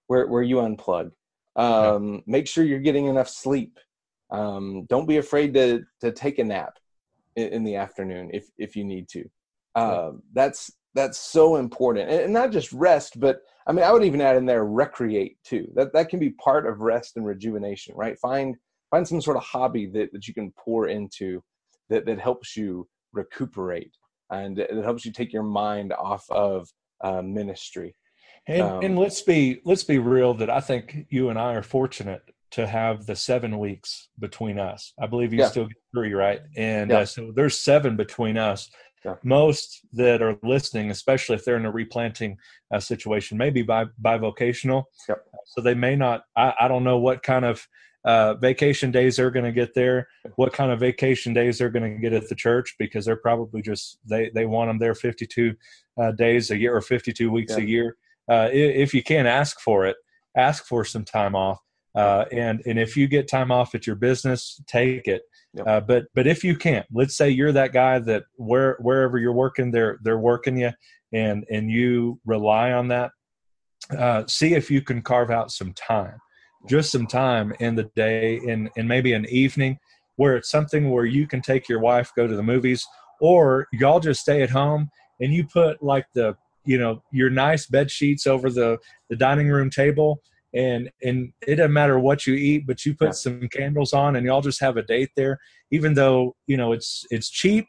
where 0.08 0.28
where 0.28 0.42
you 0.42 0.58
unplug. 0.58 1.12
Um, 1.56 2.14
yeah. 2.14 2.20
Make 2.26 2.48
sure 2.48 2.64
you're 2.64 2.80
getting 2.80 3.06
enough 3.06 3.30
sleep. 3.30 3.78
Um, 4.32 4.86
don't 4.90 5.08
be 5.08 5.18
afraid 5.18 5.54
to 5.56 5.84
to 6.02 6.12
take 6.12 6.40
a 6.40 6.44
nap 6.44 6.74
in, 7.36 7.50
in 7.50 7.64
the 7.64 7.76
afternoon 7.76 8.32
if 8.34 8.50
if 8.58 8.76
you 8.76 8.84
need 8.84 9.08
to. 9.10 9.30
Uh, 9.76 10.12
That's 10.34 10.72
that's 10.96 11.20
so 11.20 11.58
important, 11.58 12.10
and, 12.10 12.22
and 12.22 12.34
not 12.34 12.52
just 12.52 12.74
rest, 12.74 13.20
but 13.20 13.42
I 13.68 13.72
mean, 13.72 13.86
I 13.86 13.92
would 13.92 14.04
even 14.04 14.22
add 14.22 14.36
in 14.36 14.46
there 14.48 14.66
recreate 14.66 15.38
too. 15.44 15.72
That 15.76 15.94
that 15.94 16.10
can 16.10 16.20
be 16.20 16.32
part 16.32 16.66
of 16.66 16.82
rest 16.82 17.18
and 17.18 17.26
rejuvenation, 17.26 17.96
right? 17.96 18.18
Find 18.20 18.56
find 18.92 19.08
some 19.08 19.22
sort 19.22 19.38
of 19.38 19.44
hobby 19.44 19.86
that, 19.88 20.12
that 20.12 20.28
you 20.28 20.34
can 20.34 20.52
pour 20.58 20.88
into 20.88 21.42
that, 21.90 22.06
that 22.06 22.20
helps 22.20 22.56
you 22.56 22.88
recuperate 23.14 23.94
and 24.32 24.60
it 24.60 24.84
helps 24.84 25.06
you 25.06 25.12
take 25.12 25.34
your 25.34 25.44
mind 25.44 25.94
off 25.94 26.26
of 26.30 26.70
uh, 27.02 27.22
ministry 27.22 27.96
and, 28.48 28.62
um, 28.62 28.84
and 28.84 29.00
let's 29.00 29.22
be 29.22 29.60
let's 29.66 29.84
be 29.84 29.98
real 29.98 30.34
that 30.34 30.50
i 30.50 30.60
think 30.60 31.08
you 31.10 31.30
and 31.30 31.40
i 31.40 31.54
are 31.54 31.64
fortunate 31.64 32.22
to 32.52 32.66
have 32.66 33.06
the 33.06 33.16
seven 33.16 33.58
weeks 33.58 34.10
between 34.20 34.60
us 34.60 34.94
i 35.02 35.08
believe 35.08 35.34
you 35.34 35.40
yeah. 35.40 35.48
still 35.48 35.66
get 35.66 35.78
three 35.94 36.14
right 36.14 36.42
and 36.58 36.92
yeah. 36.92 37.00
uh, 37.00 37.06
so 37.06 37.32
there's 37.36 37.60
seven 37.60 37.96
between 37.96 38.38
us 38.38 38.70
yeah. 39.06 39.16
most 39.24 39.82
that 39.94 40.22
are 40.22 40.38
listening 40.44 40.92
especially 40.92 41.36
if 41.36 41.46
they're 41.46 41.58
in 41.58 41.66
a 41.66 41.72
replanting 41.72 42.38
uh, 42.74 42.80
situation 42.80 43.38
maybe 43.38 43.62
by 43.62 43.86
bivocational 44.04 44.84
yep. 45.08 45.20
so 45.46 45.62
they 45.62 45.74
may 45.74 45.96
not 45.96 46.24
I, 46.36 46.54
I 46.62 46.68
don't 46.68 46.84
know 46.84 47.00
what 47.00 47.24
kind 47.24 47.46
of 47.46 47.66
uh, 48.06 48.36
vacation 48.36 48.92
days 48.92 49.18
they're 49.18 49.32
going 49.32 49.46
to 49.46 49.52
get 49.52 49.74
there, 49.74 50.08
what 50.36 50.54
kind 50.54 50.72
of 50.72 50.80
vacation 50.80 51.34
days 51.34 51.58
they're 51.58 51.70
going 51.70 51.94
to 51.94 52.00
get 52.00 52.14
at 52.14 52.30
the 52.30 52.36
church 52.36 52.76
because 52.80 53.06
they're 53.06 53.18
probably 53.18 53.62
just 53.62 54.00
they 54.06 54.32
they 54.34 54.46
want 54.46 54.70
them 54.70 54.78
there 54.78 54.96
52 54.96 55.54
uh, 56.02 56.12
days 56.14 56.52
a 56.52 56.58
year 56.58 56.76
or 56.76 56.82
52 56.82 57.30
weeks 57.30 57.54
yeah. 57.58 57.64
a 57.64 57.68
year. 57.68 57.98
Uh, 58.32 58.48
if 58.52 58.94
you 58.94 59.04
can't 59.04 59.28
ask 59.28 59.60
for 59.60 59.86
it, 59.86 59.98
ask 60.38 60.66
for 60.66 60.86
some 60.86 61.04
time 61.04 61.36
off. 61.36 61.60
Uh, 61.96 62.26
and 62.32 62.62
and 62.66 62.80
if 62.80 62.96
you 62.96 63.08
get 63.08 63.28
time 63.28 63.52
off 63.52 63.74
at 63.74 63.88
your 63.88 63.96
business, 63.96 64.62
take 64.68 65.08
it. 65.08 65.24
Yep. 65.56 65.68
Uh, 65.68 65.82
but 65.82 66.06
but 66.14 66.28
if 66.28 66.44
you 66.44 66.56
can't, 66.56 66.86
let's 66.94 67.18
say 67.18 67.30
you're 67.30 67.52
that 67.52 67.74
guy 67.74 68.00
that 68.00 68.24
where 68.36 68.78
wherever 68.80 69.18
you're 69.18 69.34
working, 69.34 69.72
they're 69.72 69.98
they're 70.04 70.20
working 70.20 70.58
you, 70.58 70.72
and 71.12 71.46
and 71.50 71.70
you 71.70 72.22
rely 72.26 72.72
on 72.72 72.90
that. 72.90 73.12
Uh, 73.98 74.24
see 74.28 74.54
if 74.54 74.70
you 74.70 74.82
can 74.82 75.02
carve 75.02 75.32
out 75.32 75.52
some 75.52 75.74
time 75.74 76.20
just 76.68 76.92
some 76.92 77.08
time 77.08 77.54
in 77.60 77.76
the 77.76 77.90
day 77.96 78.38
in, 78.38 78.70
in 78.76 78.88
maybe 78.88 79.14
an 79.14 79.26
evening 79.30 79.80
where 80.18 80.36
it's 80.36 80.50
something 80.50 80.92
where 80.92 81.06
you 81.06 81.26
can 81.26 81.42
take 81.42 81.70
your 81.70 81.80
wife 81.80 82.12
go 82.16 82.28
to 82.28 82.36
the 82.36 82.44
movies 82.44 82.86
or 83.22 83.68
y'all 83.72 84.00
just 84.00 84.22
stay 84.22 84.42
at 84.42 84.50
home 84.50 84.90
and 85.20 85.34
you 85.34 85.46
put 85.46 85.82
like 85.82 86.06
the 86.14 86.36
you 86.66 86.78
know 86.78 87.02
your 87.12 87.30
nice 87.30 87.66
bed 87.66 87.90
sheets 87.90 88.28
over 88.28 88.50
the 88.50 88.78
the 89.10 89.16
dining 89.16 89.48
room 89.48 89.70
table 89.70 90.22
and 90.54 90.90
and 91.04 91.32
it 91.48 91.56
doesn't 91.56 91.74
matter 91.74 92.00
what 92.00 92.26
you 92.28 92.34
eat 92.34 92.66
but 92.68 92.86
you 92.86 92.94
put 92.94 93.10
yeah. 93.10 93.12
some 93.12 93.48
candles 93.50 93.94
on 93.94 94.16
and 94.16 94.26
y'all 94.26 94.42
just 94.42 94.60
have 94.60 94.78
a 94.78 94.84
date 94.84 95.12
there 95.16 95.40
even 95.72 95.94
though 95.94 96.36
you 96.48 96.58
know 96.58 96.72
it's 96.74 97.06
it's 97.12 97.30
cheap 97.30 97.68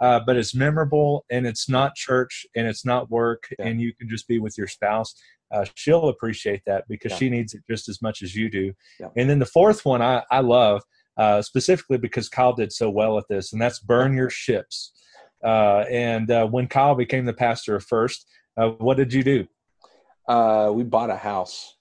uh, 0.00 0.18
but 0.18 0.34
it's 0.34 0.54
memorable 0.54 1.26
and 1.30 1.46
it's 1.46 1.68
not 1.68 1.94
church 1.94 2.46
and 2.56 2.66
it's 2.66 2.86
not 2.86 3.10
work 3.10 3.48
yeah. 3.58 3.66
and 3.66 3.82
you 3.82 3.94
can 3.94 4.08
just 4.08 4.26
be 4.26 4.38
with 4.38 4.56
your 4.56 4.66
spouse 4.66 5.14
uh, 5.52 5.64
she'll 5.74 6.08
appreciate 6.08 6.62
that 6.66 6.84
because 6.88 7.12
yeah. 7.12 7.18
she 7.18 7.30
needs 7.30 7.54
it 7.54 7.62
just 7.68 7.88
as 7.88 8.00
much 8.00 8.22
as 8.22 8.34
you 8.34 8.50
do. 8.50 8.72
Yeah. 8.98 9.08
And 9.16 9.28
then 9.28 9.38
the 9.38 9.46
fourth 9.46 9.84
one 9.84 10.02
I, 10.02 10.22
I 10.30 10.40
love 10.40 10.82
uh, 11.16 11.42
specifically 11.42 11.98
because 11.98 12.28
Kyle 12.28 12.52
did 12.52 12.72
so 12.72 12.88
well 12.90 13.18
at 13.18 13.24
this, 13.28 13.52
and 13.52 13.60
that's 13.60 13.78
burn 13.80 14.14
your 14.14 14.30
ships. 14.30 14.92
Uh, 15.44 15.84
and 15.90 16.30
uh, 16.30 16.46
when 16.46 16.66
Kyle 16.66 16.94
became 16.94 17.24
the 17.24 17.32
pastor 17.32 17.76
of 17.76 17.84
First, 17.84 18.26
uh, 18.56 18.70
what 18.78 18.96
did 18.96 19.12
you 19.12 19.22
do? 19.22 19.46
Uh, 20.28 20.70
we 20.72 20.84
bought 20.84 21.10
a 21.10 21.16
house. 21.16 21.76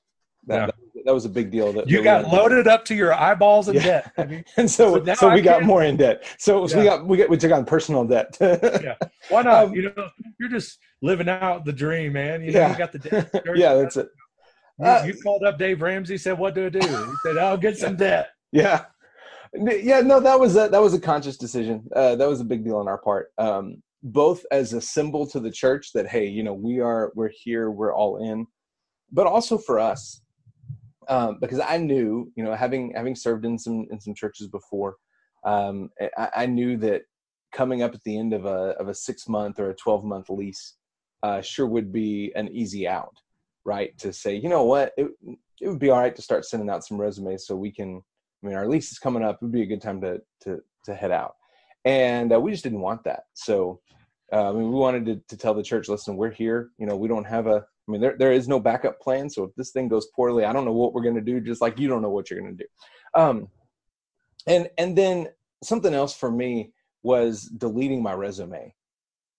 That, 0.50 0.56
yeah. 0.56 0.66
that, 0.66 1.06
that, 1.06 1.14
was 1.14 1.26
a 1.26 1.30
big 1.30 1.52
deal. 1.52 1.72
That, 1.72 1.88
you 1.88 2.04
got 2.04 2.28
loaded 2.28 2.68
up 2.68 2.84
to 2.86 2.96
your 2.96 3.14
eyeballs 3.14 3.70
in 3.70 3.76
yeah. 3.76 4.10
debt, 4.18 4.44
and 4.58 4.70
so 4.70 5.06
so, 5.06 5.14
so 5.14 5.34
we 5.34 5.42
got 5.42 5.64
more 5.64 5.84
in 5.84 5.96
debt. 5.96 6.26
So, 6.40 6.66
so 6.66 6.80
we 6.80 6.86
got 6.86 7.06
we 7.06 7.18
got 7.18 7.30
we 7.30 7.38
took 7.38 7.52
on 7.52 7.66
personal 7.66 8.04
debt. 8.04 8.36
yeah, 8.42 8.96
why 9.30 9.44
not? 9.44 9.66
Um, 9.66 9.76
you 9.76 9.84
know, 9.84 10.10
you're 10.40 10.50
just 10.50 10.80
living 11.04 11.30
out 11.30 11.66
the 11.66 11.72
dream, 11.72 12.14
man. 12.14 12.42
You 12.42 12.52
know, 12.52 12.60
yeah. 12.62 12.72
you 12.72 12.78
got 12.78 12.92
the 12.92 13.00
debt. 13.00 13.32
yeah, 13.56 13.76
that's 13.76 13.98
it. 13.98 14.10
You, 14.80 14.86
uh, 14.86 15.04
you, 15.06 15.14
called 15.22 15.44
up 15.44 15.60
Dave 15.60 15.84
Ramsey, 15.84 16.18
said, 16.18 16.40
"What 16.40 16.56
do 16.56 16.66
I 16.66 16.70
do?" 16.70 16.80
He 16.80 17.14
said, 17.24 17.38
"I'll 17.38 17.58
get 17.58 17.78
some 17.78 17.96
debt." 17.96 18.30
Yeah, 18.52 18.86
yeah. 19.54 20.02
No, 20.02 20.20
that 20.20 20.40
was 20.40 20.56
a, 20.56 20.68
that 20.70 20.82
was 20.82 20.96
a 20.96 21.00
conscious 21.00 21.38
decision. 21.38 21.88
Uh, 21.96 22.16
that 22.16 22.28
was 22.28 22.42
a 22.42 22.46
big 22.46 22.64
deal 22.64 22.78
on 22.78 22.88
our 22.88 22.98
part, 22.98 23.32
um, 23.38 23.84
both 24.02 24.44
as 24.52 24.74
a 24.74 24.82
symbol 24.82 25.28
to 25.28 25.40
the 25.40 25.52
church 25.52 25.94
that 25.94 26.08
hey, 26.08 26.26
you 26.26 26.42
know, 26.42 26.56
we 26.56 26.80
are 26.80 27.12
we're 27.14 27.30
here, 27.30 27.70
we're 27.70 27.94
all 27.94 28.18
in, 28.18 28.48
but 29.12 29.28
also 29.28 29.58
for 29.58 29.80
us, 29.80 30.22
um, 31.10 31.38
because 31.41 31.60
I 31.60 31.78
knew, 31.78 32.32
you 32.36 32.43
know, 32.43 32.54
having 32.54 32.93
having 32.95 33.15
served 33.15 33.45
in 33.45 33.58
some 33.58 33.88
in 33.91 34.00
some 34.00 34.13
churches 34.13 34.48
before, 34.48 34.95
um, 35.43 35.89
I, 36.17 36.30
I 36.36 36.45
knew 36.45 36.78
that 36.78 37.02
coming 37.52 37.82
up 37.82 37.93
at 37.95 38.04
the 38.04 38.17
end 38.17 38.34
of 38.34 38.45
a 38.45 38.76
of 38.80 38.88
a 38.88 38.93
six 38.93 39.28
month 39.28 39.60
or 39.60 39.69
a 39.69 39.76
twelve 39.76 40.04
month 40.04 40.30
lease 40.30 40.76
uh, 41.24 41.41
sure 41.41 41.67
would 41.67 41.91
be 41.91 42.32
an 42.36 42.48
easy 42.50 42.88
out, 42.88 43.15
right? 43.65 43.98
To 44.00 44.13
say, 44.13 44.36
you 44.36 44.50
know 44.50 44.63
what, 44.63 44.93
it, 44.98 45.08
it 45.62 45.67
would 45.67 45.80
be 45.80 45.89
all 45.89 46.00
right 46.00 46.15
to 46.15 46.22
start 46.22 46.45
sending 46.45 46.69
out 46.69 46.86
some 46.86 47.02
resumes 47.02 47.45
so 47.45 47.56
we 47.56 47.72
can. 47.72 48.02
I 48.41 48.48
mean, 48.48 48.56
our 48.56 48.67
lease 48.67 48.91
is 48.91 49.00
coming 49.00 49.24
up. 49.24 49.36
It 49.36 49.41
would 49.41 49.52
be 49.52 49.63
a 49.63 49.65
good 49.65 49.82
time 49.82 50.00
to 50.02 50.22
to 50.43 50.60
to 50.86 50.95
head 50.95 51.12
out. 51.12 51.36
and 51.86 52.32
uh, 52.34 52.39
we 52.39 52.52
just 52.52 52.63
didn't 52.63 52.82
want 52.82 53.04
that. 53.04 53.24
So 53.34 53.82
uh, 54.32 54.50
I 54.50 54.54
mean, 54.54 54.69
we 54.72 54.78
wanted 54.78 55.06
to, 55.06 55.22
to 55.28 55.38
tell 55.38 55.54
the 55.54 55.63
church, 55.63 55.89
listen, 55.89 56.15
we're 56.15 56.32
here. 56.32 56.69
You 56.78 56.86
know, 56.86 56.95
we 56.95 57.08
don't 57.08 57.26
have 57.26 57.48
a. 57.48 57.65
I 57.89 57.91
mean, 57.91 58.02
there 58.02 58.15
there 58.17 58.32
is 58.32 58.47
no 58.47 58.60
backup 58.60 59.02
plan. 59.02 59.30
So 59.30 59.45
if 59.45 59.56
this 59.56 59.71
thing 59.71 59.88
goes 59.88 60.08
poorly, 60.15 60.45
I 60.45 60.54
don't 60.54 60.65
know 60.65 60.73
what 60.73 60.93
we're 60.93 61.02
going 61.02 61.15
to 61.15 61.21
do. 61.21 61.41
Just 61.41 61.60
like 61.60 61.80
you 61.80 61.88
don't 61.88 62.04
know 62.04 62.12
what 62.12 62.30
you're 62.30 62.39
going 62.39 62.56
to 62.56 62.63
do. 62.63 63.19
Um, 63.19 63.47
and 64.45 64.69
and 64.78 64.95
then 64.95 65.30
something 65.63 65.93
else 65.93 66.15
for 66.15 66.32
me 66.32 66.71
was 67.02 67.43
deleting 67.43 68.04
my 68.04 68.13
resume, 68.13 68.73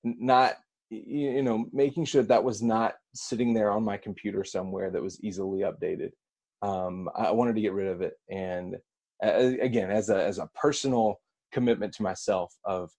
not 0.02 0.56
you 0.90 1.42
know 1.42 1.66
making 1.72 2.06
sure 2.06 2.24
that 2.24 2.42
was 2.42 2.60
not 2.60 2.94
sitting 3.14 3.54
there 3.54 3.70
on 3.70 3.84
my 3.84 3.96
computer 3.96 4.42
somewhere 4.42 4.90
that 4.90 5.02
was 5.02 5.22
easily 5.22 5.60
updated. 5.60 6.10
Um, 6.62 7.08
I 7.16 7.30
wanted 7.30 7.54
to 7.54 7.60
get 7.60 7.72
rid 7.72 7.86
of 7.86 8.02
it, 8.02 8.14
and 8.28 8.76
uh, 9.24 9.52
again, 9.60 9.92
as 9.92 10.10
a 10.10 10.24
as 10.24 10.38
a 10.38 10.50
personal 10.60 11.20
commitment 11.52 11.94
to 11.94 12.02
myself 12.02 12.52
of 12.64 12.90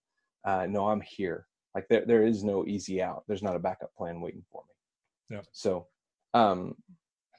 uh, 0.46 0.66
no, 0.66 0.88
I'm 0.88 1.02
here. 1.02 1.46
Like 1.74 1.88
there 1.88 2.06
there 2.06 2.26
is 2.26 2.42
no 2.42 2.64
easy 2.66 3.02
out. 3.02 3.24
There's 3.28 3.42
not 3.42 3.56
a 3.56 3.60
backup 3.60 3.94
plan 3.94 4.22
waiting 4.22 4.44
for 4.50 4.62
me. 4.62 4.71
Yeah. 5.32 5.40
So, 5.52 5.86
um, 6.34 6.76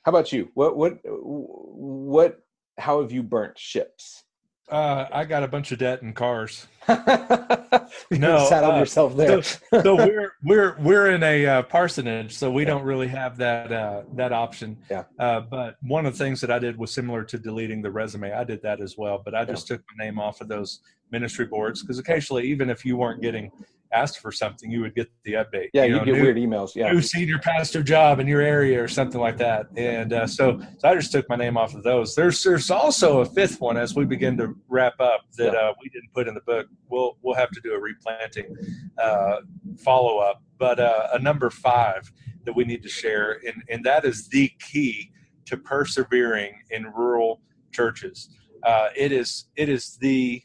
how 0.04 0.10
about 0.10 0.34
you? 0.34 0.50
What 0.56 0.76
what 0.76 0.98
what? 1.04 2.40
How 2.80 3.02
have 3.02 3.12
you 3.12 3.22
burnt 3.22 3.58
ships? 3.58 4.24
Uh, 4.68 5.08
I 5.12 5.26
got 5.26 5.44
a 5.44 5.48
bunch 5.48 5.72
of 5.72 5.78
debt 5.78 6.02
in 6.02 6.14
cars. 6.14 6.66
no, 6.90 8.48
sat 8.50 8.64
on 8.64 8.72
uh, 8.72 8.80
yourself 8.80 9.16
there. 9.16 9.44
so, 9.44 9.60
so, 9.84 9.96
we're 10.08 10.32
we're 10.44 10.76
we're 10.80 11.12
in 11.12 11.22
a 11.22 11.46
uh, 11.46 11.62
parsonage, 11.64 12.34
so 12.34 12.50
we 12.50 12.64
yeah. 12.64 12.70
don't 12.70 12.84
really 12.84 13.08
have 13.08 13.38
that 13.38 13.72
uh, 13.72 14.02
that 14.14 14.34
option. 14.34 14.78
Yeah. 14.90 15.04
Uh, 15.20 15.42
but 15.42 15.76
one 15.84 16.08
of 16.08 16.18
the 16.18 16.24
things 16.24 16.42
that 16.42 16.50
I 16.50 16.58
did 16.58 16.78
was 16.78 16.92
similar 16.92 17.24
to 17.26 17.38
deleting 17.38 17.84
the 17.84 17.92
resume. 17.92 18.34
I 18.34 18.44
did 18.44 18.64
that 18.64 18.82
as 18.82 18.98
well, 18.98 19.22
but 19.24 19.36
I 19.36 19.46
just 19.46 19.70
yeah. 19.70 19.76
took 19.76 19.86
my 19.96 20.06
name 20.06 20.18
off 20.18 20.42
of 20.42 20.48
those 20.48 20.80
ministry 21.12 21.46
boards 21.46 21.82
because 21.82 22.00
occasionally, 22.00 22.48
even 22.48 22.72
if 22.72 22.84
you 22.84 22.98
weren't 22.98 23.22
getting 23.22 23.52
asked 23.94 24.20
for 24.20 24.32
something, 24.32 24.72
you 24.72 24.82
would 24.82 24.96
get 24.96 25.10
the 25.24 25.34
update. 25.34 25.70
Yeah, 25.74 25.86
you, 25.86 25.98
know, 25.98 26.06
get 26.06 26.16
new, 26.16 26.22
weird 26.22 26.38
emails. 26.38 26.76
Yeah, 26.76 26.92
new 26.92 27.02
senior 27.02 27.40
pastor 27.40 27.84
job 27.84 28.20
in 28.20 28.28
your 28.28 28.42
area 28.42 28.84
or 28.84 28.88
something 28.88 29.22
like 29.22 29.38
that. 29.38 29.68
And 29.78 30.14
uh, 30.14 30.28
so, 30.28 30.60
so 30.78 30.88
I 30.88 30.96
just 30.96 31.12
took 31.12 31.28
my 31.30 31.36
name 31.36 31.58
off 31.58 31.74
of 31.76 31.84
those. 31.84 32.16
There's 32.16 32.44
there's 32.44 32.72
also 32.72 33.22
a 33.22 33.26
fifth 33.26 33.62
one 33.62 33.78
as 33.78 33.96
we 33.96 34.06
begin 34.06 34.38
to 34.38 34.56
wrap 34.68 35.00
up 35.00 35.22
that 35.38 35.54
yeah. 35.54 35.60
uh, 35.60 35.74
we 35.82 35.90
didn't 35.90 36.14
put 36.14 36.28
in 36.28 36.34
the 36.34 36.42
book. 36.42 36.68
We'll 36.90 37.18
we'll 37.22 37.36
have 37.36 37.52
to 37.52 37.62
do 37.62 37.74
a 37.74 37.80
replanting 37.80 38.56
uh, 39.02 39.38
follow 39.78 40.18
up, 40.20 40.44
but 40.58 40.80
uh, 40.80 41.10
a 41.14 41.20
number 41.20 41.50
five 41.50 42.12
that 42.46 42.54
we 42.54 42.64
need 42.66 42.84
to 42.84 42.90
share, 42.90 43.40
and 43.46 43.64
and 43.70 43.84
that 43.86 44.06
is 44.06 44.28
the 44.30 44.52
key 44.60 45.12
to 45.46 45.58
persevering 45.58 46.54
in 46.72 46.86
rural 46.88 47.42
churches. 47.72 48.30
Uh, 48.64 48.90
it 48.96 49.12
is 49.12 49.46
it 49.56 49.70
is 49.70 49.98
the 49.98 50.42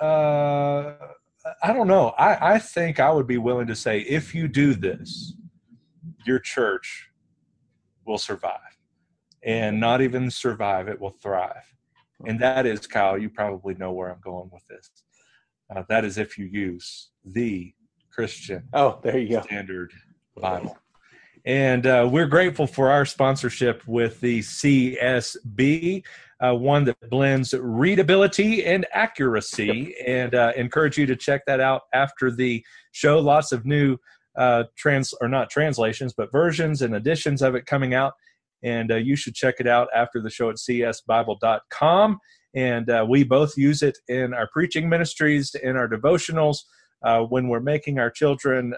uh, 0.00 0.92
I 1.62 1.72
don't 1.72 1.88
know. 1.88 2.08
I, 2.10 2.54
I 2.54 2.58
think 2.58 3.00
I 3.00 3.10
would 3.10 3.26
be 3.26 3.38
willing 3.38 3.66
to 3.68 3.76
say 3.76 4.00
if 4.00 4.34
you 4.34 4.48
do 4.48 4.74
this, 4.74 5.34
your 6.26 6.38
church 6.38 7.10
will 8.04 8.18
survive. 8.18 8.58
And 9.42 9.80
not 9.80 10.02
even 10.02 10.30
survive, 10.30 10.88
it 10.88 11.00
will 11.00 11.10
thrive. 11.10 11.74
And 12.26 12.38
that 12.40 12.66
is, 12.66 12.86
Kyle, 12.86 13.16
you 13.16 13.30
probably 13.30 13.74
know 13.74 13.92
where 13.92 14.12
I'm 14.12 14.20
going 14.20 14.50
with 14.52 14.66
this. 14.66 14.90
Uh, 15.74 15.82
that 15.88 16.04
is 16.04 16.18
if 16.18 16.36
you 16.36 16.44
use 16.46 17.10
the 17.24 17.72
Christian 18.12 18.64
oh, 18.72 18.98
there 19.02 19.18
you 19.18 19.36
go. 19.36 19.42
Standard 19.42 19.92
Bible. 20.36 20.76
And 21.44 21.86
uh, 21.86 22.08
we're 22.10 22.26
grateful 22.26 22.66
for 22.66 22.90
our 22.90 23.06
sponsorship 23.06 23.86
with 23.86 24.20
the 24.20 24.40
CSB 24.40 26.04
uh, 26.40 26.54
one 26.54 26.84
that 26.84 26.96
blends 27.10 27.54
readability 27.54 28.64
and 28.64 28.86
accuracy, 28.92 29.94
yep. 29.98 30.06
and 30.06 30.34
uh, 30.34 30.52
encourage 30.56 30.96
you 30.96 31.06
to 31.06 31.16
check 31.16 31.42
that 31.46 31.60
out 31.60 31.82
after 31.92 32.30
the 32.30 32.64
show. 32.92 33.18
Lots 33.18 33.52
of 33.52 33.66
new 33.66 33.98
uh, 34.38 34.64
trans 34.76 35.12
or 35.20 35.28
not 35.28 35.50
translations, 35.50 36.14
but 36.16 36.32
versions 36.32 36.82
and 36.82 36.94
editions 36.94 37.42
of 37.42 37.54
it 37.54 37.66
coming 37.66 37.94
out, 37.94 38.14
and 38.62 38.90
uh, 38.90 38.96
you 38.96 39.16
should 39.16 39.34
check 39.34 39.56
it 39.58 39.66
out 39.66 39.88
after 39.94 40.20
the 40.20 40.30
show 40.30 40.48
at 40.48 40.56
csbible.com. 40.56 42.18
And 42.52 42.90
uh, 42.90 43.06
we 43.08 43.22
both 43.22 43.56
use 43.56 43.82
it 43.82 43.98
in 44.08 44.34
our 44.34 44.48
preaching 44.52 44.88
ministries, 44.88 45.54
in 45.54 45.76
our 45.76 45.88
devotionals, 45.88 46.58
uh, 47.04 47.20
when 47.20 47.46
we're 47.48 47.60
making 47.60 48.00
our 48.00 48.10
children 48.10 48.74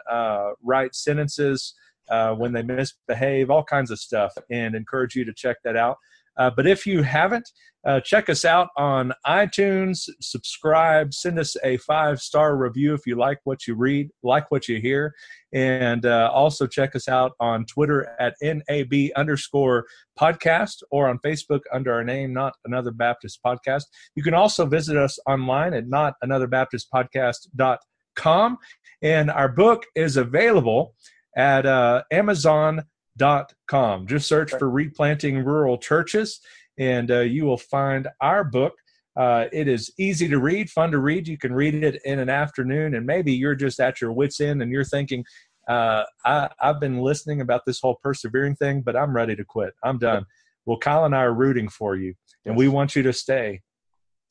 write 0.62 0.94
sentences. 0.94 1.74
when 2.10 2.52
they 2.52 2.62
misbehave, 2.62 3.50
all 3.50 3.64
kinds 3.64 3.90
of 3.90 3.98
stuff, 3.98 4.34
and 4.50 4.74
encourage 4.74 5.14
you 5.14 5.24
to 5.24 5.32
check 5.32 5.58
that 5.64 5.76
out. 5.76 5.96
Uh, 6.36 6.50
but 6.54 6.66
if 6.66 6.86
you 6.86 7.02
haven't, 7.02 7.48
uh, 7.84 7.98
check 8.00 8.28
us 8.28 8.44
out 8.44 8.68
on 8.76 9.12
iTunes, 9.26 10.08
subscribe, 10.20 11.12
send 11.12 11.36
us 11.36 11.56
a 11.64 11.78
five 11.78 12.20
star 12.20 12.56
review 12.56 12.94
if 12.94 13.00
you 13.06 13.16
like 13.16 13.40
what 13.42 13.66
you 13.66 13.74
read, 13.74 14.08
like 14.22 14.48
what 14.52 14.68
you 14.68 14.80
hear, 14.80 15.12
and 15.52 16.06
uh, 16.06 16.30
also 16.32 16.68
check 16.68 16.94
us 16.94 17.08
out 17.08 17.32
on 17.40 17.66
Twitter 17.66 18.14
at 18.20 18.36
NAB 18.40 19.10
underscore 19.16 19.84
podcast 20.16 20.76
or 20.92 21.08
on 21.08 21.18
Facebook 21.26 21.62
under 21.72 21.92
our 21.92 22.04
name, 22.04 22.32
Not 22.32 22.54
Another 22.64 22.92
Baptist 22.92 23.40
Podcast. 23.44 23.86
You 24.14 24.22
can 24.22 24.34
also 24.34 24.64
visit 24.64 24.96
us 24.96 25.18
online 25.26 25.74
at 25.74 25.86
notanother.baptistpodcast.com, 25.86 28.58
and 29.02 29.30
our 29.30 29.48
book 29.48 29.86
is 29.96 30.16
available 30.16 30.94
at 31.36 31.66
uh, 31.66 32.04
Amazon 32.12 32.84
dot 33.16 33.52
com. 33.66 34.06
Just 34.06 34.28
search 34.28 34.50
for 34.50 34.70
replanting 34.70 35.44
rural 35.44 35.78
churches, 35.78 36.40
and 36.78 37.10
uh, 37.10 37.20
you 37.20 37.44
will 37.44 37.58
find 37.58 38.08
our 38.20 38.44
book. 38.44 38.74
Uh, 39.14 39.46
it 39.52 39.68
is 39.68 39.92
easy 39.98 40.26
to 40.28 40.38
read, 40.38 40.70
fun 40.70 40.90
to 40.90 40.98
read. 40.98 41.28
You 41.28 41.36
can 41.36 41.52
read 41.52 41.74
it 41.74 42.00
in 42.04 42.18
an 42.18 42.30
afternoon, 42.30 42.94
and 42.94 43.06
maybe 43.06 43.32
you're 43.32 43.54
just 43.54 43.78
at 43.80 44.00
your 44.00 44.12
wits' 44.12 44.40
end 44.40 44.62
and 44.62 44.72
you're 44.72 44.84
thinking, 44.84 45.24
uh, 45.68 46.04
I, 46.24 46.48
have 46.60 46.80
been 46.80 46.98
listening 46.98 47.42
about 47.42 47.62
this 47.66 47.80
whole 47.80 47.98
persevering 48.02 48.56
thing, 48.56 48.80
but 48.80 48.96
I'm 48.96 49.14
ready 49.14 49.36
to 49.36 49.44
quit. 49.44 49.74
I'm 49.84 49.98
done. 49.98 50.24
Well, 50.64 50.78
Kyle 50.78 51.04
and 51.04 51.14
I 51.14 51.22
are 51.22 51.34
rooting 51.34 51.68
for 51.68 51.94
you, 51.96 52.14
and 52.46 52.56
we 52.56 52.68
want 52.68 52.96
you 52.96 53.02
to 53.02 53.12
stay. 53.12 53.60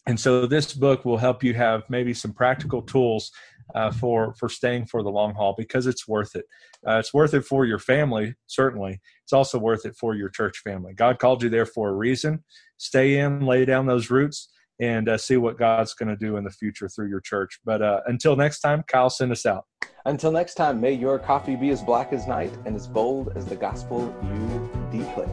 And 0.08 0.20
so 0.20 0.48
this 0.48 0.74
book 0.74 1.06
will 1.06 1.18
help 1.18 1.44
you 1.44 1.54
have 1.54 1.84
maybe 1.90 2.14
some 2.14 2.34
practical 2.34 2.82
tools 2.82 3.32
uh, 3.76 3.92
for 3.92 4.34
for 4.36 4.50
staying 4.50 4.86
for 4.86 5.04
the 5.04 5.10
long 5.10 5.34
haul 5.34 5.56
because 5.58 5.88
it's 5.88 6.08
worth 6.08 6.36
it. 6.36 6.46
Uh, 6.88 6.98
it's 6.98 7.14
worth 7.14 7.34
it 7.34 7.46
for 7.46 7.66
your 7.66 7.80
family, 7.80 8.36
certainly. 8.48 9.00
It's 9.24 9.34
also 9.34 9.58
worth 9.60 9.86
it 9.86 9.96
for 9.96 10.16
your 10.16 10.30
church 10.30 10.60
family. 10.60 10.94
God 10.94 11.20
called 11.20 11.44
you 11.44 11.50
there 11.50 11.66
for 11.66 11.90
a 11.90 11.94
reason. 11.94 12.44
Stay 12.78 13.20
in, 13.20 13.46
lay 13.46 13.66
down 13.66 13.86
those 13.86 14.10
roots, 14.10 14.50
and 14.80 15.08
uh, 15.08 15.18
see 15.18 15.38
what 15.38 15.58
God's 15.58 15.94
going 15.94 16.10
to 16.10 16.16
do 16.16 16.38
in 16.38 16.44
the 16.44 16.50
future 16.50 16.90
through 16.90 17.10
your 17.10 17.22
church. 17.22 17.60
But 17.64 17.82
uh, 17.82 18.02
until 18.08 18.36
next 18.36 18.62
time, 18.62 18.84
Kyle, 18.88 19.10
send 19.10 19.32
us 19.32 19.46
out. 19.46 19.66
Until 20.06 20.32
next 20.32 20.56
time, 20.56 20.82
may 20.82 20.94
your 20.94 21.20
coffee 21.20 21.56
be 21.56 21.70
as 21.70 21.84
black 21.84 22.12
as 22.12 22.26
night 22.26 22.52
and 22.66 22.76
as 22.76 22.88
bold 22.88 23.34
as 23.36 23.46
the 23.46 23.56
gospel 23.56 24.12
you 24.24 25.00
declare. 25.00 25.28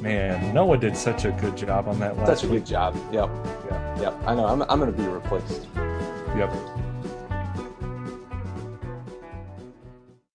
Man, 0.00 0.54
Noah 0.54 0.78
did 0.78 0.96
such 0.96 1.24
a 1.24 1.32
good 1.32 1.56
job 1.56 1.88
on 1.88 1.98
that 1.98 2.16
last 2.16 2.28
Such 2.28 2.44
a 2.44 2.48
week. 2.48 2.60
good 2.60 2.66
job. 2.66 2.94
Yep. 3.12 3.28
Yep. 3.68 3.98
Yep. 4.00 4.14
I 4.26 4.34
know. 4.36 4.46
I'm, 4.46 4.62
I'm 4.62 4.78
going 4.78 4.92
to 4.92 4.96
be 4.96 5.08
replaced. 5.08 5.66
Yep. 6.36 6.52